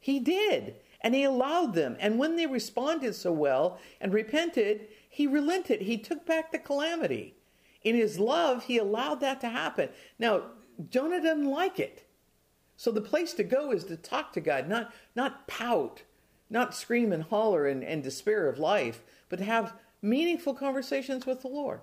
He 0.00 0.18
did. 0.18 0.76
And 1.02 1.14
He 1.14 1.24
allowed 1.24 1.74
them. 1.74 1.96
And 2.00 2.18
when 2.18 2.36
they 2.36 2.46
responded 2.46 3.14
so 3.14 3.32
well 3.32 3.78
and 4.00 4.14
repented, 4.14 4.88
He 5.08 5.26
relented. 5.26 5.82
He 5.82 5.98
took 5.98 6.24
back 6.24 6.52
the 6.52 6.58
calamity. 6.58 7.34
In 7.82 7.96
His 7.96 8.18
love, 8.18 8.64
He 8.64 8.78
allowed 8.78 9.20
that 9.20 9.40
to 9.42 9.48
happen. 9.48 9.90
Now, 10.18 10.44
Jonah 10.88 11.22
doesn't 11.22 11.50
like 11.50 11.78
it. 11.78 12.08
So 12.76 12.90
the 12.90 13.02
place 13.02 13.34
to 13.34 13.44
go 13.44 13.72
is 13.72 13.84
to 13.84 13.96
talk 13.96 14.32
to 14.32 14.40
God, 14.40 14.68
not, 14.68 14.92
not 15.14 15.46
pout 15.46 16.02
not 16.52 16.74
scream 16.74 17.12
and 17.12 17.24
holler 17.24 17.66
and, 17.66 17.82
and 17.82 18.02
despair 18.02 18.46
of 18.48 18.58
life, 18.58 19.02
but 19.28 19.40
have 19.40 19.74
meaningful 20.02 20.54
conversations 20.54 21.26
with 21.26 21.40
the 21.40 21.48
Lord. 21.48 21.80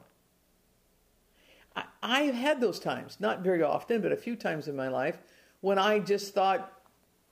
I, 1.76 1.84
I've 2.02 2.36
had 2.36 2.62
those 2.62 2.80
times, 2.80 3.18
not 3.20 3.42
very 3.42 3.64
often, 3.64 4.02
but 4.02 4.12
a 4.12 4.18
few 4.18 4.36
times 4.36 4.68
in 4.68 4.76
my 4.76 4.88
life, 4.88 5.18
when 5.62 5.78
I 5.78 6.00
just 6.00 6.34
thought 6.34 6.72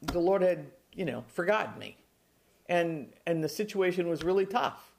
the 0.02 0.20
Lord 0.20 0.42
had, 0.42 0.66
you 0.94 1.06
know, 1.06 1.24
forgotten 1.28 1.80
me. 1.80 1.98
And 2.70 3.14
and 3.26 3.42
the 3.42 3.50
situation 3.50 4.10
was 4.10 4.24
really 4.24 4.46
tough. 4.46 4.92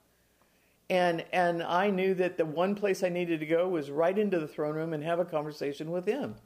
And 0.89 1.25
and 1.33 1.63
I 1.63 1.91
knew 1.91 2.15
that 2.15 2.39
the 2.39 2.47
one 2.47 2.75
place 2.75 3.03
I 3.03 3.11
needed 3.11 3.41
to 3.41 3.47
go 3.47 3.69
was 3.69 3.91
right 3.91 4.19
into 4.19 4.41
the 4.41 4.49
throne 4.49 4.75
room 4.75 4.95
and 4.95 5.05
have 5.05 5.19
a 5.19 5.25
conversation 5.25 5.91
with 5.91 6.07
him. 6.07 6.37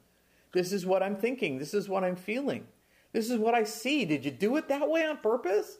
This 0.51 0.73
is 0.73 0.85
what 0.85 1.01
I'm 1.01 1.15
thinking. 1.15 1.59
This 1.59 1.73
is 1.73 1.87
what 1.87 2.03
I'm 2.03 2.17
feeling. 2.17 2.67
This 3.13 3.29
is 3.29 3.37
what 3.37 3.53
I 3.53 3.63
see. 3.63 4.05
Did 4.05 4.25
you 4.25 4.31
do 4.31 4.57
it 4.57 4.67
that 4.67 4.89
way 4.89 5.05
on 5.05 5.17
purpose? 5.17 5.77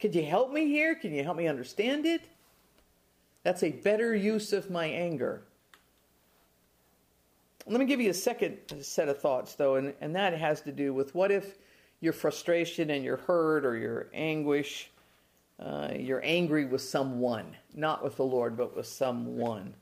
Could 0.00 0.14
you 0.14 0.24
help 0.24 0.50
me 0.50 0.66
here? 0.66 0.94
Can 0.94 1.12
you 1.12 1.22
help 1.22 1.36
me 1.36 1.46
understand 1.46 2.06
it? 2.06 2.22
That's 3.42 3.62
a 3.62 3.70
better 3.70 4.14
use 4.14 4.52
of 4.52 4.70
my 4.70 4.86
anger. 4.86 5.42
Let 7.66 7.78
me 7.78 7.86
give 7.86 8.00
you 8.00 8.10
a 8.10 8.14
second 8.14 8.56
set 8.80 9.08
of 9.08 9.20
thoughts, 9.20 9.54
though, 9.54 9.76
and, 9.76 9.92
and 10.00 10.16
that 10.16 10.32
has 10.32 10.62
to 10.62 10.72
do 10.72 10.94
with 10.94 11.14
what 11.14 11.30
if 11.30 11.58
your 12.00 12.14
frustration 12.14 12.90
and 12.90 13.04
your 13.04 13.18
hurt 13.18 13.66
or 13.66 13.76
your 13.76 14.08
anguish, 14.14 14.90
uh, 15.60 15.90
you're 15.94 16.24
angry 16.24 16.64
with 16.64 16.80
someone, 16.80 17.54
not 17.74 18.02
with 18.02 18.16
the 18.16 18.24
Lord, 18.24 18.56
but 18.56 18.74
with 18.74 18.86
someone. 18.86 19.74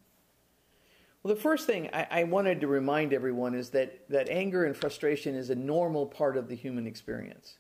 Well, 1.22 1.34
the 1.34 1.40
first 1.40 1.66
thing 1.66 1.88
I, 1.92 2.06
I 2.10 2.24
wanted 2.24 2.60
to 2.60 2.66
remind 2.66 3.12
everyone 3.12 3.54
is 3.54 3.70
that, 3.70 4.08
that 4.08 4.28
anger 4.28 4.64
and 4.64 4.76
frustration 4.76 5.36
is 5.36 5.50
a 5.50 5.54
normal 5.54 6.06
part 6.06 6.36
of 6.36 6.48
the 6.48 6.56
human 6.56 6.86
experience 6.88 7.58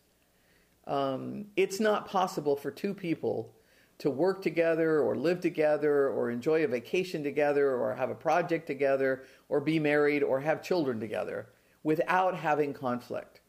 um, 0.88 1.44
it's 1.54 1.78
not 1.78 2.08
possible 2.08 2.56
for 2.56 2.70
two 2.70 2.94
people 2.94 3.52
to 3.98 4.10
work 4.10 4.42
together 4.42 5.00
or 5.00 5.16
live 5.16 5.40
together 5.40 6.08
or 6.08 6.30
enjoy 6.30 6.64
a 6.64 6.68
vacation 6.68 7.22
together 7.22 7.76
or 7.76 7.94
have 7.94 8.10
a 8.10 8.14
project 8.14 8.66
together 8.66 9.24
or 9.48 9.60
be 9.60 9.78
married 9.78 10.22
or 10.22 10.40
have 10.40 10.62
children 10.62 10.98
together 10.98 11.48
without 11.82 12.34
having 12.34 12.72
conflict. 12.72 13.40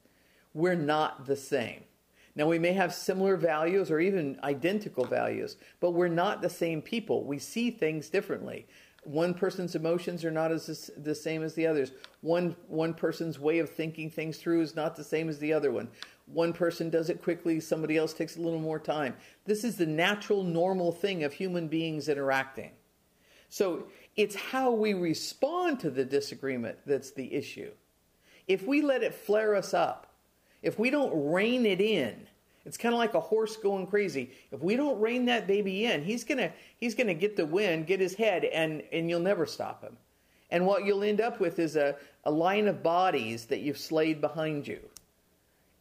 We're 0.54 0.75
not 0.75 1.25
the 1.25 1.36
same. 1.36 1.84
Now, 2.36 2.47
we 2.47 2.60
may 2.60 2.73
have 2.73 2.93
similar 2.93 3.38
values 3.38 3.91
or 3.91 3.99
even 3.99 4.39
identical 4.43 5.06
values, 5.06 5.58
but 5.80 5.91
we're 5.91 6.07
not 6.07 6.41
the 6.41 6.49
same 6.49 6.82
people. 6.82 7.24
We 7.24 7.39
see 7.39 7.72
things 7.72 8.09
differently. 8.09 8.66
One 9.03 9.34
person's 9.34 9.76
emotions 9.76 10.26
are 10.26 10.32
not 10.32 10.51
as 10.51 10.91
the 10.97 11.16
same 11.16 11.43
as 11.43 11.53
the 11.53 11.66
others. 11.68 11.91
One, 12.22 12.55
one 12.68 12.93
person's 12.93 13.39
way 13.39 13.59
of 13.59 13.70
thinking 13.70 14.09
things 14.09 14.38
through 14.38 14.61
is 14.61 14.76
not 14.76 14.95
the 14.95 15.03
same 15.03 15.30
as 15.30 15.39
the 15.39 15.53
other 15.53 15.72
one. 15.72 15.89
One 16.32 16.53
person 16.53 16.89
does 16.89 17.09
it 17.09 17.23
quickly, 17.23 17.59
somebody 17.59 17.97
else 17.97 18.13
takes 18.13 18.38
a 18.38 18.41
little 18.41 18.59
more 18.59 18.80
time. 18.80 19.15
This 19.45 19.63
is 19.63 19.77
the 19.77 19.86
natural, 19.86 20.43
normal 20.43 20.91
thing 20.91 21.23
of 21.23 21.34
human 21.34 21.67
beings 21.67 22.07
interacting. 22.07 22.71
So 23.49 23.88
it's 24.15 24.36
how 24.36 24.71
we 24.71 24.93
respond 24.93 25.80
to 25.80 25.89
the 25.89 26.05
disagreement 26.05 26.77
that's 26.86 27.11
the 27.11 27.34
issue. 27.34 27.71
If 28.47 28.67
we 28.67 28.82
let 28.82 29.01
it 29.01 29.13
flare 29.13 29.55
us 29.55 29.73
up, 29.73 30.07
if 30.61 30.77
we 30.77 30.89
don't 30.89 31.32
rein 31.32 31.65
it 31.65 31.82
in, 31.82 32.27
It's 32.65 32.77
kind 32.77 32.93
of 32.93 32.99
like 32.99 33.15
a 33.15 33.19
horse 33.19 33.57
going 33.57 33.88
crazy. 33.88 34.32
If 34.51 34.61
we 34.61 34.75
don't 34.75 34.99
rein 34.99 35.25
that 35.25 35.47
baby 35.47 35.86
in, 35.86 36.03
he's 36.03 36.23
gonna 36.23 36.51
he's 36.77 36.93
gonna 36.93 37.13
get 37.13 37.36
the 37.36 37.45
wind, 37.45 37.88
get 37.88 37.99
his 37.99 38.13
head, 38.13 38.45
and 38.45 38.84
and 38.91 39.09
you'll 39.09 39.21
never 39.21 39.45
stop 39.45 39.84
him. 39.84 39.97
And 40.51 40.65
what 40.65 40.86
you'll 40.86 41.03
end 41.03 41.21
up 41.21 41.39
with 41.39 41.59
is 41.59 41.75
a, 41.75 41.95
a 42.25 42.32
line 42.32 42.67
of 42.67 42.84
bodies 42.84 43.45
that 43.45 43.61
you've 43.61 43.77
slayed 43.77 44.19
behind 44.19 44.67
you. 44.67 44.80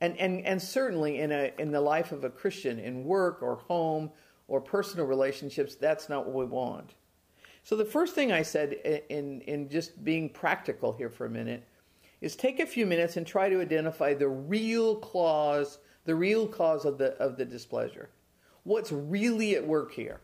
And 0.01 0.17
and 0.19 0.45
and 0.47 0.63
certainly 0.63 1.19
in 1.19 1.33
a 1.33 1.53
in 1.59 1.73
the 1.73 1.81
life 1.81 2.13
of 2.13 2.25
a 2.25 2.31
Christian, 2.31 2.79
in 2.79 3.05
work 3.05 3.43
or 3.43 3.57
home 3.57 4.11
or 4.47 4.61
personal 4.61 5.07
relationships, 5.07 5.75
that's 5.75 6.09
not 6.09 6.27
what 6.27 6.35
we 6.35 6.45
want. 6.45 6.95
So 7.65 7.77
the 7.77 7.85
first 7.85 8.15
thing 8.15 8.33
I 8.33 8.43
said 8.43 8.73
in 9.09 9.41
in 9.43 9.69
just 9.69 10.05
being 10.05 10.31
practical 10.31 10.93
here 10.93 11.11
for 11.11 11.27
a 11.27 11.31
minute 11.31 11.65
is 12.21 12.35
take 12.35 12.61
a 12.61 12.67
few 12.67 12.87
minutes 12.87 13.17
and 13.17 13.27
try 13.27 13.49
to 13.49 13.61
identify 13.61 14.15
the 14.15 14.29
real 14.29 14.97
cause, 14.97 15.79
the 16.05 16.15
real 16.15 16.47
cause 16.47 16.85
of 16.85 16.99
the 16.99 17.13
of 17.17 17.37
the 17.37 17.45
displeasure. 17.45 18.09
What's 18.65 18.93
really 18.93 19.55
at 19.55 19.67
work 19.67 19.93
here? 19.93 20.21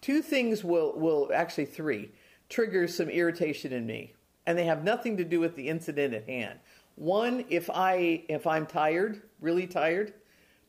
Two 0.00 0.22
things 0.22 0.62
will 0.62 0.98
will 0.98 1.30
actually 1.34 1.66
three 1.66 2.12
trigger 2.48 2.86
some 2.86 3.08
irritation 3.08 3.72
in 3.72 3.86
me, 3.86 4.14
and 4.46 4.56
they 4.56 4.66
have 4.66 4.84
nothing 4.84 5.16
to 5.16 5.24
do 5.24 5.40
with 5.40 5.56
the 5.56 5.68
incident 5.68 6.14
at 6.14 6.28
hand. 6.28 6.58
One, 6.96 7.44
if 7.48 7.68
I 7.70 8.24
if 8.28 8.46
I'm 8.46 8.66
tired, 8.66 9.22
really 9.40 9.66
tired. 9.66 10.14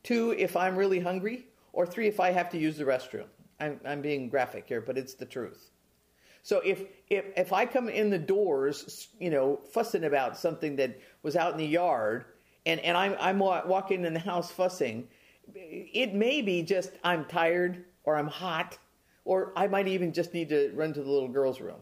Two, 0.02 0.32
if 0.38 0.56
I'm 0.56 0.76
really 0.76 1.00
hungry, 1.00 1.46
or 1.72 1.86
three, 1.86 2.06
if 2.06 2.20
I 2.20 2.30
have 2.30 2.48
to 2.50 2.58
use 2.58 2.76
the 2.76 2.84
restroom. 2.84 3.26
I'm, 3.58 3.80
I'm 3.84 4.02
being 4.02 4.28
graphic 4.28 4.64
here, 4.68 4.80
but 4.80 4.98
it's 4.98 5.14
the 5.14 5.24
truth. 5.24 5.70
So 6.42 6.60
if, 6.60 6.84
if 7.10 7.24
if 7.36 7.52
I 7.52 7.66
come 7.66 7.88
in 7.88 8.08
the 8.10 8.18
doors, 8.18 9.08
you 9.18 9.30
know, 9.30 9.60
fussing 9.72 10.04
about 10.04 10.38
something 10.38 10.76
that 10.76 11.00
was 11.22 11.34
out 11.34 11.52
in 11.52 11.58
the 11.58 11.66
yard, 11.66 12.26
and 12.66 12.78
and 12.80 12.96
I'm 12.96 13.16
I'm 13.18 13.38
walking 13.38 14.04
in 14.04 14.14
the 14.14 14.20
house 14.20 14.52
fussing, 14.52 15.08
it 15.54 16.14
may 16.14 16.42
be 16.42 16.62
just 16.62 16.92
I'm 17.02 17.24
tired 17.24 17.84
or 18.04 18.16
I'm 18.16 18.28
hot, 18.28 18.78
or 19.24 19.52
I 19.56 19.66
might 19.66 19.88
even 19.88 20.12
just 20.12 20.34
need 20.34 20.48
to 20.50 20.70
run 20.74 20.92
to 20.92 21.02
the 21.02 21.10
little 21.10 21.28
girl's 21.28 21.60
room. 21.60 21.80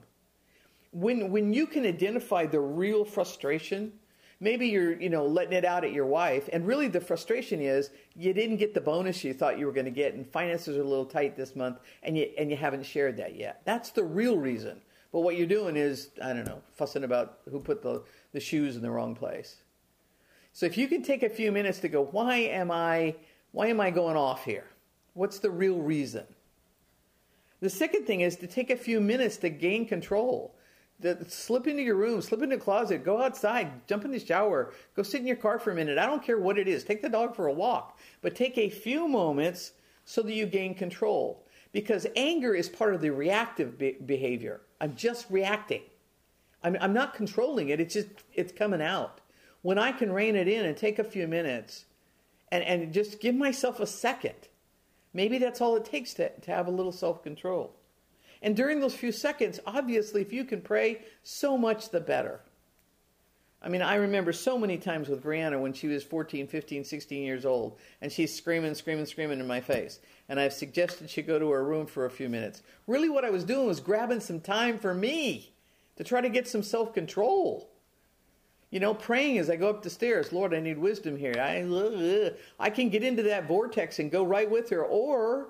When 0.92 1.30
when 1.30 1.52
you 1.52 1.66
can 1.66 1.84
identify 1.84 2.46
the 2.46 2.60
real 2.60 3.04
frustration, 3.04 3.92
maybe 4.40 4.68
you're 4.68 5.00
you 5.00 5.10
know 5.10 5.26
letting 5.26 5.52
it 5.52 5.64
out 5.64 5.84
at 5.84 5.92
your 5.92 6.06
wife, 6.06 6.48
and 6.52 6.66
really 6.66 6.88
the 6.88 7.00
frustration 7.00 7.60
is 7.60 7.90
you 8.14 8.32
didn't 8.32 8.56
get 8.56 8.74
the 8.74 8.80
bonus 8.80 9.24
you 9.24 9.34
thought 9.34 9.58
you 9.58 9.66
were 9.66 9.72
going 9.72 9.84
to 9.84 9.90
get, 9.90 10.14
and 10.14 10.26
finances 10.26 10.76
are 10.76 10.82
a 10.82 10.88
little 10.88 11.04
tight 11.04 11.36
this 11.36 11.56
month, 11.56 11.78
and 12.02 12.16
you 12.16 12.30
and 12.38 12.50
you 12.50 12.56
haven't 12.56 12.84
shared 12.84 13.16
that 13.16 13.36
yet. 13.36 13.62
That's 13.64 13.90
the 13.90 14.04
real 14.04 14.36
reason. 14.36 14.80
But 15.12 15.20
what 15.20 15.36
you're 15.36 15.46
doing 15.46 15.76
is 15.76 16.10
I 16.22 16.32
don't 16.32 16.46
know 16.46 16.62
fussing 16.72 17.04
about 17.04 17.38
who 17.50 17.60
put 17.60 17.82
the 17.82 18.02
the 18.32 18.40
shoes 18.40 18.76
in 18.76 18.82
the 18.82 18.90
wrong 18.90 19.14
place. 19.14 19.56
So 20.52 20.66
if 20.66 20.78
you 20.78 20.86
can 20.88 21.02
take 21.02 21.22
a 21.22 21.28
few 21.28 21.50
minutes 21.50 21.80
to 21.80 21.88
go, 21.88 22.04
why 22.04 22.36
am 22.36 22.70
I 22.70 23.16
why 23.52 23.68
am 23.68 23.80
I 23.80 23.90
going 23.90 24.16
off 24.16 24.44
here? 24.44 24.66
What's 25.14 25.38
the 25.38 25.50
real 25.50 25.78
reason? 25.78 26.24
The 27.60 27.70
second 27.70 28.04
thing 28.04 28.20
is 28.20 28.36
to 28.36 28.46
take 28.46 28.70
a 28.70 28.76
few 28.76 29.00
minutes 29.00 29.36
to 29.38 29.48
gain 29.48 29.86
control. 29.86 30.53
The, 31.00 31.24
slip 31.28 31.66
into 31.66 31.82
your 31.82 31.96
room, 31.96 32.22
slip 32.22 32.42
into 32.42 32.56
the 32.56 32.62
closet, 32.62 33.04
go 33.04 33.20
outside, 33.20 33.86
jump 33.86 34.04
in 34.04 34.12
the 34.12 34.18
shower, 34.18 34.72
go 34.94 35.02
sit 35.02 35.20
in 35.20 35.26
your 35.26 35.36
car 35.36 35.58
for 35.58 35.72
a 35.72 35.74
minute. 35.74 35.98
I 35.98 36.06
don't 36.06 36.22
care 36.22 36.38
what 36.38 36.58
it 36.58 36.68
is. 36.68 36.84
Take 36.84 37.02
the 37.02 37.08
dog 37.08 37.34
for 37.34 37.48
a 37.48 37.52
walk, 37.52 37.98
but 38.22 38.36
take 38.36 38.56
a 38.56 38.70
few 38.70 39.08
moments 39.08 39.72
so 40.04 40.22
that 40.22 40.32
you 40.32 40.46
gain 40.46 40.74
control. 40.74 41.44
Because 41.72 42.06
anger 42.14 42.54
is 42.54 42.68
part 42.68 42.94
of 42.94 43.00
the 43.00 43.10
reactive 43.10 43.76
be- 43.76 43.96
behavior. 44.06 44.60
I'm 44.80 44.94
just 44.94 45.26
reacting. 45.28 45.82
I'm, 46.62 46.76
I'm 46.80 46.92
not 46.92 47.14
controlling 47.14 47.68
it. 47.68 47.80
It's 47.80 47.94
just 47.94 48.08
it's 48.32 48.52
coming 48.52 48.80
out. 48.80 49.20
When 49.62 49.78
I 49.78 49.92
can 49.92 50.12
rein 50.12 50.36
it 50.36 50.46
in 50.46 50.64
and 50.64 50.76
take 50.76 50.98
a 50.98 51.04
few 51.04 51.26
minutes, 51.26 51.86
and, 52.54 52.62
and 52.62 52.92
just 52.92 53.20
give 53.20 53.34
myself 53.34 53.80
a 53.80 53.86
second, 53.86 54.48
maybe 55.12 55.38
that's 55.38 55.60
all 55.60 55.74
it 55.76 55.84
takes 55.84 56.14
to, 56.14 56.28
to 56.40 56.50
have 56.52 56.68
a 56.68 56.70
little 56.70 56.92
self 56.92 57.22
control. 57.22 57.74
And 58.44 58.54
during 58.54 58.78
those 58.78 58.94
few 58.94 59.10
seconds, 59.10 59.58
obviously, 59.66 60.20
if 60.20 60.30
you 60.30 60.44
can 60.44 60.60
pray, 60.60 61.00
so 61.22 61.56
much 61.56 61.88
the 61.88 61.98
better. 61.98 62.40
I 63.62 63.70
mean, 63.70 63.80
I 63.80 63.94
remember 63.94 64.34
so 64.34 64.58
many 64.58 64.76
times 64.76 65.08
with 65.08 65.24
Brianna 65.24 65.58
when 65.58 65.72
she 65.72 65.86
was 65.86 66.04
14, 66.04 66.46
15, 66.46 66.84
16 66.84 67.22
years 67.22 67.46
old, 67.46 67.78
and 68.02 68.12
she's 68.12 68.36
screaming, 68.36 68.74
screaming, 68.74 69.06
screaming 69.06 69.40
in 69.40 69.46
my 69.46 69.62
face. 69.62 69.98
And 70.28 70.38
I've 70.38 70.52
suggested 70.52 71.08
she 71.08 71.22
go 71.22 71.38
to 71.38 71.50
her 71.52 71.64
room 71.64 71.86
for 71.86 72.04
a 72.04 72.10
few 72.10 72.28
minutes. 72.28 72.60
Really, 72.86 73.08
what 73.08 73.24
I 73.24 73.30
was 73.30 73.44
doing 73.44 73.66
was 73.66 73.80
grabbing 73.80 74.20
some 74.20 74.40
time 74.40 74.78
for 74.78 74.92
me 74.92 75.54
to 75.96 76.04
try 76.04 76.20
to 76.20 76.28
get 76.28 76.46
some 76.46 76.62
self 76.62 76.92
control. 76.92 77.70
You 78.70 78.80
know, 78.80 78.92
praying 78.92 79.38
as 79.38 79.48
I 79.48 79.56
go 79.56 79.70
up 79.70 79.82
the 79.82 79.88
stairs, 79.88 80.34
Lord, 80.34 80.52
I 80.52 80.60
need 80.60 80.76
wisdom 80.76 81.16
here. 81.16 81.34
I, 81.38 81.62
uh, 81.62 82.30
I 82.60 82.68
can 82.68 82.90
get 82.90 83.02
into 83.02 83.22
that 83.22 83.48
vortex 83.48 84.00
and 84.00 84.10
go 84.10 84.22
right 84.22 84.50
with 84.50 84.68
her, 84.68 84.84
or 84.84 85.48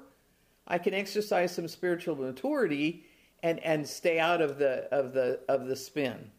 I 0.67 0.79
can 0.79 0.95
exercise 0.95 1.55
some 1.55 1.69
spiritual 1.69 2.17
maturity 2.17 3.05
and, 3.43 3.59
and 3.61 3.87
stay 3.87 4.19
out 4.19 4.41
of 4.41 4.59
the, 4.59 4.89
of, 4.91 5.12
the, 5.12 5.41
of 5.49 5.67
the 5.67 5.77
spin. 5.77 6.31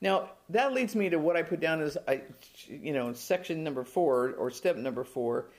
Now, 0.00 0.30
that 0.48 0.72
leads 0.72 0.94
me 0.94 1.10
to 1.10 1.18
what 1.18 1.36
I 1.36 1.42
put 1.42 1.60
down 1.60 1.82
as, 1.82 1.98
I, 2.08 2.22
you 2.66 2.94
know, 2.94 3.12
section 3.12 3.62
number 3.62 3.84
four 3.84 4.30
or 4.38 4.50
step 4.50 4.76
number 4.76 5.04
four. 5.04 5.50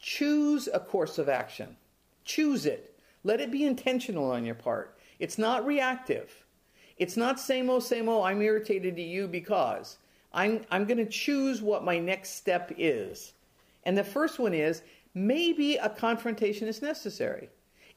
Choose 0.00 0.68
a 0.72 0.80
course 0.80 1.18
of 1.18 1.28
action. 1.28 1.76
Choose 2.24 2.66
it. 2.66 2.98
Let 3.22 3.40
it 3.40 3.52
be 3.52 3.64
intentional 3.64 4.30
on 4.32 4.44
your 4.44 4.56
part. 4.56 4.98
It's 5.20 5.38
not 5.38 5.64
reactive. 5.64 6.44
It's 6.98 7.16
not 7.16 7.38
same 7.38 7.70
old, 7.70 7.84
same 7.84 8.08
old, 8.08 8.26
I'm 8.26 8.42
irritated 8.42 8.94
at 8.94 9.00
you 9.00 9.28
because. 9.28 9.98
I'm, 10.32 10.64
I'm 10.70 10.84
going 10.84 10.98
to 10.98 11.06
choose 11.06 11.62
what 11.62 11.84
my 11.84 11.98
next 11.98 12.30
step 12.30 12.72
is. 12.76 13.34
And 13.84 13.96
the 13.96 14.02
first 14.02 14.40
one 14.40 14.52
is 14.52 14.82
maybe 15.14 15.76
a 15.76 15.88
confrontation 15.88 16.68
is 16.68 16.82
necessary. 16.82 17.48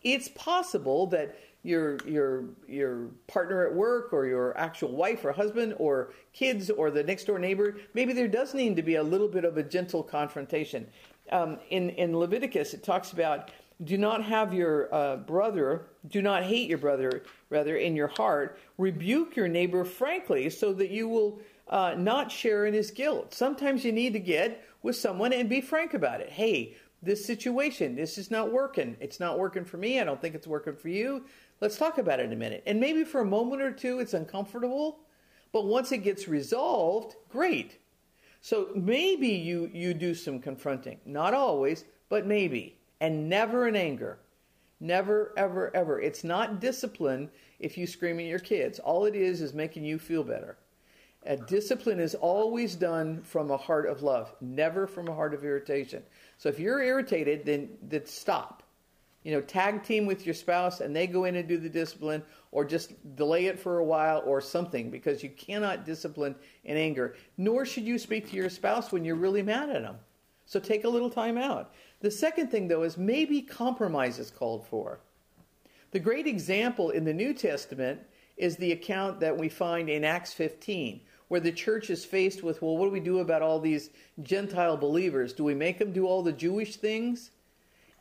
It's 0.04 0.30
possible 0.30 1.08
that 1.08 1.36
your 1.64 1.98
your 2.06 2.46
your 2.68 3.10
partner 3.28 3.66
at 3.66 3.74
work 3.74 4.14
or 4.14 4.26
your 4.26 4.58
actual 4.58 4.92
wife 4.92 5.26
or 5.26 5.32
husband 5.32 5.76
or 5.80 6.14
kids 6.32 6.70
or 6.70 6.92
the 6.92 7.04
next 7.04 7.26
door 7.26 7.40
neighbor 7.40 7.78
maybe 7.94 8.14
there 8.14 8.28
does 8.28 8.54
need 8.54 8.76
to 8.76 8.84
be 8.84 8.96
a 8.96 9.04
little 9.04 9.28
bit 9.28 9.44
of 9.44 9.58
a 9.58 9.64
gentle 9.64 10.04
confrontation. 10.04 10.88
Um, 11.32 11.60
in 11.72 11.90
in 11.92 12.18
leviticus 12.18 12.74
it 12.74 12.84
talks 12.84 13.12
about 13.12 13.52
do 13.84 13.98
not 13.98 14.24
have 14.24 14.54
your 14.54 14.94
uh, 14.94 15.18
brother 15.18 15.88
do 16.08 16.22
not 16.22 16.44
hate 16.44 16.70
your 16.70 16.78
brother 16.78 17.24
rather 17.50 17.76
in 17.76 17.96
your 17.96 18.08
heart. 18.08 18.60
Rebuke 18.78 19.36
your 19.36 19.48
neighbor 19.48 19.84
frankly 19.84 20.50
so 20.50 20.72
that 20.74 20.90
you 20.90 21.10
will 21.10 21.42
uh, 21.70 21.96
not 21.98 22.32
share 22.32 22.66
in 22.66 22.74
his 22.74 22.92
guilt. 22.92 23.34
Sometimes 23.34 23.84
you 23.84 23.92
need 23.92 24.14
to 24.14 24.20
get 24.20 24.64
with 24.84 24.96
someone 24.96 25.34
and 25.34 25.50
be 25.50 25.60
frank 25.60 25.96
about 25.96 26.22
it. 26.22 26.30
Hey 26.30 26.78
this 27.02 27.26
situation. 27.26 27.96
This 27.96 28.18
is 28.18 28.32
not 28.32 28.52
working. 28.52 28.98
It's 29.00 29.20
not 29.20 29.40
working 29.40 29.66
for 29.66 29.78
me. 29.78 30.00
I 30.00 30.04
don't 30.04 30.22
think 30.22 30.36
it's 30.36 30.48
working 30.48 30.76
for 30.76 30.90
you. 30.90 31.26
Let's 31.62 31.78
talk 31.78 31.98
about 31.98 32.20
it 32.20 32.26
in 32.26 32.34
a 32.34 32.38
minute. 32.38 32.64
And 32.66 32.80
maybe 32.80 33.04
for 33.04 33.22
a 33.22 33.26
moment 33.26 33.62
or 33.62 33.72
two 33.72 34.00
it's 34.00 34.14
uncomfortable, 34.14 35.00
but 35.52 35.66
once 35.66 35.92
it 35.92 36.00
gets 36.00 36.28
resolved, 36.28 37.16
great. 37.30 37.80
So 38.42 38.70
maybe 38.76 39.30
you 39.30 39.70
you 39.74 39.94
do 39.94 40.14
some 40.14 40.40
confronting. 40.40 41.00
Not 41.06 41.34
always, 41.34 41.86
but 42.10 42.26
maybe. 42.26 42.78
And 43.02 43.30
never 43.30 43.68
in 43.68 43.76
anger. 43.76 44.20
Never 44.80 45.34
ever 45.38 45.76
ever. 45.76 46.00
It's 46.00 46.24
not 46.24 46.60
discipline 46.60 47.30
if 47.60 47.78
you 47.78 47.88
scream 47.88 48.20
at 48.20 48.26
your 48.26 48.40
kids. 48.40 48.80
All 48.80 49.06
it 49.06 49.16
is 49.16 49.42
is 49.42 49.54
making 49.54 49.86
you 49.86 49.98
feel 49.98 50.24
better. 50.24 50.58
A 51.26 51.36
discipline 51.36 52.00
is 52.00 52.16
always 52.16 52.76
done 52.76 53.22
from 53.22 53.52
a 53.52 53.58
heart 53.58 53.88
of 53.88 54.02
love, 54.02 54.34
never 54.40 54.88
from 54.88 55.08
a 55.10 55.16
heart 55.16 55.34
of 55.34 55.44
irritation. 55.44 56.04
So 56.38 56.50
if 56.50 56.60
you're 56.60 56.82
irritated, 56.82 57.46
then, 57.46 57.70
then 57.82 58.06
stop. 58.06 58.64
You 59.24 59.34
know, 59.34 59.42
tag 59.42 59.84
team 59.84 60.06
with 60.06 60.26
your 60.26 60.36
spouse 60.36 60.80
and 60.80 60.96
they 60.96 61.08
go 61.08 61.26
in 61.26 61.36
and 61.36 61.48
do 61.48 61.58
the 61.58 61.70
discipline, 61.70 62.24
or 62.52 62.64
just 62.64 62.94
delay 63.16 63.48
it 63.48 63.60
for 63.60 63.80
a 63.80 63.84
while 63.84 64.24
or 64.26 64.40
something, 64.40 64.90
because 64.90 65.22
you 65.22 65.30
cannot 65.30 65.86
discipline 65.86 66.36
in 66.64 66.78
anger. 66.78 67.16
Nor 67.38 67.66
should 67.66 67.84
you 67.84 67.98
speak 68.00 68.30
to 68.30 68.36
your 68.38 68.50
spouse 68.50 68.92
when 68.92 69.04
you're 69.04 69.16
really 69.16 69.44
mad 69.44 69.70
at 69.70 69.82
them. 69.82 69.98
So 70.46 70.60
take 70.60 70.86
a 70.86 70.90
little 70.90 71.10
time 71.10 71.38
out. 71.38 71.74
The 72.00 72.10
second 72.10 72.50
thing, 72.50 72.70
though, 72.70 72.84
is 72.84 72.98
maybe 72.98 73.42
compromise 73.42 74.18
is 74.18 74.32
called 74.32 74.66
for. 74.66 75.02
The 75.92 76.00
great 76.00 76.28
example 76.28 76.92
in 76.92 77.04
the 77.04 77.14
New 77.14 77.34
Testament 77.34 78.00
is 78.38 78.56
the 78.56 78.72
account 78.72 79.20
that 79.20 79.38
we 79.38 79.50
find 79.50 79.90
in 79.90 80.06
Acts 80.06 80.32
15 80.32 81.02
where 81.28 81.42
the 81.42 81.52
church 81.52 81.90
is 81.90 82.06
faced 82.06 82.44
with, 82.44 82.62
well, 82.62 82.78
what 82.78 82.86
do 82.86 82.92
we 82.92 83.00
do 83.00 83.20
about 83.20 83.42
all 83.42 83.60
these 83.60 83.90
Gentile 84.24 84.78
believers? 84.78 85.34
Do 85.34 85.44
we 85.44 85.54
make 85.56 85.78
them 85.78 85.92
do 85.92 86.06
all 86.08 86.24
the 86.24 86.32
Jewish 86.32 86.78
things? 86.78 87.32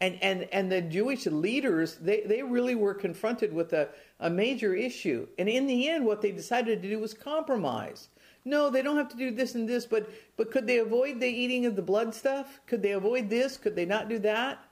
And, 0.01 0.19
and, 0.23 0.43
and 0.53 0.71
the 0.71 0.83
Jewish 0.83 1.27
leaders, 1.27 1.97
they, 1.97 2.21
they 2.21 2.43
really 2.43 2.75
were 2.75 2.95
confronted 2.95 3.53
with 3.53 3.73
a, 3.73 3.89
a 4.21 4.29
major 4.29 4.75
issue. 4.75 5.27
And 5.39 5.49
in 5.49 5.67
the 5.67 5.89
end, 5.89 6.05
what 6.05 6.21
they 6.21 6.33
decided 6.33 6.83
to 6.83 6.89
do 6.89 6.99
was 6.99 7.15
compromise. 7.15 8.09
No, 8.45 8.71
they 8.71 8.83
don't 8.83 8.99
have 8.99 9.09
to 9.09 9.17
do 9.17 9.31
this 9.31 9.55
and 9.55 9.69
this, 9.69 9.87
but, 9.87 10.09
but 10.37 10.53
could 10.53 10.67
they 10.67 10.79
avoid 10.79 11.19
the 11.19 11.27
eating 11.27 11.67
of 11.67 11.75
the 11.75 11.83
blood 11.83 12.15
stuff? 12.15 12.61
Could 12.67 12.83
they 12.83 12.93
avoid 12.93 13.29
this? 13.31 13.57
Could 13.57 13.75
they 13.75 13.87
not 13.87 14.09
do 14.09 14.19
that? 14.21 14.63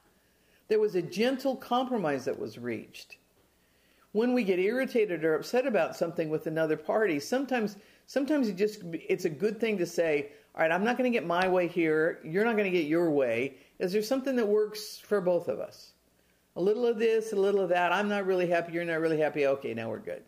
There 0.68 0.78
was 0.78 0.94
a 0.94 1.02
gentle 1.02 1.57
compromise 1.57 2.26
that 2.26 2.38
was 2.38 2.59
reached. 2.59 3.16
when 4.14 4.32
we 4.32 4.44
get 4.44 4.61
irritated 4.61 5.24
or 5.24 5.34
upset 5.34 5.66
about 5.66 5.96
something 5.96 6.30
with 6.30 6.46
another 6.46 6.76
party, 6.76 7.18
sometimes 7.18 7.76
sometimes 8.07 8.48
it 8.48 8.57
just 8.57 8.82
it's 8.92 9.24
a 9.24 9.30
good 9.30 9.61
thing 9.61 9.78
to 9.78 9.86
say, 9.86 10.32
all 10.55 10.62
right, 10.62 10.70
I'm 10.70 10.84
not 10.84 10.96
going 10.96 11.11
to 11.11 11.16
get 11.16 11.26
my 11.26 11.48
way 11.48 11.66
here. 11.66 12.20
You're 12.24 12.44
not 12.44 12.57
going 12.57 12.70
to 12.70 12.78
get 12.78 12.86
your 12.86 13.11
way. 13.11 13.57
Is 13.78 13.92
there 13.92 14.02
something 14.02 14.36
that 14.36 14.46
works 14.46 14.98
for 14.98 15.20
both 15.20 15.48
of 15.48 15.59
us? 15.59 15.92
A 16.57 16.61
little 16.61 16.86
of 16.86 16.98
this, 16.98 17.32
a 17.32 17.36
little 17.36 17.61
of 17.61 17.70
that. 17.70 17.92
I'm 17.92 18.09
not 18.09 18.26
really 18.26 18.46
happy. 18.46 18.72
You're 18.72 18.84
not 18.84 19.00
really 19.00 19.18
happy. 19.18 19.46
Okay, 19.46 19.74
now 19.74 19.90
we're 19.90 19.98
good. 19.98 20.22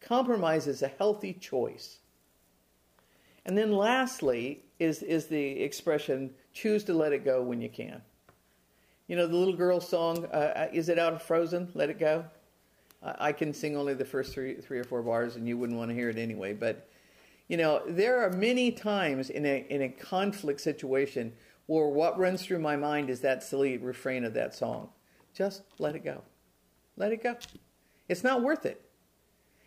Compromise 0.00 0.66
is 0.66 0.82
a 0.82 0.88
healthy 0.88 1.32
choice. 1.32 1.98
And 3.46 3.56
then 3.56 3.72
lastly 3.72 4.64
is, 4.78 5.02
is 5.02 5.26
the 5.26 5.60
expression 5.60 6.30
choose 6.52 6.82
to 6.84 6.94
let 6.94 7.12
it 7.12 7.24
go 7.24 7.42
when 7.42 7.62
you 7.62 7.68
can. 7.68 8.02
You 9.06 9.16
know, 9.16 9.26
the 9.26 9.36
little 9.36 9.56
girl 9.56 9.80
song, 9.80 10.26
uh, 10.26 10.36
uh 10.36 10.68
is 10.72 10.88
it 10.88 10.98
out 10.98 11.12
of 11.12 11.22
Frozen? 11.22 11.70
Let 11.74 11.88
it 11.88 11.98
go? 11.98 12.24
I 13.02 13.32
can 13.32 13.54
sing 13.54 13.76
only 13.76 13.94
the 13.94 14.04
first 14.04 14.32
three, 14.32 14.54
three 14.56 14.78
or 14.78 14.84
four 14.84 15.02
bars, 15.02 15.36
and 15.36 15.46
you 15.46 15.56
wouldn't 15.56 15.78
want 15.78 15.90
to 15.90 15.94
hear 15.94 16.10
it 16.10 16.18
anyway. 16.18 16.52
But 16.52 16.88
you 17.46 17.56
know, 17.56 17.82
there 17.86 18.22
are 18.22 18.30
many 18.30 18.72
times 18.72 19.30
in 19.30 19.46
a 19.46 19.66
in 19.70 19.82
a 19.82 19.88
conflict 19.88 20.60
situation 20.60 21.32
where 21.66 21.86
what 21.86 22.18
runs 22.18 22.44
through 22.44 22.58
my 22.58 22.76
mind 22.76 23.10
is 23.10 23.20
that 23.20 23.42
silly 23.42 23.78
refrain 23.78 24.24
of 24.24 24.34
that 24.34 24.54
song. 24.54 24.88
Just 25.34 25.62
let 25.78 25.94
it 25.94 26.04
go. 26.04 26.22
Let 26.96 27.12
it 27.12 27.22
go. 27.22 27.36
It's 28.08 28.24
not 28.24 28.42
worth 28.42 28.66
it. 28.66 28.82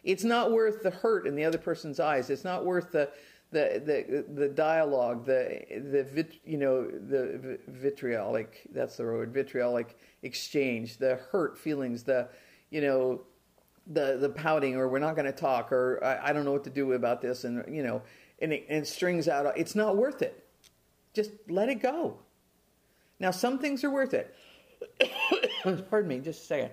It's 0.03 0.23
not 0.23 0.51
worth 0.51 0.83
the 0.83 0.89
hurt 0.89 1.27
in 1.27 1.35
the 1.35 1.45
other 1.45 1.59
person's 1.59 1.99
eyes. 1.99 2.29
It's 2.29 2.43
not 2.43 2.65
worth 2.65 2.91
the 2.91 3.09
the 3.51 3.81
the, 3.85 4.25
the 4.33 4.49
dialogue, 4.49 5.25
the 5.25 5.61
the 5.91 6.03
vit, 6.03 6.35
you 6.43 6.57
know 6.57 6.85
the 6.85 7.59
vitriolic. 7.67 8.67
That's 8.73 8.97
the 8.97 9.03
word. 9.03 9.33
Vitriolic 9.33 9.97
exchange, 10.23 10.97
the 10.97 11.15
hurt 11.31 11.57
feelings, 11.57 12.03
the 12.03 12.29
you 12.71 12.81
know, 12.81 13.21
the 13.87 14.17
the 14.17 14.29
pouting 14.29 14.75
or 14.75 14.87
we're 14.87 14.99
not 14.99 15.15
going 15.15 15.25
to 15.25 15.31
talk 15.31 15.71
or 15.71 16.03
I, 16.03 16.29
I, 16.29 16.33
don't 16.33 16.45
know 16.45 16.51
what 16.51 16.63
to 16.65 16.69
do 16.69 16.93
about 16.93 17.19
this 17.19 17.43
and 17.43 17.63
you 17.73 17.83
know, 17.83 18.01
and 18.39 18.53
it, 18.53 18.65
and 18.69 18.85
strings 18.85 19.27
out. 19.27 19.51
It's 19.57 19.75
not 19.75 19.97
worth 19.97 20.21
it. 20.21 20.43
Just 21.13 21.31
let 21.49 21.69
it 21.69 21.81
go. 21.81 22.17
Now, 23.19 23.31
some 23.31 23.59
things 23.59 23.83
are 23.83 23.91
worth 23.91 24.15
it. 24.15 24.35
Pardon 25.89 26.07
me, 26.07 26.19
just 26.19 26.41
a 26.41 26.45
second. 26.45 26.71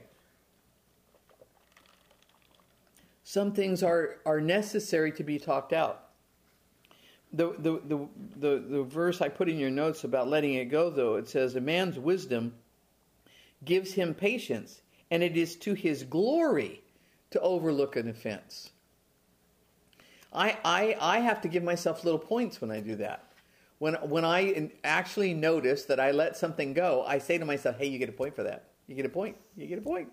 Some 3.22 3.52
things 3.52 3.82
are, 3.82 4.16
are 4.24 4.40
necessary 4.40 5.12
to 5.12 5.22
be 5.22 5.38
talked 5.38 5.74
out. 5.74 6.04
The, 7.34 7.54
the, 7.58 7.82
the, 7.84 8.08
the, 8.38 8.64
the 8.66 8.82
verse 8.84 9.20
I 9.20 9.28
put 9.28 9.50
in 9.50 9.58
your 9.58 9.68
notes 9.68 10.04
about 10.04 10.28
letting 10.28 10.54
it 10.54 10.66
go, 10.66 10.88
though, 10.88 11.16
it 11.16 11.28
says, 11.28 11.54
A 11.54 11.60
man's 11.60 11.98
wisdom 11.98 12.54
gives 13.66 13.92
him 13.92 14.14
patience 14.14 14.80
and 15.10 15.22
it 15.22 15.36
is 15.36 15.56
to 15.56 15.74
his 15.74 16.04
glory 16.04 16.82
to 17.30 17.40
overlook 17.40 17.96
an 17.96 18.08
offense. 18.08 18.70
I, 20.32 20.58
I, 20.64 20.96
I 21.00 21.18
have 21.20 21.40
to 21.42 21.48
give 21.48 21.62
myself 21.62 22.04
little 22.04 22.18
points 22.18 22.60
when 22.60 22.70
I 22.70 22.80
do 22.80 22.96
that. 22.96 23.24
When, 23.78 23.94
when 23.94 24.24
I 24.24 24.70
actually 24.82 25.34
notice 25.34 25.84
that 25.84 26.00
I 26.00 26.10
let 26.10 26.36
something 26.36 26.74
go, 26.74 27.04
I 27.06 27.18
say 27.18 27.38
to 27.38 27.44
myself, 27.44 27.78
hey, 27.78 27.86
you 27.86 27.98
get 27.98 28.08
a 28.08 28.12
point 28.12 28.34
for 28.34 28.42
that. 28.42 28.64
You 28.86 28.94
get 28.94 29.06
a 29.06 29.10
point. 29.10 29.36
You 29.56 29.66
get 29.66 29.78
a 29.78 29.82
point. 29.82 30.08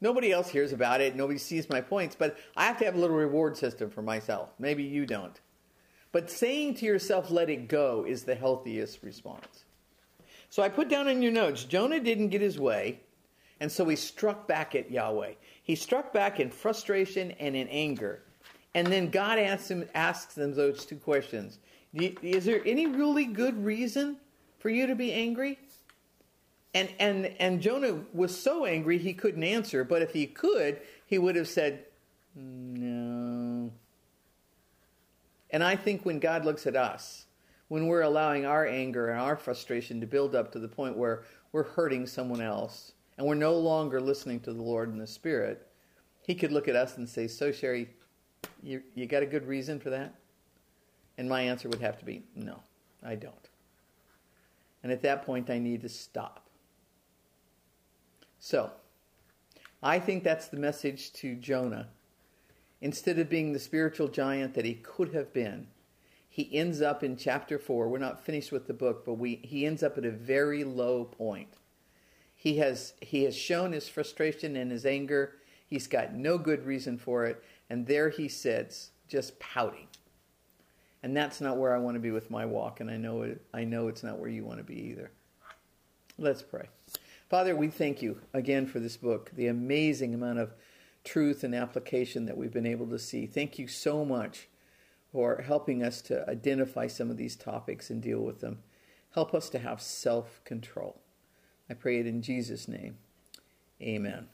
Nobody 0.00 0.32
else 0.32 0.48
hears 0.48 0.72
about 0.72 1.00
it. 1.00 1.16
Nobody 1.16 1.38
sees 1.38 1.68
my 1.68 1.80
points, 1.80 2.16
but 2.18 2.38
I 2.56 2.66
have 2.66 2.78
to 2.78 2.84
have 2.84 2.94
a 2.94 2.98
little 2.98 3.16
reward 3.16 3.56
system 3.56 3.90
for 3.90 4.02
myself. 4.02 4.50
Maybe 4.58 4.82
you 4.82 5.04
don't. 5.04 5.38
But 6.12 6.30
saying 6.30 6.76
to 6.76 6.86
yourself, 6.86 7.30
let 7.30 7.50
it 7.50 7.68
go, 7.68 8.04
is 8.08 8.24
the 8.24 8.34
healthiest 8.34 9.02
response. 9.02 9.64
So 10.48 10.62
I 10.62 10.68
put 10.68 10.88
down 10.88 11.06
in 11.08 11.22
your 11.22 11.32
notes 11.32 11.64
Jonah 11.64 12.00
didn't 12.00 12.28
get 12.28 12.40
his 12.40 12.58
way. 12.58 13.00
And 13.60 13.70
so 13.70 13.84
he 13.86 13.96
struck 13.96 14.48
back 14.48 14.74
at 14.74 14.90
Yahweh. 14.90 15.34
He 15.62 15.76
struck 15.76 16.12
back 16.12 16.40
in 16.40 16.50
frustration 16.50 17.32
and 17.32 17.54
in 17.54 17.68
anger. 17.68 18.22
And 18.74 18.86
then 18.86 19.10
God 19.10 19.38
asks 19.38 19.70
him, 19.70 19.88
asks 19.94 20.34
them 20.34 20.54
those 20.54 20.86
two 20.86 20.96
questions. 20.96 21.58
Is 21.92 22.44
there 22.44 22.62
any 22.64 22.86
really 22.86 23.24
good 23.24 23.64
reason 23.64 24.16
for 24.58 24.70
you 24.70 24.86
to 24.86 24.94
be 24.94 25.12
angry? 25.12 25.58
And, 26.72 26.88
and, 26.98 27.26
and 27.38 27.60
Jonah 27.60 28.00
was 28.12 28.36
so 28.36 28.64
angry 28.64 28.96
he 28.98 29.12
couldn't 29.12 29.42
answer, 29.42 29.82
but 29.82 30.02
if 30.02 30.12
he 30.12 30.26
could, 30.26 30.80
he 31.06 31.18
would 31.18 31.34
have 31.34 31.48
said, 31.48 31.84
No. 32.36 33.72
And 35.50 35.64
I 35.64 35.74
think 35.74 36.06
when 36.06 36.20
God 36.20 36.44
looks 36.44 36.68
at 36.68 36.76
us, 36.76 37.26
when 37.66 37.88
we're 37.88 38.02
allowing 38.02 38.46
our 38.46 38.64
anger 38.64 39.10
and 39.10 39.20
our 39.20 39.36
frustration 39.36 40.00
to 40.00 40.06
build 40.06 40.36
up 40.36 40.52
to 40.52 40.60
the 40.60 40.68
point 40.68 40.96
where 40.96 41.24
we're 41.50 41.64
hurting 41.64 42.06
someone 42.06 42.40
else, 42.40 42.92
and 43.20 43.28
we're 43.28 43.34
no 43.34 43.52
longer 43.52 44.00
listening 44.00 44.40
to 44.40 44.50
the 44.50 44.62
Lord 44.62 44.88
and 44.88 44.98
the 44.98 45.06
Spirit, 45.06 45.68
He 46.22 46.34
could 46.34 46.52
look 46.52 46.68
at 46.68 46.74
us 46.74 46.96
and 46.96 47.06
say, 47.06 47.28
So, 47.28 47.52
Sherry, 47.52 47.90
you, 48.62 48.82
you 48.94 49.04
got 49.04 49.22
a 49.22 49.26
good 49.26 49.46
reason 49.46 49.78
for 49.78 49.90
that? 49.90 50.14
And 51.18 51.28
my 51.28 51.42
answer 51.42 51.68
would 51.68 51.82
have 51.82 51.98
to 51.98 52.06
be, 52.06 52.22
No, 52.34 52.62
I 53.04 53.16
don't. 53.16 53.50
And 54.82 54.90
at 54.90 55.02
that 55.02 55.26
point, 55.26 55.50
I 55.50 55.58
need 55.58 55.82
to 55.82 55.88
stop. 55.90 56.46
So, 58.38 58.70
I 59.82 59.98
think 59.98 60.24
that's 60.24 60.48
the 60.48 60.56
message 60.56 61.12
to 61.12 61.34
Jonah. 61.34 61.88
Instead 62.80 63.18
of 63.18 63.28
being 63.28 63.52
the 63.52 63.58
spiritual 63.58 64.08
giant 64.08 64.54
that 64.54 64.64
he 64.64 64.76
could 64.76 65.12
have 65.12 65.30
been, 65.34 65.66
he 66.30 66.48
ends 66.56 66.80
up 66.80 67.04
in 67.04 67.18
chapter 67.18 67.58
4. 67.58 67.86
We're 67.86 67.98
not 67.98 68.24
finished 68.24 68.50
with 68.50 68.66
the 68.66 68.72
book, 68.72 69.04
but 69.04 69.18
we, 69.18 69.40
he 69.42 69.66
ends 69.66 69.82
up 69.82 69.98
at 69.98 70.06
a 70.06 70.10
very 70.10 70.64
low 70.64 71.04
point. 71.04 71.58
He 72.40 72.56
has, 72.56 72.94
he 73.02 73.24
has 73.24 73.36
shown 73.36 73.72
his 73.72 73.86
frustration 73.86 74.56
and 74.56 74.72
his 74.72 74.86
anger. 74.86 75.34
He's 75.66 75.86
got 75.86 76.14
no 76.14 76.38
good 76.38 76.64
reason 76.64 76.96
for 76.96 77.26
it. 77.26 77.44
And 77.68 77.86
there 77.86 78.08
he 78.08 78.28
sits, 78.28 78.92
just 79.08 79.38
pouting. 79.38 79.88
And 81.02 81.14
that's 81.14 81.42
not 81.42 81.58
where 81.58 81.74
I 81.76 81.78
want 81.78 81.96
to 81.96 82.00
be 82.00 82.12
with 82.12 82.30
my 82.30 82.46
walk. 82.46 82.80
And 82.80 82.90
I 82.90 82.96
know, 82.96 83.20
it, 83.24 83.42
I 83.52 83.64
know 83.64 83.88
it's 83.88 84.02
not 84.02 84.18
where 84.18 84.30
you 84.30 84.42
want 84.42 84.56
to 84.56 84.64
be 84.64 84.80
either. 84.80 85.10
Let's 86.16 86.40
pray. 86.40 86.70
Father, 87.28 87.54
we 87.54 87.68
thank 87.68 88.00
you 88.00 88.22
again 88.32 88.66
for 88.66 88.80
this 88.80 88.96
book, 88.96 89.32
the 89.36 89.48
amazing 89.48 90.14
amount 90.14 90.38
of 90.38 90.54
truth 91.04 91.44
and 91.44 91.54
application 91.54 92.24
that 92.24 92.38
we've 92.38 92.54
been 92.54 92.64
able 92.64 92.86
to 92.86 92.98
see. 92.98 93.26
Thank 93.26 93.58
you 93.58 93.68
so 93.68 94.02
much 94.02 94.48
for 95.12 95.42
helping 95.42 95.82
us 95.82 96.00
to 96.02 96.26
identify 96.26 96.86
some 96.86 97.10
of 97.10 97.18
these 97.18 97.36
topics 97.36 97.90
and 97.90 98.00
deal 98.00 98.20
with 98.20 98.40
them. 98.40 98.60
Help 99.10 99.34
us 99.34 99.50
to 99.50 99.58
have 99.58 99.82
self 99.82 100.42
control. 100.44 101.02
I 101.70 101.74
pray 101.74 102.00
it 102.00 102.06
in 102.06 102.20
Jesus' 102.20 102.66
name. 102.66 102.98
Amen. 103.80 104.26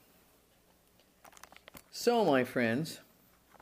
So, 1.90 2.24
my 2.24 2.44
friends, 2.44 3.00